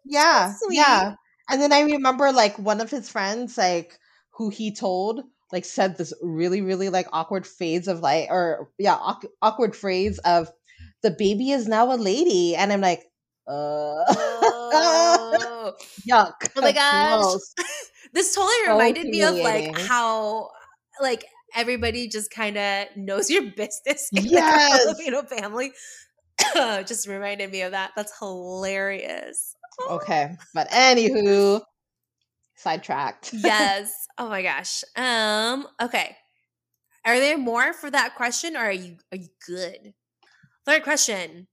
Yeah, 0.05 0.53
sweet. 0.63 0.77
yeah. 0.77 1.13
And 1.49 1.61
then 1.61 1.71
I 1.73 1.81
remember 1.81 2.31
like 2.31 2.57
one 2.59 2.81
of 2.81 2.89
his 2.91 3.09
friends, 3.09 3.57
like 3.57 3.97
who 4.31 4.49
he 4.49 4.73
told, 4.73 5.23
like 5.51 5.65
said 5.65 5.97
this 5.97 6.13
really, 6.21 6.61
really 6.61 6.89
like 6.89 7.07
awkward 7.13 7.47
phrase 7.47 7.87
of 7.87 7.99
like, 8.01 8.29
or 8.29 8.69
yeah, 8.77 8.95
awk- 8.95 9.25
awkward 9.41 9.75
phrase 9.75 10.19
of, 10.19 10.51
"The 11.03 11.11
baby 11.11 11.51
is 11.51 11.67
now 11.67 11.93
a 11.93 11.95
lady," 11.97 12.55
and 12.55 12.71
I'm 12.73 12.81
like, 12.81 13.03
uh, 13.47 14.03
Oh. 14.09 15.73
yuck. 16.09 16.49
Oh 16.55 16.61
my 16.61 16.71
gosh. 16.73 17.35
this 18.13 18.33
totally 18.35 18.53
So 18.65 18.73
reminded 18.73 19.09
me 19.09 19.23
of 19.23 19.39
like 19.39 19.69
how 19.75 20.49
like 21.01 21.25
everybody 21.55 22.07
just 22.07 22.31
kind 22.31 22.57
of 22.57 22.87
knows 22.95 23.29
your 23.29 23.43
business 23.43 24.11
in 24.15 24.23
Yes. 24.31 24.79
the 24.83 24.95
Filipino 24.95 25.23
family. 25.23 25.73
just 26.87 27.07
reminded 27.07 27.51
me 27.51 27.63
of 27.63 27.73
that. 27.73 27.91
That's 27.95 28.17
hilarious. 28.19 29.56
Okay, 29.89 30.35
but 30.53 30.69
anywho, 30.69 31.61
sidetracked. 32.55 33.31
yes. 33.33 34.07
Oh 34.17 34.29
my 34.29 34.41
gosh. 34.41 34.83
Um. 34.95 35.67
Okay. 35.81 36.15
Are 37.05 37.19
there 37.19 37.37
more 37.37 37.73
for 37.73 37.89
that 37.89 38.15
question, 38.15 38.57
or 38.57 38.61
are 38.61 38.71
you 38.71 38.97
are 39.11 39.17
you 39.17 39.29
good? 39.45 39.93
Third 40.65 40.83
question. 40.83 41.47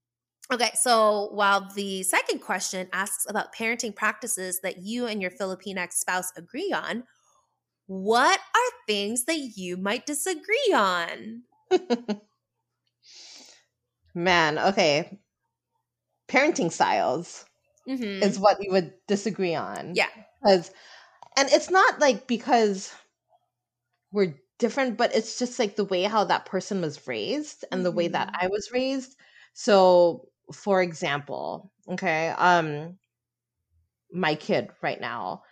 Okay, 0.52 0.70
so 0.74 1.30
while 1.32 1.70
the 1.74 2.02
second 2.02 2.40
question 2.40 2.88
asks 2.92 3.24
about 3.28 3.54
parenting 3.54 3.96
practices 3.96 4.60
that 4.62 4.82
you 4.82 5.06
and 5.06 5.22
your 5.22 5.30
Filipinx 5.30 5.92
spouse 5.94 6.32
agree 6.36 6.70
on, 6.70 7.04
what 7.86 8.38
are 8.38 8.72
things 8.86 9.24
that 9.24 9.38
you 9.56 9.76
might 9.76 10.04
disagree 10.06 10.72
on? 10.74 11.42
Man, 14.14 14.58
okay. 14.58 15.18
Parenting 16.28 16.70
styles. 16.70 17.44
Mhm. 17.86 18.22
is 18.22 18.38
what 18.38 18.58
we 18.60 18.68
would 18.70 18.94
disagree 19.06 19.54
on. 19.54 19.94
Yeah. 19.94 20.08
Because 20.42 20.70
and 21.36 21.48
it's 21.50 21.70
not 21.70 22.00
like 22.00 22.26
because 22.28 22.94
we're 24.12 24.34
different, 24.58 24.96
but 24.96 25.14
it's 25.14 25.38
just 25.38 25.58
like 25.58 25.76
the 25.76 25.84
way 25.84 26.04
how 26.04 26.24
that 26.24 26.46
person 26.46 26.80
was 26.80 27.06
raised 27.08 27.64
and 27.72 27.84
the 27.84 27.90
way 27.90 28.08
that 28.08 28.30
Mhm. 28.30 28.38
I 28.40 28.46
was 28.48 28.70
raised. 28.72 29.16
So 29.54 30.28
for 30.52 30.82
example, 30.82 31.72
okay, 31.88 32.28
um 32.30 32.98
my 34.12 34.34
kid 34.34 34.70
right 34.82 35.00
now. 35.00 35.42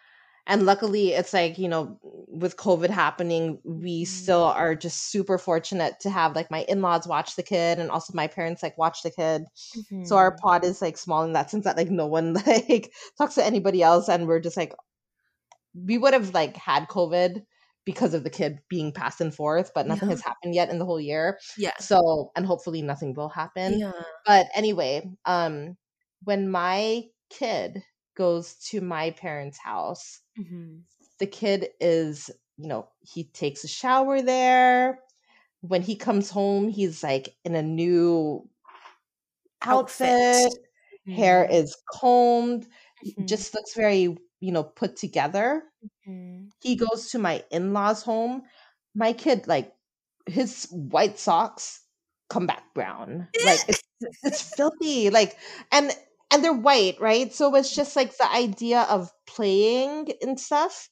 And 0.46 0.66
luckily 0.66 1.10
it's 1.12 1.32
like, 1.32 1.58
you 1.58 1.68
know, 1.68 1.98
with 2.02 2.56
COVID 2.56 2.90
happening, 2.90 3.60
we 3.64 4.04
Mhm. 4.04 4.06
still 4.06 4.42
are 4.44 4.74
just 4.74 5.10
super 5.10 5.38
fortunate 5.38 6.00
to 6.00 6.10
have 6.10 6.34
like 6.34 6.50
my 6.50 6.64
in-laws 6.68 7.06
watch 7.06 7.36
the 7.36 7.42
kid 7.44 7.78
and 7.78 7.90
also 7.90 8.12
my 8.14 8.26
parents 8.26 8.62
like 8.62 8.76
watch 8.78 9.02
the 9.02 9.10
kid. 9.10 9.44
So 10.02 10.16
our 10.16 10.32
Mhm. 10.32 10.38
pod 10.38 10.64
is 10.64 10.82
like 10.82 10.98
small 10.98 11.22
in 11.24 11.32
that 11.34 11.50
sense 11.50 11.64
that 11.64 11.76
like 11.76 11.90
no 11.90 12.06
one 12.06 12.34
like 12.46 12.92
talks 13.18 13.36
to 13.36 13.44
anybody 13.44 13.82
else 13.82 14.08
and 14.08 14.26
we're 14.26 14.40
just 14.40 14.56
like 14.56 14.74
we 15.74 15.98
would 15.98 16.12
have 16.12 16.34
like 16.34 16.56
had 16.56 16.88
COVID 16.88 17.44
because 17.84 18.14
of 18.14 18.22
the 18.24 18.30
kid 18.30 18.60
being 18.68 18.92
passed 18.92 19.20
and 19.20 19.34
forth, 19.34 19.72
but 19.74 19.86
nothing 19.86 20.08
Yeah. 20.08 20.14
has 20.14 20.20
happened 20.22 20.54
yet 20.54 20.70
in 20.70 20.78
the 20.78 20.84
whole 20.84 21.00
year. 21.00 21.38
yeah. 21.56 21.72
So 21.80 22.30
and 22.36 22.46
hopefully 22.46 22.82
nothing 22.82 23.14
will 23.14 23.28
happen. 23.28 23.78
Yeah. 23.78 23.92
But 24.26 24.46
anyway, 24.54 25.10
um 25.24 25.76
when 26.24 26.48
my 26.50 27.04
kid 27.30 27.82
goes 28.14 28.54
to 28.70 28.80
my 28.80 29.10
parents' 29.12 29.58
house, 29.58 30.22
Mhm. 30.36 30.84
the 31.18 31.26
kid 31.26 31.70
is, 31.80 32.30
you 32.56 32.68
know, 32.68 32.88
he 33.00 33.24
takes 33.24 33.64
a 33.64 33.68
shower 33.68 34.22
there. 34.22 35.00
When 35.62 35.82
he 35.82 35.96
comes 35.96 36.30
home, 36.30 36.68
he's 36.68 37.02
like 37.02 37.36
in 37.44 37.54
a 37.54 37.62
new 37.62 38.48
outfit 39.62 40.52
hair 41.08 41.44
Mhm. 41.44 41.50
is 41.50 41.76
combed 41.92 42.66
Mhm. 43.02 43.26
just 43.26 43.54
looks 43.54 43.74
very 43.74 44.16
you 44.40 44.52
know 44.52 44.64
put 44.64 44.96
together 44.96 45.62
Mhm. 46.06 46.52
he 46.60 46.76
goes 46.76 47.10
to 47.10 47.18
my 47.18 47.44
in-laws 47.50 48.02
home 48.02 48.42
my 48.94 49.12
kid 49.12 49.46
like 49.48 49.74
his 50.26 50.66
white 50.70 51.18
socks 51.18 51.86
come 52.30 52.46
back 52.46 52.74
brown 52.74 53.28
like 53.40 53.64
it's 53.68 53.82
it's 54.24 54.42
filthy 54.42 55.10
like 55.10 55.38
and 55.72 55.92
and 56.32 56.42
they're 56.44 56.52
white 56.52 57.00
right? 57.00 57.32
So 57.32 57.54
it's 57.54 57.74
just 57.74 57.96
like 57.96 58.16
the 58.16 58.30
idea 58.32 58.82
of 58.82 59.10
playing 59.26 60.12
and 60.22 60.38
stuff 60.40 60.88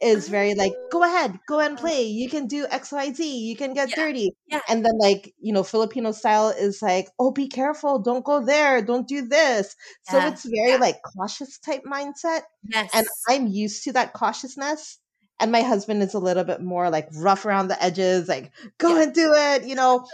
is 0.00 0.28
very 0.28 0.54
like 0.54 0.72
oh. 0.76 0.88
go 0.90 1.04
ahead 1.04 1.38
go 1.48 1.60
and 1.60 1.78
oh. 1.78 1.80
play. 1.80 2.02
You 2.04 2.28
can 2.28 2.46
do 2.48 2.66
xyz 2.66 3.18
you 3.20 3.56
can 3.56 3.72
get 3.72 3.90
Yeah, 3.90 3.96
dirty 3.96 4.30
yeah. 4.48 4.60
and 4.68 4.84
then 4.84 4.98
like 4.98 5.32
you 5.40 5.52
know 5.52 5.62
filipino 5.62 6.10
style 6.12 6.48
is 6.50 6.82
like 6.82 7.08
oh 7.18 7.30
be 7.30 7.48
careful. 7.48 8.00
Don't 8.00 8.24
go 8.24 8.44
there. 8.44 8.82
Don't 8.82 9.06
do 9.06 9.22
this. 9.26 9.74
So 10.10 10.18
it's 10.18 10.44
very 10.44 10.72
yeah. 10.72 10.76
like 10.76 10.96
cautious 11.16 11.58
type 11.58 11.84
mindset 11.84 12.42
Yes. 12.64 12.90
and 12.94 13.06
i'm 13.28 13.46
used 13.46 13.84
to 13.84 13.92
that 13.92 14.12
cautiousness 14.12 14.98
and 15.40 15.50
my 15.50 15.62
husband 15.62 16.02
is 16.02 16.14
a 16.14 16.18
little 16.20 16.44
bit 16.44 16.60
more 16.60 16.88
like 16.90 17.08
rough 17.14 17.44
around 17.44 17.68
the 17.68 17.82
edges 17.82 18.28
like 18.28 18.52
go 18.78 18.96
Yeah. 18.96 19.02
and 19.02 19.14
do 19.14 19.32
it 19.34 19.64
you 19.64 19.74
know 19.74 20.06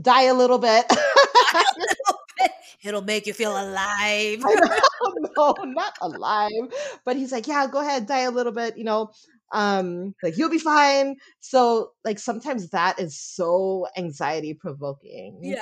die 0.00 0.24
a 0.24 0.34
little 0.34 0.58
bit 0.58 0.84
It'll 2.84 3.02
make 3.02 3.26
you 3.26 3.32
feel 3.32 3.52
alive. 3.52 4.44
No, 5.36 5.54
not 5.64 5.94
alive. 6.00 6.50
But 7.04 7.16
he's 7.16 7.32
like, 7.32 7.48
yeah, 7.48 7.66
go 7.66 7.80
ahead, 7.80 8.06
die 8.06 8.20
a 8.20 8.30
little 8.30 8.52
bit, 8.52 8.78
you 8.78 8.84
know. 8.84 9.10
Um, 9.52 10.14
like 10.22 10.38
you'll 10.38 10.48
be 10.50 10.58
fine. 10.58 11.16
So 11.40 11.90
like 12.04 12.18
sometimes 12.18 12.70
that 12.70 13.00
is 13.00 13.18
so 13.18 13.86
anxiety 13.96 14.54
provoking 14.54 15.40
yeah. 15.42 15.58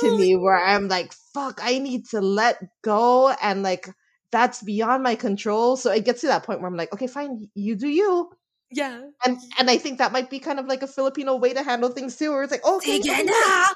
to 0.00 0.08
Oh, 0.08 0.18
me 0.18 0.36
where 0.36 0.62
I'm 0.62 0.88
like, 0.88 1.12
fuck, 1.34 1.60
I 1.62 1.78
need 1.78 2.06
to 2.10 2.20
let 2.20 2.58
go 2.82 3.30
and 3.40 3.62
like 3.62 3.88
that's 4.30 4.62
beyond 4.62 5.02
my 5.02 5.14
control. 5.14 5.76
So 5.76 5.92
it 5.92 6.04
gets 6.04 6.20
to 6.22 6.26
that 6.26 6.42
point 6.42 6.60
where 6.60 6.68
I'm 6.68 6.76
like, 6.76 6.92
okay, 6.92 7.06
fine, 7.06 7.48
you 7.54 7.76
do 7.76 7.88
you. 7.88 8.30
Yeah. 8.70 9.02
And 9.24 9.38
and 9.58 9.70
I 9.70 9.78
think 9.78 9.98
that 9.98 10.12
might 10.12 10.30
be 10.30 10.38
kind 10.38 10.58
of 10.58 10.66
like 10.66 10.82
a 10.82 10.86
Filipino 10.86 11.36
way 11.36 11.52
to 11.54 11.62
handle 11.62 11.90
things 11.90 12.16
too, 12.16 12.32
where 12.32 12.42
it's 12.42 12.52
like, 12.52 12.64
okay, 12.64 12.98
na. 12.98 13.66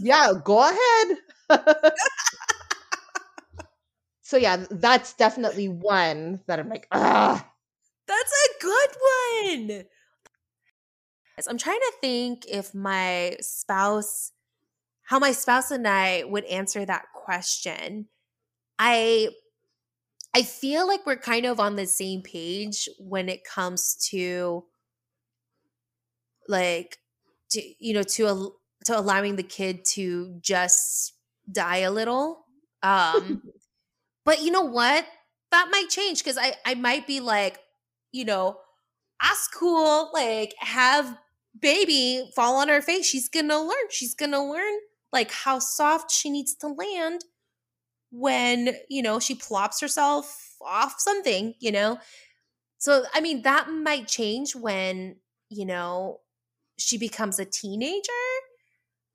yeah, 0.00 0.32
go 0.44 0.68
ahead. 0.68 1.18
so 4.22 4.36
yeah, 4.36 4.64
that's 4.70 5.14
definitely 5.14 5.68
one 5.68 6.40
that 6.46 6.58
I'm 6.58 6.68
like, 6.68 6.88
ah, 6.90 7.46
That's 8.06 8.32
a 8.32 8.62
good 8.62 8.90
one. 9.68 9.84
I'm 11.48 11.58
trying 11.58 11.80
to 11.80 11.92
think 12.00 12.44
if 12.48 12.74
my 12.74 13.36
spouse, 13.40 14.32
how 15.02 15.18
my 15.18 15.32
spouse 15.32 15.70
and 15.70 15.86
I 15.88 16.24
would 16.24 16.44
answer 16.44 16.84
that 16.84 17.06
question. 17.14 18.06
I 18.78 19.30
I 20.34 20.42
feel 20.42 20.86
like 20.86 21.04
we're 21.04 21.16
kind 21.16 21.46
of 21.46 21.60
on 21.60 21.76
the 21.76 21.86
same 21.86 22.22
page 22.22 22.88
when 22.98 23.28
it 23.28 23.44
comes 23.44 23.96
to 24.10 24.64
like 26.48 26.98
to 27.50 27.62
you 27.78 27.94
know 27.94 28.02
to 28.02 28.26
al- 28.26 28.60
to 28.84 28.98
allowing 28.98 29.36
the 29.36 29.42
kid 29.42 29.84
to 29.84 30.38
just 30.40 31.14
die 31.50 31.78
a 31.78 31.90
little. 31.90 32.46
Um 32.82 33.42
but 34.24 34.42
you 34.42 34.50
know 34.50 34.62
what? 34.62 35.06
that 35.52 35.68
might 35.70 35.88
change 35.88 36.18
because 36.18 36.36
I 36.38 36.54
I 36.66 36.74
might 36.74 37.06
be 37.06 37.20
like, 37.20 37.60
you 38.10 38.24
know, 38.24 38.58
ask 39.22 39.54
cool, 39.54 40.10
like 40.12 40.54
have 40.58 41.16
baby 41.58 42.30
fall 42.34 42.56
on 42.56 42.68
her 42.68 42.82
face. 42.82 43.06
She's 43.06 43.28
gonna 43.28 43.60
learn. 43.60 43.88
She's 43.90 44.14
gonna 44.14 44.44
learn 44.44 44.74
like 45.12 45.30
how 45.30 45.60
soft 45.60 46.10
she 46.10 46.30
needs 46.30 46.54
to 46.56 46.68
land 46.68 47.24
when 48.12 48.76
you 48.88 49.02
know 49.02 49.18
she 49.18 49.34
plops 49.34 49.80
herself 49.80 50.56
off 50.62 50.96
something. 50.98 51.54
You 51.60 51.72
know, 51.72 51.98
so 52.78 53.04
I 53.14 53.20
mean 53.20 53.42
that 53.42 53.70
might 53.70 54.08
change 54.08 54.54
when 54.56 55.16
you 55.50 55.66
know 55.66 56.20
she 56.78 56.98
becomes 56.98 57.38
a 57.38 57.44
teenager. 57.44 58.12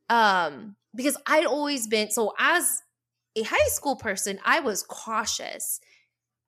Um, 0.10 0.76
because 0.96 1.18
I'd 1.28 1.46
always 1.46 1.88
been 1.88 2.12
so 2.12 2.34
as 2.40 2.82
a 3.36 3.44
high 3.44 3.70
school 3.70 3.96
person, 3.96 4.40
I 4.46 4.60
was 4.62 4.84
cautious. 4.84 5.80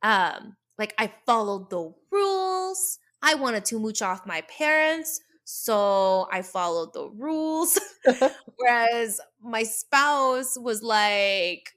Um, 0.02 0.56
like 0.78 0.94
I 0.98 1.14
followed 1.26 1.70
the 1.70 1.94
rules. 2.12 3.00
I 3.22 3.36
wanted 3.36 3.66
to 3.66 3.80
mooch 3.80 4.02
off 4.02 4.26
my 4.26 4.42
parents, 4.42 5.22
so 5.44 6.28
I 6.32 6.42
followed 6.42 6.94
the 6.94 7.10
rules. 7.10 7.78
Whereas 8.58 9.20
my 9.42 9.64
spouse 9.64 10.58
was 10.58 10.82
like 10.82 11.74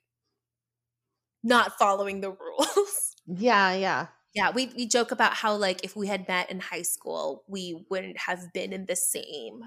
not 1.42 1.78
following 1.78 2.20
the 2.20 2.30
rules. 2.30 3.08
Yeah, 3.24 3.72
yeah. 3.74 4.06
Yeah, 4.34 4.50
we 4.50 4.72
we 4.76 4.84
joke 4.84 5.12
about 5.12 5.34
how 5.34 5.54
like 5.54 5.84
if 5.84 5.94
we 5.94 6.08
had 6.08 6.26
met 6.26 6.50
in 6.50 6.58
high 6.58 6.82
school, 6.82 7.44
we 7.46 7.86
wouldn't 7.88 8.18
have 8.18 8.52
been 8.52 8.72
in 8.72 8.86
the 8.86 8.96
same 8.96 9.62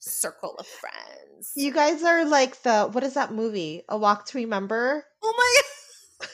circle 0.00 0.56
of 0.58 0.66
friends. 0.66 1.52
You 1.54 1.72
guys 1.72 2.02
are 2.02 2.24
like 2.24 2.62
the 2.62 2.88
what 2.90 3.04
is 3.04 3.14
that 3.14 3.32
movie? 3.32 3.82
A 3.88 3.96
Walk 3.96 4.26
to 4.26 4.38
Remember? 4.38 5.04
Oh 5.22 5.34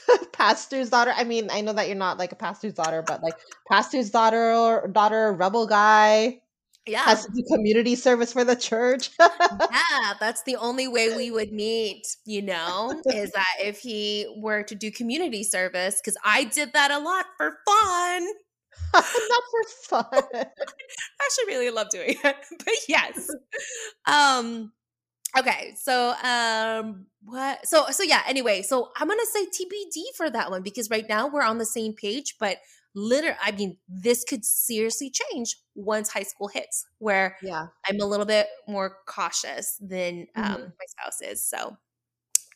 my 0.08 0.16
pastor's 0.32 0.90
daughter. 0.90 1.12
I 1.14 1.24
mean, 1.24 1.48
I 1.50 1.60
know 1.60 1.74
that 1.74 1.88
you're 1.88 1.96
not 1.96 2.18
like 2.18 2.32
a 2.32 2.36
pastor's 2.36 2.74
daughter, 2.74 3.02
but 3.06 3.22
like 3.22 3.34
pastor's 3.70 4.10
daughter, 4.10 4.52
or 4.52 4.88
daughter, 4.88 5.32
rebel 5.32 5.66
guy 5.66 6.40
yeah. 6.86 7.02
has 7.02 7.24
to 7.26 7.32
do 7.32 7.42
community 7.52 7.94
service 7.94 8.32
for 8.32 8.44
the 8.44 8.56
church. 8.56 9.10
yeah, 9.20 10.14
that's 10.18 10.42
the 10.42 10.56
only 10.56 10.88
way 10.88 11.16
we 11.16 11.30
would 11.30 11.52
meet, 11.52 12.06
you 12.24 12.42
know, 12.42 13.00
is 13.06 13.30
that 13.32 13.54
if 13.60 13.80
he 13.80 14.32
were 14.38 14.62
to 14.64 14.74
do 14.74 14.90
community 14.90 15.44
service, 15.44 16.00
because 16.00 16.16
I 16.24 16.44
did 16.44 16.72
that 16.72 16.90
a 16.90 16.98
lot 16.98 17.26
for 17.36 17.56
fun. 17.66 18.26
not 18.94 19.04
for 19.50 19.64
fun. 19.88 20.04
I 20.34 21.24
actually 21.24 21.46
really 21.46 21.70
love 21.70 21.88
doing 21.90 22.16
it. 22.22 22.36
But 22.58 22.74
yes. 22.88 23.30
Um 24.06 24.72
okay, 25.38 25.74
so 25.76 26.14
um 26.22 27.06
what 27.24 27.66
so 27.66 27.86
so 27.90 28.02
yeah, 28.02 28.22
anyway, 28.26 28.62
so 28.62 28.90
I'm 28.96 29.08
gonna 29.08 29.22
say 29.32 29.46
TBD 29.46 30.16
for 30.16 30.30
that 30.30 30.50
one 30.50 30.62
because 30.62 30.90
right 30.90 31.08
now 31.08 31.28
we're 31.28 31.42
on 31.42 31.58
the 31.58 31.66
same 31.66 31.94
page, 31.94 32.36
but 32.40 32.58
literally 32.94 33.36
i 33.42 33.50
mean 33.52 33.76
this 33.88 34.24
could 34.24 34.44
seriously 34.44 35.10
change 35.10 35.56
once 35.74 36.10
high 36.10 36.22
school 36.22 36.48
hits 36.48 36.86
where 36.98 37.36
yeah 37.40 37.68
i'm 37.88 38.00
a 38.00 38.06
little 38.06 38.26
bit 38.26 38.48
more 38.68 38.98
cautious 39.06 39.78
than 39.80 40.26
um, 40.36 40.60
Mhm. 40.60 40.72
my 40.78 40.86
spouse 40.88 41.20
is 41.22 41.44
so 41.44 41.76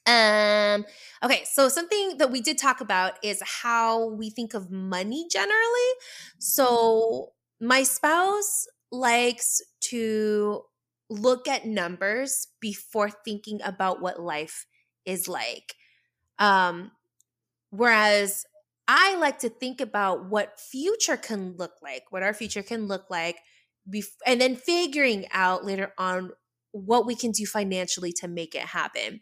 um 0.07 0.84
okay 1.24 1.43
so 1.45 1.68
something 1.68 2.16
that 2.18 2.30
we 2.30 2.41
did 2.41 2.57
talk 2.59 2.80
about 2.80 3.14
is 3.24 3.43
how 3.45 4.07
we 4.11 4.30
think 4.30 4.55
of 4.55 4.70
money 4.70 5.26
generally 5.30 5.91
so 6.39 7.32
my 7.61 7.82
spouse 7.82 8.66
likes 8.93 9.61
to 9.80 10.62
look 11.11 11.49
at 11.49 11.66
numbers 11.66 12.49
before 12.61 13.11
thinking 13.11 13.61
about 13.64 14.01
what 14.01 14.20
life 14.20 14.66
is 15.05 15.26
like 15.26 15.74
um 16.39 16.93
whereas 17.70 18.45
I 18.89 19.16
like 19.16 19.41
to 19.41 19.49
think 19.49 19.80
about 19.80 20.26
what 20.26 20.61
future 20.61 21.16
can 21.16 21.57
look 21.57 21.72
like, 21.82 22.05
what 22.11 22.22
our 22.22 22.34
future 22.34 22.62
can 22.62 22.87
look 22.87 23.11
like, 23.11 23.37
and 24.26 24.41
then 24.41 24.57
figuring 24.57 25.26
out 25.32 25.64
later 25.64 25.93
on 25.99 26.30
what 26.72 27.07
we 27.07 27.14
can 27.14 27.30
do 27.30 27.47
financially 27.47 28.12
to 28.12 28.28
make 28.28 28.55
it 28.55 28.62
happen. 28.62 29.20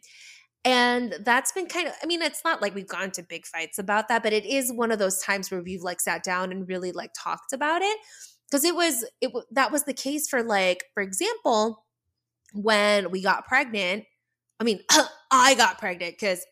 And 0.63 1.15
that's 1.23 1.51
been 1.51 1.67
kind 1.67 1.87
of, 1.87 1.93
I 2.01 2.07
mean, 2.07 2.21
it's 2.21 2.43
not 2.43 2.61
like 2.61 2.73
we've 2.73 2.87
gone 2.87 3.11
to 3.11 3.23
big 3.23 3.45
fights 3.45 3.77
about 3.77 4.07
that, 4.07 4.23
but 4.23 4.33
it 4.33 4.45
is 4.45 4.73
one 4.73 4.91
of 4.91 4.97
those 4.97 5.21
times 5.21 5.51
where 5.51 5.61
we've 5.61 5.83
like 5.83 6.01
sat 6.01 6.23
down 6.23 6.51
and 6.51 6.67
really 6.67 6.91
like 6.91 7.11
talked 7.15 7.53
about 7.53 7.83
it. 7.83 7.97
Cause 8.51 8.63
it 8.63 8.75
was, 8.75 9.05
it 9.21 9.31
that 9.51 9.71
was 9.71 9.83
the 9.83 9.93
case 9.93 10.27
for 10.27 10.41
like, 10.41 10.85
for 10.93 11.01
example, 11.03 11.85
when 12.53 13.11
we 13.11 13.21
got 13.21 13.45
pregnant. 13.45 14.05
I 14.59 14.63
mean, 14.63 14.79
I 15.31 15.55
got 15.55 15.77
pregnant 15.77 16.15
because 16.19 16.43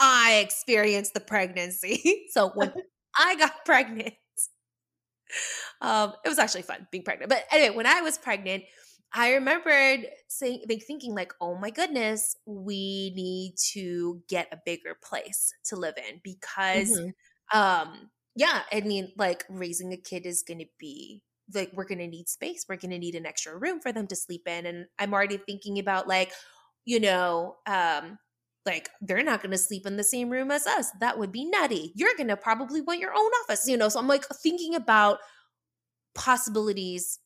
I 0.00 0.36
experienced 0.44 1.14
the 1.14 1.20
pregnancy. 1.20 2.26
so 2.30 2.50
when 2.54 2.72
I 3.18 3.36
got 3.36 3.52
pregnant, 3.64 4.14
um, 5.80 6.14
it 6.24 6.28
was 6.28 6.38
actually 6.38 6.62
fun 6.62 6.86
being 6.90 7.04
pregnant. 7.04 7.30
But 7.30 7.44
anyway, 7.50 7.74
when 7.76 7.86
I 7.86 8.00
was 8.00 8.18
pregnant, 8.18 8.64
I 9.12 9.34
remembered 9.34 10.08
saying, 10.28 10.64
like, 10.68 10.82
thinking 10.82 11.14
like, 11.14 11.32
"Oh 11.40 11.56
my 11.56 11.70
goodness, 11.70 12.36
we 12.46 13.12
need 13.16 13.54
to 13.72 14.22
get 14.28 14.48
a 14.52 14.58
bigger 14.64 14.94
place 15.02 15.52
to 15.64 15.76
live 15.76 15.96
in 15.98 16.20
because, 16.22 17.00
Mhm. 17.00 17.12
um, 17.52 18.10
yeah, 18.36 18.62
I 18.72 18.80
mean, 18.82 19.12
like 19.16 19.44
raising 19.48 19.92
a 19.92 19.96
kid 19.96 20.26
is 20.26 20.42
going 20.42 20.60
to 20.60 20.66
be 20.78 21.22
like 21.52 21.72
we're 21.72 21.84
going 21.84 21.98
to 21.98 22.06
need 22.06 22.28
space. 22.28 22.64
We're 22.68 22.76
going 22.76 22.92
to 22.92 22.98
need 22.98 23.16
an 23.16 23.26
extra 23.26 23.56
room 23.58 23.80
for 23.80 23.92
them 23.92 24.06
to 24.08 24.16
sleep 24.16 24.46
in, 24.46 24.66
and 24.66 24.86
I'm 24.98 25.12
already 25.12 25.36
thinking 25.38 25.78
about 25.80 26.06
like, 26.08 26.32
you 26.84 27.00
know, 27.00 27.58
um, 27.66 28.18
like 28.66 28.90
they're 29.00 29.22
not 29.22 29.42
going 29.42 29.52
to 29.52 29.58
sleep 29.58 29.86
in 29.86 29.96
the 29.96 30.04
same 30.04 30.30
room 30.30 30.50
as 30.50 30.66
us. 30.66 30.90
That 31.00 31.18
would 31.18 31.32
be 31.32 31.44
nutty. 31.44 31.92
You're 31.94 32.14
going 32.16 32.28
to 32.28 32.36
probably 32.36 32.80
want 32.80 33.00
your 33.00 33.12
own 33.14 33.30
office, 33.44 33.66
you 33.66 33.76
know. 33.76 33.88
So 33.88 33.98
I'm 33.98 34.08
like 34.08 34.24
thinking 34.42 34.74
about 34.74 35.18
possibilities, 36.14 37.18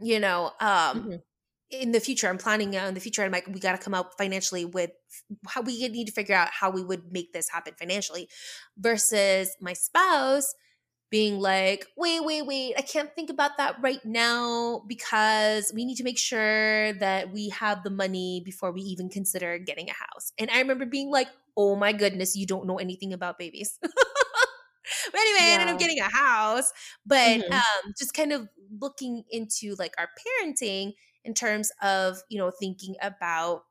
you 0.00 0.20
know, 0.20 0.52
um 0.60 1.04
Mhm. 1.04 1.22
in 1.70 1.92
the 1.92 2.00
future. 2.00 2.28
I'm 2.28 2.38
planning 2.38 2.76
out 2.76 2.88
in 2.88 2.94
the 2.94 3.00
future. 3.00 3.22
I'm 3.24 3.32
like, 3.32 3.46
we 3.48 3.60
got 3.60 3.72
to 3.72 3.78
come 3.78 3.94
up 3.94 4.12
financially 4.18 4.64
with 4.66 4.90
how 5.48 5.62
we 5.62 5.88
need 5.88 6.06
to 6.06 6.12
figure 6.12 6.34
out 6.34 6.50
how 6.52 6.70
we 6.70 6.84
would 6.84 7.12
make 7.12 7.32
this 7.32 7.48
happen 7.50 7.74
financially 7.78 8.28
versus 8.78 9.56
my 9.60 9.72
spouse 9.72 10.54
being 11.12 11.38
like, 11.40 11.86
wait, 11.96 12.24
wait, 12.24 12.46
wait, 12.46 12.74
I 12.78 12.82
can't 12.82 13.14
think 13.14 13.30
about 13.30 13.58
that 13.58 13.76
right 13.82 14.04
now 14.04 14.82
because 14.88 15.72
we 15.76 15.84
need 15.84 15.96
to 15.98 16.04
make 16.04 16.18
sure 16.18 16.94
that 16.94 17.32
we 17.32 17.50
have 17.50 17.84
the 17.84 17.90
money 17.90 18.42
before 18.44 18.72
we 18.72 18.82
even 18.82 19.10
consider 19.10 19.58
getting 19.58 19.90
a 19.90 19.94
house. 19.94 20.32
And 20.38 20.50
I 20.50 20.58
remember 20.60 20.86
being 20.86 21.10
like, 21.10 21.28
oh 21.56 21.76
my 21.76 21.92
goodness, 21.92 22.36
you 22.36 22.46
don't 22.46 22.66
know 22.66 22.78
anything 22.80 23.12
about 23.12 23.38
babies. 23.38 23.78
but 23.82 23.92
anyway, 25.20 25.40
I 25.40 25.50
ended 25.54 25.68
up 25.68 25.78
getting 25.78 25.98
a 26.00 26.10
house, 26.10 26.72
but 27.06 27.40
Mhm. 27.40 27.52
um, 27.52 27.92
just 27.98 28.14
kind 28.14 28.32
of 28.32 28.48
looking 28.80 29.24
into 29.30 29.74
like 29.78 29.94
our 29.98 30.08
parenting 30.18 30.94
in 31.24 31.34
terms 31.34 31.70
of, 31.82 32.18
you 32.30 32.38
know, 32.38 32.50
thinking 32.50 32.96
about 33.02 33.64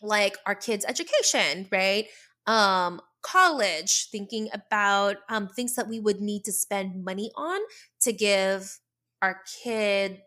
like 0.00 0.36
our 0.46 0.54
kids' 0.54 0.84
education, 0.86 1.68
right? 1.72 2.08
Um, 2.46 3.00
college, 3.22 4.08
thinking 4.10 4.48
about 4.52 5.16
um, 5.28 5.48
things 5.48 5.74
that 5.76 5.88
we 5.88 6.00
would 6.00 6.20
need 6.20 6.44
to 6.44 6.52
spend 6.52 7.04
money 7.04 7.30
on 7.36 7.60
to 8.00 8.12
give 8.12 8.80
our 9.22 9.42
kid 9.62 10.22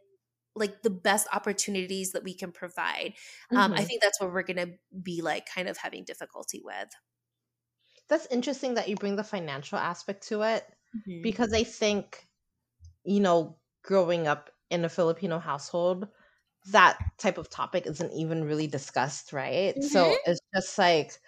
like 0.56 0.84
the 0.84 0.90
best 0.90 1.28
opportunities 1.34 2.14
that 2.14 2.24
we 2.24 2.34
can 2.34 2.52
provide. 2.52 3.14
Um, 3.56 3.74
I 3.78 3.84
Mhm. 3.84 3.86
think 3.86 4.02
that's 4.02 4.22
what 4.22 4.32
we're 4.32 4.44
going 4.44 4.58
to 4.58 4.74
be 5.04 5.22
like 5.22 5.48
kind 5.48 5.70
of 5.70 5.78
having 5.78 6.06
difficulty 6.06 6.62
with. 6.64 6.90
That's 8.08 8.26
interesting 8.28 8.76
that 8.76 8.90
you 8.90 8.96
bring 8.98 9.16
the 9.16 9.24
financial 9.24 9.78
aspect 9.78 10.28
to 10.28 10.42
it 10.44 10.66
Mhm. 10.94 11.22
because 11.22 11.54
I 11.54 11.64
think, 11.64 12.28
you 13.06 13.20
know, 13.22 13.60
growing 13.84 14.28
up 14.28 14.52
in 14.70 14.86
a 14.86 14.90
Filipino 14.90 15.40
household, 15.40 16.10
that 16.68 17.00
type 17.20 17.38
of 17.40 17.50
topic 17.50 17.88
isn't 17.88 18.14
even 18.14 18.46
really 18.46 18.68
discussed, 18.68 19.34
right? 19.34 19.84
So 19.84 20.22
it's 20.26 20.42
just 20.56 20.78
like 20.78 21.20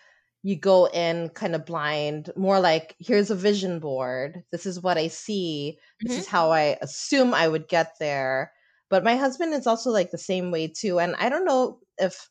you 0.48 0.56
go 0.58 0.88
in 0.90 1.30
kind 1.30 1.56
of 1.56 1.66
blind, 1.66 2.32
more 2.36 2.60
like, 2.60 2.96
here's 3.00 3.32
a 3.32 3.36
vision 3.36 3.80
board. 3.80 4.44
This 4.52 4.66
is 4.66 4.82
what 4.82 4.98
I 4.98 5.08
see. 5.08 5.80
This 6.06 6.16
Mhm. 6.16 6.24
is 6.24 6.28
how 6.28 6.52
I 6.52 6.78
assume 6.82 7.34
I 7.34 7.48
would 7.48 7.68
get 7.68 7.96
there. 8.00 8.54
But 8.90 9.04
my 9.04 9.16
husband 9.18 9.54
is 9.54 9.68
also 9.68 9.92
like 9.92 10.12
the 10.12 10.18
same 10.18 10.52
way 10.52 10.68
too. 10.70 11.00
And 11.00 11.16
I 11.18 11.30
don't 11.30 11.46
know 11.46 11.82
if 12.00 12.30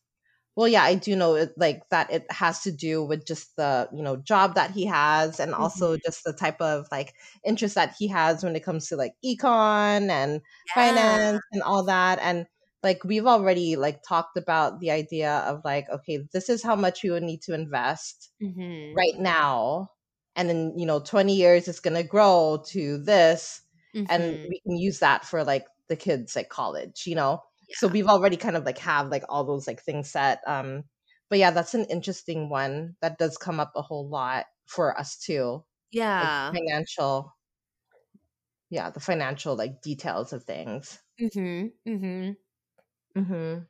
well 0.57 0.69
yeah 0.69 0.83
i 0.83 0.95
do 0.95 1.15
know 1.17 1.35
it, 1.35 1.53
like 1.57 1.83
that 1.91 2.11
it 2.11 2.31
has 2.31 2.61
to 2.63 2.73
do 2.73 3.03
with 3.05 3.27
just 3.27 3.57
the 3.57 3.89
you 3.93 4.03
know 4.03 4.17
job 4.17 4.55
that 4.55 4.71
he 4.71 4.85
has 4.87 5.39
and 5.41 5.55
also 5.55 5.97
just 6.05 6.25
the 6.25 6.33
type 6.33 6.61
of 6.61 6.87
like 6.91 7.15
interest 7.45 7.75
that 7.75 7.95
he 7.99 8.09
has 8.09 8.43
when 8.45 8.57
it 8.57 8.65
comes 8.65 8.89
to 8.89 8.97
like 8.97 9.13
econ 9.25 10.09
and 10.11 10.41
Yeah. 10.65 10.73
finance 10.75 11.41
and 11.53 11.63
all 11.63 11.85
that 11.85 12.19
and 12.21 12.47
like 12.87 13.05
we've 13.05 13.27
already 13.27 13.77
like 13.77 14.03
talked 14.09 14.39
about 14.39 14.81
the 14.81 14.93
idea 14.93 15.39
of 15.41 15.63
like 15.67 15.91
okay 15.91 16.21
this 16.33 16.49
is 16.51 16.63
how 16.65 16.77
much 16.77 17.05
we 17.05 17.11
would 17.11 17.25
need 17.25 17.43
to 17.43 17.55
invest 17.55 18.31
Mhm. 18.41 19.03
right 19.03 19.19
now 19.19 19.89
and 20.37 20.49
then 20.49 20.75
you 20.79 20.87
know 20.87 21.01
20 21.01 21.35
years 21.37 21.69
it's 21.69 21.81
going 21.81 21.97
to 21.97 22.03
grow 22.09 22.63
to 22.69 22.99
this 22.99 23.63
and 24.09 24.35
Mhm. 24.35 24.49
we 24.49 24.61
can 24.67 24.77
use 24.79 25.01
that 25.01 25.25
for 25.25 25.45
like 25.45 25.67
the 25.89 25.97
kids 25.97 26.37
like 26.37 26.49
college 26.49 27.05
you 27.07 27.15
know 27.15 27.43
so 27.73 27.89
we've 27.89 28.09
already 28.09 28.37
kind 28.37 28.57
of 28.57 28.65
like 28.65 28.79
have 28.79 29.09
like 29.11 29.25
all 29.29 29.45
those 29.45 29.67
like 29.67 29.83
things 29.83 30.11
set 30.11 30.41
um 30.47 30.85
but 31.31 31.39
yeah 31.39 31.51
that's 31.51 31.75
an 31.75 31.85
interesting 31.87 32.49
one 32.51 32.97
that 33.03 33.19
does 33.19 33.37
come 33.39 33.61
up 33.61 33.73
a 33.77 33.83
whole 33.83 34.09
lot 34.09 34.47
for 34.67 34.99
us 34.99 35.19
too 35.19 35.65
Yeah. 35.91 36.57
like 36.57 36.65
financial 36.69 37.33
yeah, 38.71 38.91
the 38.91 39.01
financial 39.01 39.57
like 39.57 39.83
details 39.83 40.33
of 40.33 40.45
things. 40.45 41.01
Mhm. 41.21 41.73
Mhm. 41.85 42.37
Hmm 43.17 43.67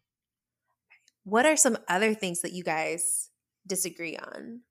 What 1.25 1.47
are 1.47 1.57
some 1.57 1.79
other 1.89 2.15
things 2.15 2.43
that 2.43 2.53
you 2.53 2.65
guys 2.65 3.31
disagree 3.67 4.17
on? 4.17 4.63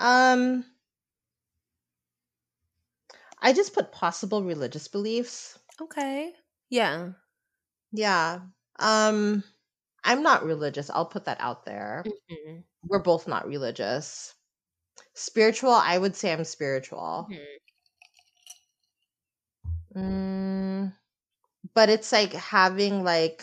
Um 0.00 0.64
I 3.40 3.52
just 3.52 3.74
put 3.74 3.92
possible 3.92 4.42
religious 4.42 4.88
beliefs. 4.88 5.58
Okay. 5.82 6.34
Yeah. 6.70 7.12
Yeah. 7.92 8.40
Um 8.78 9.44
I'm 10.04 10.22
not 10.22 10.44
religious. 10.44 10.90
I'll 10.90 11.06
put 11.06 11.24
that 11.26 11.40
out 11.40 11.64
there. 11.66 12.12
Mhm. 12.30 12.64
We're 12.84 13.00
both 13.00 13.28
not 13.28 13.46
religious. 13.46 14.34
Spiritual, 15.14 15.72
I 15.72 15.98
would 15.98 16.16
say 16.16 16.32
I'm 16.32 16.44
spiritual. 16.44 17.28
Mhm. 17.28 17.58
Mm, 19.94 20.92
but 21.74 21.88
it's 21.88 22.12
like 22.12 22.32
having 22.32 23.04
like 23.04 23.42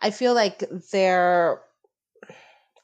I 0.00 0.10
feel 0.10 0.34
like 0.34 0.62
they're 0.92 1.62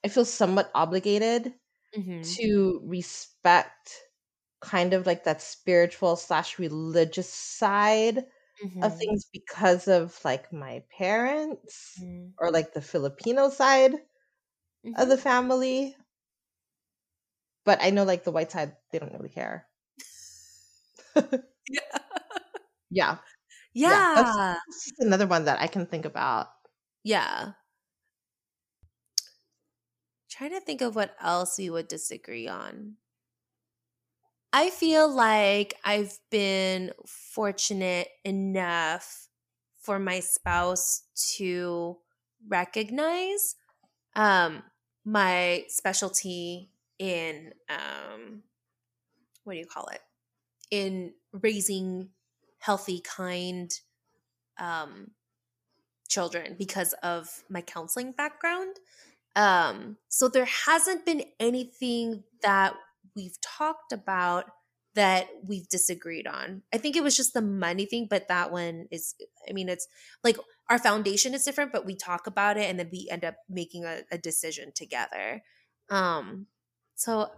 I 0.05 0.09
feel 0.09 0.25
somewhat 0.25 0.71
obligated 0.75 1.55
Mhm. 1.97 2.39
to 2.39 2.81
respect 2.85 3.93
kind 4.61 4.95
of 4.95 5.07
like 5.07 5.25
that 5.25 5.43
spiritual 5.43 6.17
slash 6.17 6.59
religious 6.59 7.29
side 7.33 8.27
of 8.83 8.97
Mhm. 8.99 8.99
things 8.99 9.25
because 9.33 9.89
of 9.89 10.21
like 10.25 10.53
my 10.53 10.85
parents 10.91 11.97
Mhm. 11.97 12.35
or 12.39 12.51
like 12.53 12.75
the 12.75 12.83
Filipino 12.83 13.51
side 13.51 13.95
of 14.95 15.09
the 15.09 15.19
family. 15.19 15.97
But 17.67 17.83
I 17.83 17.91
know 17.91 18.05
like 18.05 18.25
the 18.25 18.31
white 18.31 18.51
side, 18.53 18.77
they 18.91 18.99
don't 18.99 19.13
really 19.13 19.29
care. 19.31 19.69
Yeah. 21.69 21.81
Yeah. 22.91 23.19
Yeah. 23.75 23.99
That's, 24.15 24.39
Yeah. 24.39 24.59
that's 24.67 24.85
just 24.85 24.99
another 25.01 25.27
one 25.27 25.45
that 25.45 25.61
I 25.61 25.67
can 25.67 25.87
think 25.87 26.05
about. 26.05 26.49
Yeah. 27.05 27.55
Trying 30.29 30.51
to 30.51 30.61
think 30.61 30.83
of 30.83 30.95
what 30.97 31.17
else 31.19 31.57
we 31.57 31.71
would 31.71 31.89
disagree 31.89 32.47
on. 32.47 32.99
I 34.53 34.71
feel 34.71 35.09
like 35.13 35.75
I've 35.85 36.19
been 36.31 36.93
fortunate 37.07 38.09
enough 38.25 39.29
for 39.77 39.99
my 39.99 40.21
spouse 40.21 41.03
to 41.37 41.99
recognize 42.47 43.57
um 44.17 44.63
my 45.05 45.65
specialty 45.69 46.73
in 46.99 47.55
um 47.71 48.45
what 49.45 49.55
do 49.55 49.59
you 49.59 49.67
call 49.67 49.87
it? 49.89 50.01
In 50.71 51.15
raising 51.33 52.11
healthy, 52.65 53.01
kind 53.01 53.71
um 54.59 55.11
children 56.09 56.55
because 56.59 56.93
of 57.03 57.43
my 57.49 57.61
counseling 57.61 58.13
background. 58.13 58.77
Um, 59.37 59.97
so 60.09 60.29
there 60.29 60.45
hasn't 60.45 61.05
been 61.05 61.25
anything 61.41 62.23
that 62.43 62.75
we've 63.17 63.41
talked 63.41 63.93
about 63.93 64.45
that 64.95 65.27
we've 65.45 65.69
disagreed 65.69 66.27
on. 66.27 66.63
I 66.73 66.79
think 66.79 66.95
it 66.95 67.03
was 67.03 67.17
just 67.17 67.35
the 67.35 67.43
money 67.43 67.85
thing, 67.85 68.07
but 68.09 68.29
that 68.29 68.53
one 68.53 68.87
is, 68.93 69.15
I 69.49 69.53
mean, 69.53 69.69
it's 69.69 69.89
like 70.23 70.37
our 70.71 70.79
foundation 70.79 71.35
is 71.35 71.45
different, 71.45 71.73
but 71.73 71.85
we 71.85 71.97
talk 71.97 72.29
about 72.29 72.57
it 72.57 72.71
and 72.71 72.79
then 72.79 72.91
we 72.93 73.09
end 73.11 73.25
up 73.25 73.35
making 73.49 73.85
a, 73.85 74.03
a 74.13 74.19
decision 74.19 74.71
together. 74.73 75.43
Um, 75.91 76.47
so 76.95 77.29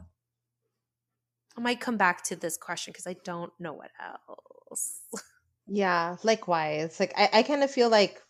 I 1.56 1.60
might 1.60 1.80
come 1.80 1.96
back 1.96 2.22
to 2.24 2.36
this 2.36 2.58
question 2.58 2.92
because 2.92 3.06
I 3.06 3.16
don't 3.24 3.52
know 3.58 3.72
what 3.72 3.90
else. 3.98 4.55
Yeah, 5.68 6.16
likewise. 6.24 6.98
Like 7.00 7.12
I, 7.16 7.28
I 7.32 7.42
kind 7.44 7.62
of 7.62 7.70
feel 7.70 7.88
like 7.88 8.20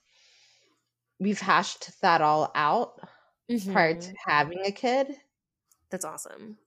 we've 1.19 1.41
hashed 1.41 2.01
that 2.01 2.21
all 2.23 2.51
out 2.55 2.99
prior 3.67 3.95
to 3.95 4.09
Mhm. 4.09 4.19
having 4.29 4.61
a 4.67 4.73
kid. 4.73 5.21
That's 5.91 6.05
awesome. 6.05 6.59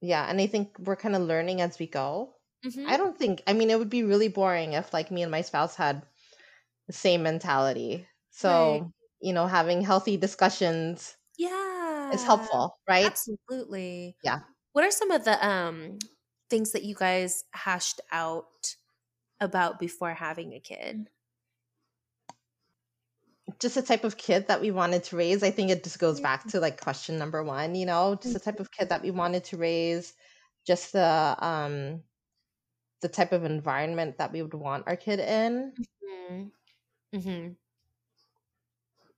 Yeah, 0.00 0.24
and 0.28 0.40
I 0.40 0.46
think 0.46 0.78
we're 0.78 0.96
kind 0.96 1.16
of 1.16 1.22
learning 1.22 1.60
as 1.60 1.78
we 1.78 1.86
go. 1.86 2.36
Mhm. 2.64 2.88
I 2.88 2.96
don't 2.96 3.18
think 3.18 3.42
I 3.46 3.52
mean 3.52 3.70
it 3.70 3.78
would 3.78 3.90
be 3.90 4.04
really 4.04 4.28
boring 4.28 4.72
if 4.74 4.92
like 4.92 5.10
me 5.10 5.22
and 5.22 5.30
my 5.30 5.42
spouse 5.42 5.74
had 5.76 6.06
the 6.88 6.94
same 6.94 7.22
mentality. 7.24 8.08
So, 8.30 8.92
you 9.20 9.32
know, 9.34 9.46
having 9.48 9.82
healthy 9.82 10.16
discussions 10.18 11.16
Yeah. 11.36 12.12
is 12.12 12.24
helpful, 12.24 12.78
right? 12.88 13.12
Absolutely. 13.12 14.16
Yeah. 14.22 14.40
What 14.72 14.84
are 14.84 14.90
some 14.92 15.10
of 15.12 15.24
the 15.24 15.44
um 15.46 15.98
things 16.50 16.72
that 16.72 16.84
you 16.84 16.94
guys 16.94 17.44
hashed 17.52 18.00
out 18.12 18.76
about 19.40 19.78
before 19.80 20.14
having 20.14 20.54
a 20.54 20.60
kid? 20.60 21.10
Just 23.60 23.76
the 23.76 23.82
type 23.82 24.02
of 24.04 24.16
kid 24.16 24.48
that 24.48 24.60
we 24.60 24.70
wanted 24.72 25.04
to 25.04 25.16
raise. 25.16 25.42
I 25.42 25.50
think 25.52 25.70
it 25.70 25.84
just 25.84 25.98
goes 26.00 26.20
back 26.20 26.48
to 26.48 26.58
like 26.60 26.80
question 26.80 27.16
number 27.16 27.42
1, 27.44 27.74
you 27.76 27.86
know, 27.86 28.16
just 28.16 28.32
the 28.32 28.40
type 28.40 28.58
of 28.60 28.72
kid 28.72 28.88
that 28.88 29.02
we 29.02 29.10
wanted 29.12 29.44
to 29.44 29.56
raise, 29.56 30.14
just 30.66 30.92
the 30.92 31.36
um 31.44 32.02
the 33.02 33.08
type 33.08 33.32
of 33.32 33.44
environment 33.44 34.18
that 34.18 34.32
we 34.32 34.42
would 34.42 34.54
want 34.54 34.86
our 34.88 34.96
kid 34.96 35.20
in. 35.20 35.78
Mhm. 36.02 36.52
Mhm. 37.12 37.56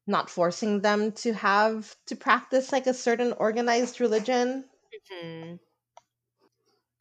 not 0.09 0.29
forcing 0.29 0.81
them 0.81 1.13
to 1.13 1.33
have 1.33 1.95
to 2.07 2.17
practice 2.17 2.73
like 2.73 2.89
a 2.89 2.93
certain 2.95 3.33
organized 3.35 4.01
religion 4.01 4.69
Mhm. 4.93 5.59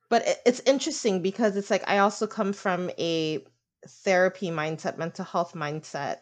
But 0.10 0.24
it's 0.46 0.62
interesting 0.62 1.22
because 1.22 1.56
it's 1.58 1.70
like 1.72 1.84
i 1.88 1.98
also 2.00 2.28
come 2.28 2.54
from 2.54 2.90
a 3.00 3.46
therapy 3.88 4.50
mindset 4.50 4.98
mental 4.98 5.26
health 5.26 5.54
mindset 5.54 6.18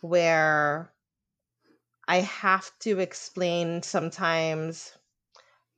where 0.00 0.92
i 2.06 2.16
have 2.18 2.70
to 2.78 2.98
explain 2.98 3.82
sometimes 3.82 4.96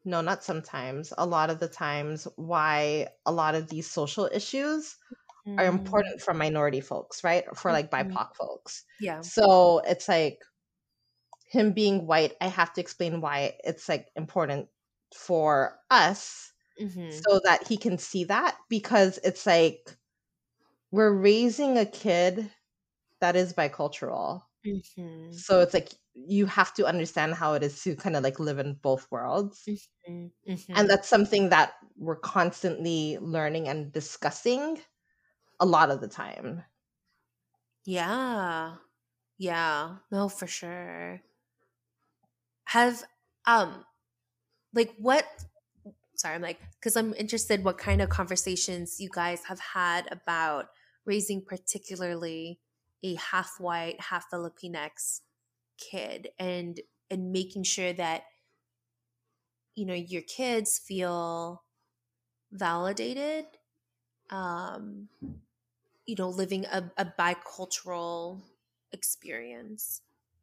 no 0.05 0.21
not 0.23 0.45
sometimes 0.45 1.13
a 1.19 1.27
lot 1.27 1.51
of 1.51 1.61
the 1.61 1.69
times 1.69 2.27
why 2.37 3.09
a 3.27 3.33
lot 3.33 3.55
of 3.57 3.69
these 3.69 3.91
social 3.91 4.29
issues 4.33 4.97
are 5.59 5.67
Mm. 5.67 5.69
important 5.69 6.21
for 6.23 6.35
minority 6.35 6.81
folks 6.83 7.25
right 7.25 7.45
for 7.57 7.73
like 7.73 7.91
Mhm. 7.99 8.21
bipoc 8.21 8.35
folks 8.37 8.85
Yeah. 8.99 9.25
So 9.25 9.81
it's 9.81 10.09
like 10.09 10.43
him 11.47 11.73
being 11.73 12.07
white, 12.07 12.37
I 12.41 12.49
have 12.49 12.73
to 12.75 12.81
explain 12.81 13.21
why 13.21 13.59
it's 13.65 13.89
like 13.89 14.11
important 14.17 14.69
for 15.15 15.79
us 15.91 16.50
Mhm. 16.81 17.27
so 17.27 17.41
that 17.45 17.67
he 17.69 17.77
can 17.77 17.99
see 17.99 18.25
that 18.25 18.59
because 18.69 19.19
it's 19.25 19.47
like 19.47 19.97
we're 20.93 21.13
raising 21.15 21.79
a 21.79 21.87
kid 21.87 22.53
that 23.21 23.37
is 23.37 23.55
bicultural. 23.55 24.45
Mhm. 24.65 25.45
So 25.45 25.61
it's 25.61 25.75
like 25.75 25.91
you 26.15 26.47
have 26.47 26.75
to 26.75 26.87
understand 26.87 27.35
how 27.35 27.55
it 27.55 27.63
is 27.65 27.83
to 27.85 27.97
kind 27.97 28.17
of 28.17 28.25
like 28.25 28.41
live 28.41 28.59
in 28.61 28.75
both 28.75 29.11
worlds. 29.11 29.71
Mhm. 30.07 30.33
Mhm. 30.47 30.75
And 30.75 30.89
that's 30.91 31.09
something 31.09 31.49
that 31.51 31.75
we're 31.97 32.17
constantly 32.17 33.19
learning 33.19 33.69
and 33.69 33.93
discussing 33.93 34.81
a 35.61 35.67
lot 35.67 35.91
of 35.91 36.01
the 36.03 36.09
time. 36.09 36.65
Yeah. 37.85 38.77
Yeah. 39.39 39.99
No, 40.11 40.29
for 40.29 40.47
sure. 40.47 41.23
Have 42.65 43.05
um 43.47 43.85
like 44.75 44.95
what 44.99 45.27
sorry, 46.21 46.35
I'm 46.35 46.43
like 46.43 46.61
cuz 46.81 46.97
I'm 46.97 47.15
interested 47.15 47.65
what 47.65 47.79
kind 47.79 48.03
of 48.03 48.09
conversations 48.09 49.01
you 49.01 49.09
guys 49.13 49.45
have 49.45 49.61
had 49.61 50.07
about 50.13 50.71
raising 51.05 51.43
particularly 51.45 52.61
a 53.03 53.15
half 53.15 53.59
white, 53.59 54.01
half 54.01 54.31
Filipinx 54.31 55.21
kid 55.79 56.29
and 56.39 56.81
and 57.11 57.33
making 57.33 57.65
sure 57.65 57.93
that 57.93 58.25
you 59.75 59.87
know 59.87 59.95
your 59.95 60.23
kids 60.23 60.79
feel 60.79 61.65
validated 62.53 63.47
um 64.29 65.09
you 66.07 66.15
know 66.19 66.29
living 66.29 66.67
a, 66.67 66.91
a 66.99 67.07
bicultural 67.19 68.43
experience 68.93 70.03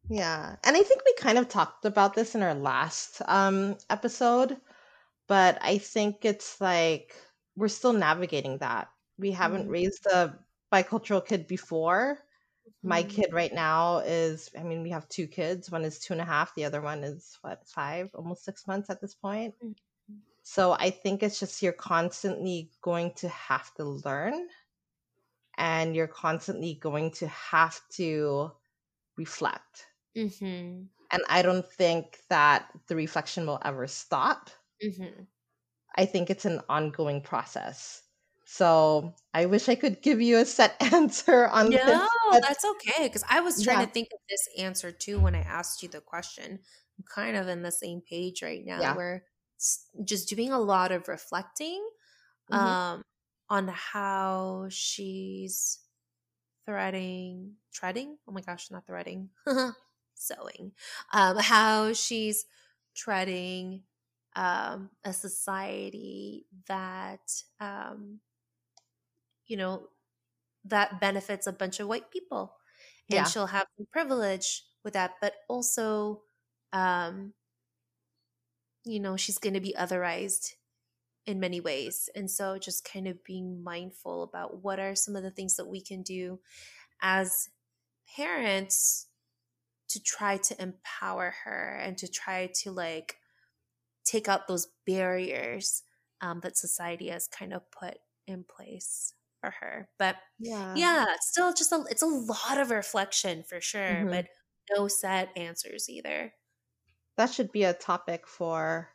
Yeah. 0.10 0.56
And 0.64 0.78
I 0.78 0.84
think 0.84 1.02
we 1.06 1.14
kind 1.16 1.38
of 1.38 1.50
talked 1.50 1.84
about 1.84 2.14
this 2.14 2.34
in 2.36 2.42
our 2.42 2.54
last 2.54 3.22
um 3.28 3.78
episode, 3.90 4.58
but 5.28 5.58
I 5.62 5.78
think 5.78 6.26
it's 6.26 6.62
like 6.62 7.16
we're 7.56 7.68
still 7.70 7.94
navigating 7.94 8.60
that. 8.60 8.90
We 9.18 9.32
haven't 9.32 9.68
Mhm. 9.68 9.70
raised 9.70 10.06
a 10.08 10.40
bicultural 10.74 11.26
kid 11.26 11.48
before. 11.48 12.20
My 12.84 13.04
Mhm. 13.04 13.04
kid 13.04 13.34
right 13.34 13.54
now 13.54 14.00
is, 14.00 14.50
I 14.58 14.64
mean, 14.64 14.84
we 14.84 14.92
have 14.92 15.10
two 15.10 15.28
kids. 15.28 15.72
One 15.72 15.86
is 15.86 16.00
two 16.00 16.14
and 16.14 16.22
a 16.22 16.26
half, 16.26 16.56
the 16.56 16.66
other 16.66 16.82
one 16.82 17.04
is 17.04 17.38
what, 17.42 17.68
five, 17.68 18.12
almost 18.16 18.46
six 18.46 18.68
months 18.68 18.90
at 18.90 19.02
this 19.02 19.16
point. 19.16 19.56
Mhm. 19.62 19.76
So 20.44 20.74
I 20.74 20.90
think 20.92 21.24
it's 21.24 21.40
just 21.40 21.62
you're 21.62 21.74
constantly 21.74 22.72
going 22.82 23.14
to 23.16 23.30
have 23.30 23.74
to 23.76 23.84
learn 23.86 24.50
and 25.58 25.96
you're 25.96 26.08
constantly 26.08 26.76
going 26.76 27.12
to 27.12 27.28
have 27.28 27.82
to 27.90 28.52
reflect. 29.18 29.88
Mhm. 30.16 30.90
And 31.12 31.22
I 31.30 31.42
don't 31.42 31.66
think 31.66 32.22
that 32.30 32.72
the 32.88 32.96
reflection 32.96 33.46
will 33.46 33.60
ever 33.64 33.88
stop. 33.88 34.50
Mhm. 34.84 35.28
I 35.96 36.06
think 36.06 36.30
it's 36.30 36.46
an 36.46 36.62
ongoing 36.70 37.22
process. 37.22 38.04
So 38.46 39.16
I 39.34 39.46
wish 39.48 39.68
I 39.68 39.76
could 39.76 40.02
give 40.02 40.22
you 40.22 40.38
a 40.38 40.46
set 40.46 40.82
answer 40.94 41.48
on 41.48 41.80
this. 41.86 42.00
No, 42.30 42.40
that's 42.42 42.64
okay. 42.64 43.08
Because 43.08 43.24
I 43.30 43.40
was 43.42 43.62
trying 43.62 43.80
yeah, 43.80 43.86
to 43.86 43.88
think 43.88 44.08
of 44.14 44.20
this 44.30 44.48
answer 44.58 44.92
too 44.92 45.20
when 45.20 45.36
I 45.36 45.42
asked 45.42 45.82
you 45.84 45.90
the 45.90 46.02
question. 46.02 46.60
I'm 46.98 47.04
kind 47.14 47.36
of 47.36 47.48
in 47.48 47.62
the 47.64 47.72
same 47.72 48.02
page 48.02 48.42
right 48.42 48.64
now. 48.66 48.90
yeah. 48.90 48.94
We're 48.94 49.24
just 50.04 50.30
doing 50.30 50.52
a 50.52 50.60
lot 50.60 50.92
of 50.92 51.08
reflecting 51.08 51.88
hmm 52.50 52.78
um, 52.78 53.04
on 53.50 53.70
how 53.70 54.68
she's 54.70 55.80
threading, 56.66 57.58
treading. 57.74 58.18
Oh 58.28 58.34
my 58.34 58.42
gosh, 58.42 58.72
not 58.72 58.88
threading, 58.88 59.32
sewing. 60.16 60.74
Um, 61.14 61.38
how 61.38 61.94
she's 61.94 62.46
treading 62.96 63.84
um, 64.38 64.92
a 65.06 65.14
society 65.14 66.48
that 66.68 67.44
um, 67.60 68.22
you 69.46 69.58
know 69.58 69.88
that 70.66 71.00
benefits 71.00 71.48
a 71.48 71.54
bunch 71.54 71.80
of 71.80 71.88
white 71.88 72.12
people 72.12 72.56
and 73.12 73.28
Yeah. 73.28 73.28
she'll 73.28 73.48
have 73.48 73.68
some 73.78 73.88
privilege 73.92 74.64
with 74.84 74.94
that 74.94 75.14
but 75.22 75.36
also 75.50 76.24
um 76.74 77.34
you 78.86 79.00
know 79.00 79.18
she's 79.18 79.38
going 79.38 79.54
to 79.54 79.60
be 79.62 79.76
otherized 79.78 80.54
in 81.26 81.40
many 81.40 81.60
ways 81.62 82.10
and 82.16 82.32
so 82.32 82.58
just 82.58 82.86
kind 82.92 83.08
of 83.08 83.24
being 83.24 83.64
mindful 83.64 84.24
about 84.24 84.64
what 84.64 84.80
are 84.80 84.96
some 84.96 85.16
of 85.16 85.24
the 85.24 85.32
things 85.32 85.56
that 85.58 85.68
we 85.68 85.82
can 85.82 86.02
do 86.02 86.40
as 87.02 87.50
parents 88.16 89.08
to 89.90 90.02
try 90.04 90.38
to 90.38 90.62
empower 90.62 91.36
her 91.46 91.80
and 91.82 91.98
to 91.98 92.08
try 92.08 92.48
to 92.54 92.72
like 92.72 93.18
take 94.08 94.28
out 94.30 94.48
those 94.48 94.68
barriers 94.88 95.84
um, 96.22 96.40
that 96.42 96.58
society 96.58 97.10
has 97.10 97.28
kind 97.28 97.54
of 97.54 97.70
put 97.72 97.98
in 98.28 98.44
place 98.46 99.14
for 99.42 99.52
her 99.62 99.90
but 100.00 100.18
Yeah. 100.40 100.76
yeah, 100.76 101.06
still 101.22 101.54
just 101.54 101.72
a 101.72 101.86
it's 101.92 102.02
a 102.04 102.08
lot 102.08 102.58
of 102.60 102.72
reflection 102.72 103.44
for 103.44 103.62
sure, 103.62 104.06
hmm 104.06 104.10
but 104.12 104.28
no 104.76 104.88
set 104.90 105.30
answers 105.38 105.90
either. 105.90 106.34
That 107.18 107.32
should 107.34 107.52
be 107.52 107.64
a 107.66 107.74
topic 107.74 108.28
for 108.28 108.94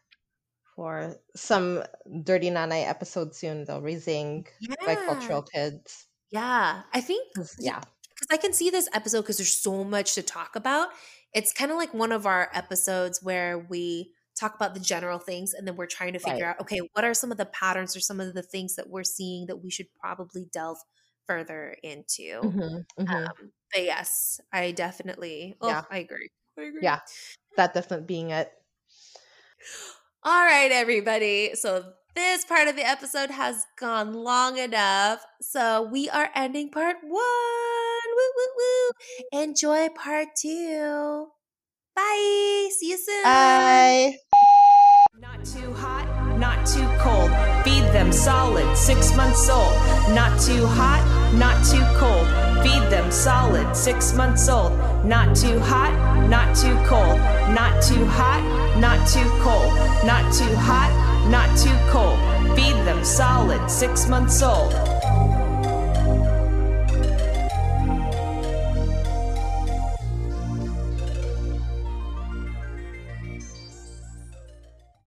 for 0.76 1.16
some 1.36 1.84
Dirty 2.24 2.50
Nanai 2.50 2.86
episode 2.88 3.34
soon, 3.34 3.64
though, 3.64 3.80
raising 3.80 4.46
Yeah. 4.60 4.74
bicultural 4.86 5.46
kids. 5.50 6.08
Yeah. 6.30 6.82
I 6.92 7.00
think 7.00 7.28
Yeah. 7.58 7.80
because 8.08 8.28
I 8.30 8.36
can 8.36 8.52
see 8.52 8.70
this 8.70 8.88
episode 8.94 9.22
because 9.22 9.38
there's 9.38 9.52
so 9.52 9.84
much 9.84 10.14
to 10.14 10.22
talk 10.22 10.56
about. 10.56 10.90
It's 11.34 11.52
kind 11.52 11.70
of 11.70 11.76
like 11.78 11.94
one 11.94 12.12
of 12.12 12.26
our 12.26 12.50
episodes 12.52 13.22
where 13.22 13.58
we 13.58 14.14
talk 14.34 14.54
about 14.54 14.74
the 14.74 14.80
general 14.80 15.18
things 15.18 15.54
and 15.54 15.66
then 15.66 15.76
we're 15.76 15.86
trying 15.86 16.12
to 16.14 16.18
figure 16.18 16.44
Right. 16.44 16.46
out 16.46 16.60
okay, 16.60 16.80
what 16.94 17.04
are 17.04 17.14
some 17.14 17.30
of 17.32 17.38
the 17.38 17.46
patterns 17.46 17.96
or 17.96 18.00
some 18.00 18.20
of 18.20 18.34
the 18.34 18.42
things 18.42 18.76
that 18.76 18.88
we're 18.90 19.04
seeing 19.04 19.46
that 19.46 19.56
we 19.58 19.70
should 19.70 19.92
probably 19.94 20.46
delve 20.52 20.78
further 21.26 21.76
into. 21.82 22.42
hmm 22.42 22.82
hmm 22.98 23.32
Um, 23.40 23.52
but 23.72 23.84
yes, 23.84 24.40
I 24.52 24.72
definitely 24.72 25.56
oh, 25.60 25.80
Yeah. 25.80 25.84
I 25.90 25.98
agree. 25.98 26.28
I 26.58 26.62
agree. 26.62 26.82
Yeah. 26.82 27.00
That 27.56 27.74
definitely 27.74 28.06
being 28.06 28.30
it. 28.30 28.52
All 30.24 30.44
right, 30.44 30.70
everybody. 30.70 31.54
So 31.54 31.94
this 32.14 32.44
part 32.44 32.68
of 32.68 32.76
the 32.76 32.86
episode 32.86 33.30
has 33.30 33.64
gone 33.78 34.12
long 34.14 34.58
enough. 34.58 35.24
So 35.40 35.82
we 35.82 36.08
are 36.10 36.30
ending 36.34 36.70
part 36.70 36.96
one. 37.02 37.12
Woo, 37.12 38.32
woo, 38.36 38.46
woo. 38.56 39.40
Enjoy 39.40 39.88
part 39.90 40.28
two. 40.36 41.28
Bye. 41.94 42.68
See 42.78 42.90
you 42.90 42.96
soon. 42.98 43.22
Bye. 43.22 44.16
Not 45.18 45.44
too 45.44 45.72
hot, 45.74 46.38
not 46.38 46.66
too 46.66 46.86
cold. 46.98 47.30
Feed 47.64 47.84
them 47.92 48.10
solid, 48.12 48.76
six 48.76 49.14
months 49.14 49.48
old. 49.50 49.72
Not 50.14 50.40
too 50.40 50.66
hot, 50.66 51.02
not 51.34 51.64
too 51.64 51.84
cold. 51.98 52.26
Feed 52.62 52.90
them 52.90 53.10
solid, 53.10 53.76
six 53.76 54.14
months 54.14 54.48
old. 54.48 54.72
Not 55.04 55.36
too 55.36 55.58
hot, 55.60 55.92
not 56.28 56.56
too 56.56 56.74
cold. 56.86 57.18
Not 57.54 57.82
too 57.82 58.04
hot, 58.06 58.42
not 58.80 59.06
too 59.06 59.28
cold. 59.42 59.72
Not 60.06 60.32
too 60.32 60.54
hot, 60.56 60.92
not 61.28 61.56
too 61.58 61.76
cold. 61.90 62.18
Feed 62.56 62.76
them 62.86 63.04
solid, 63.04 63.70
six 63.70 64.08
months 64.08 64.42
old. 64.42 64.72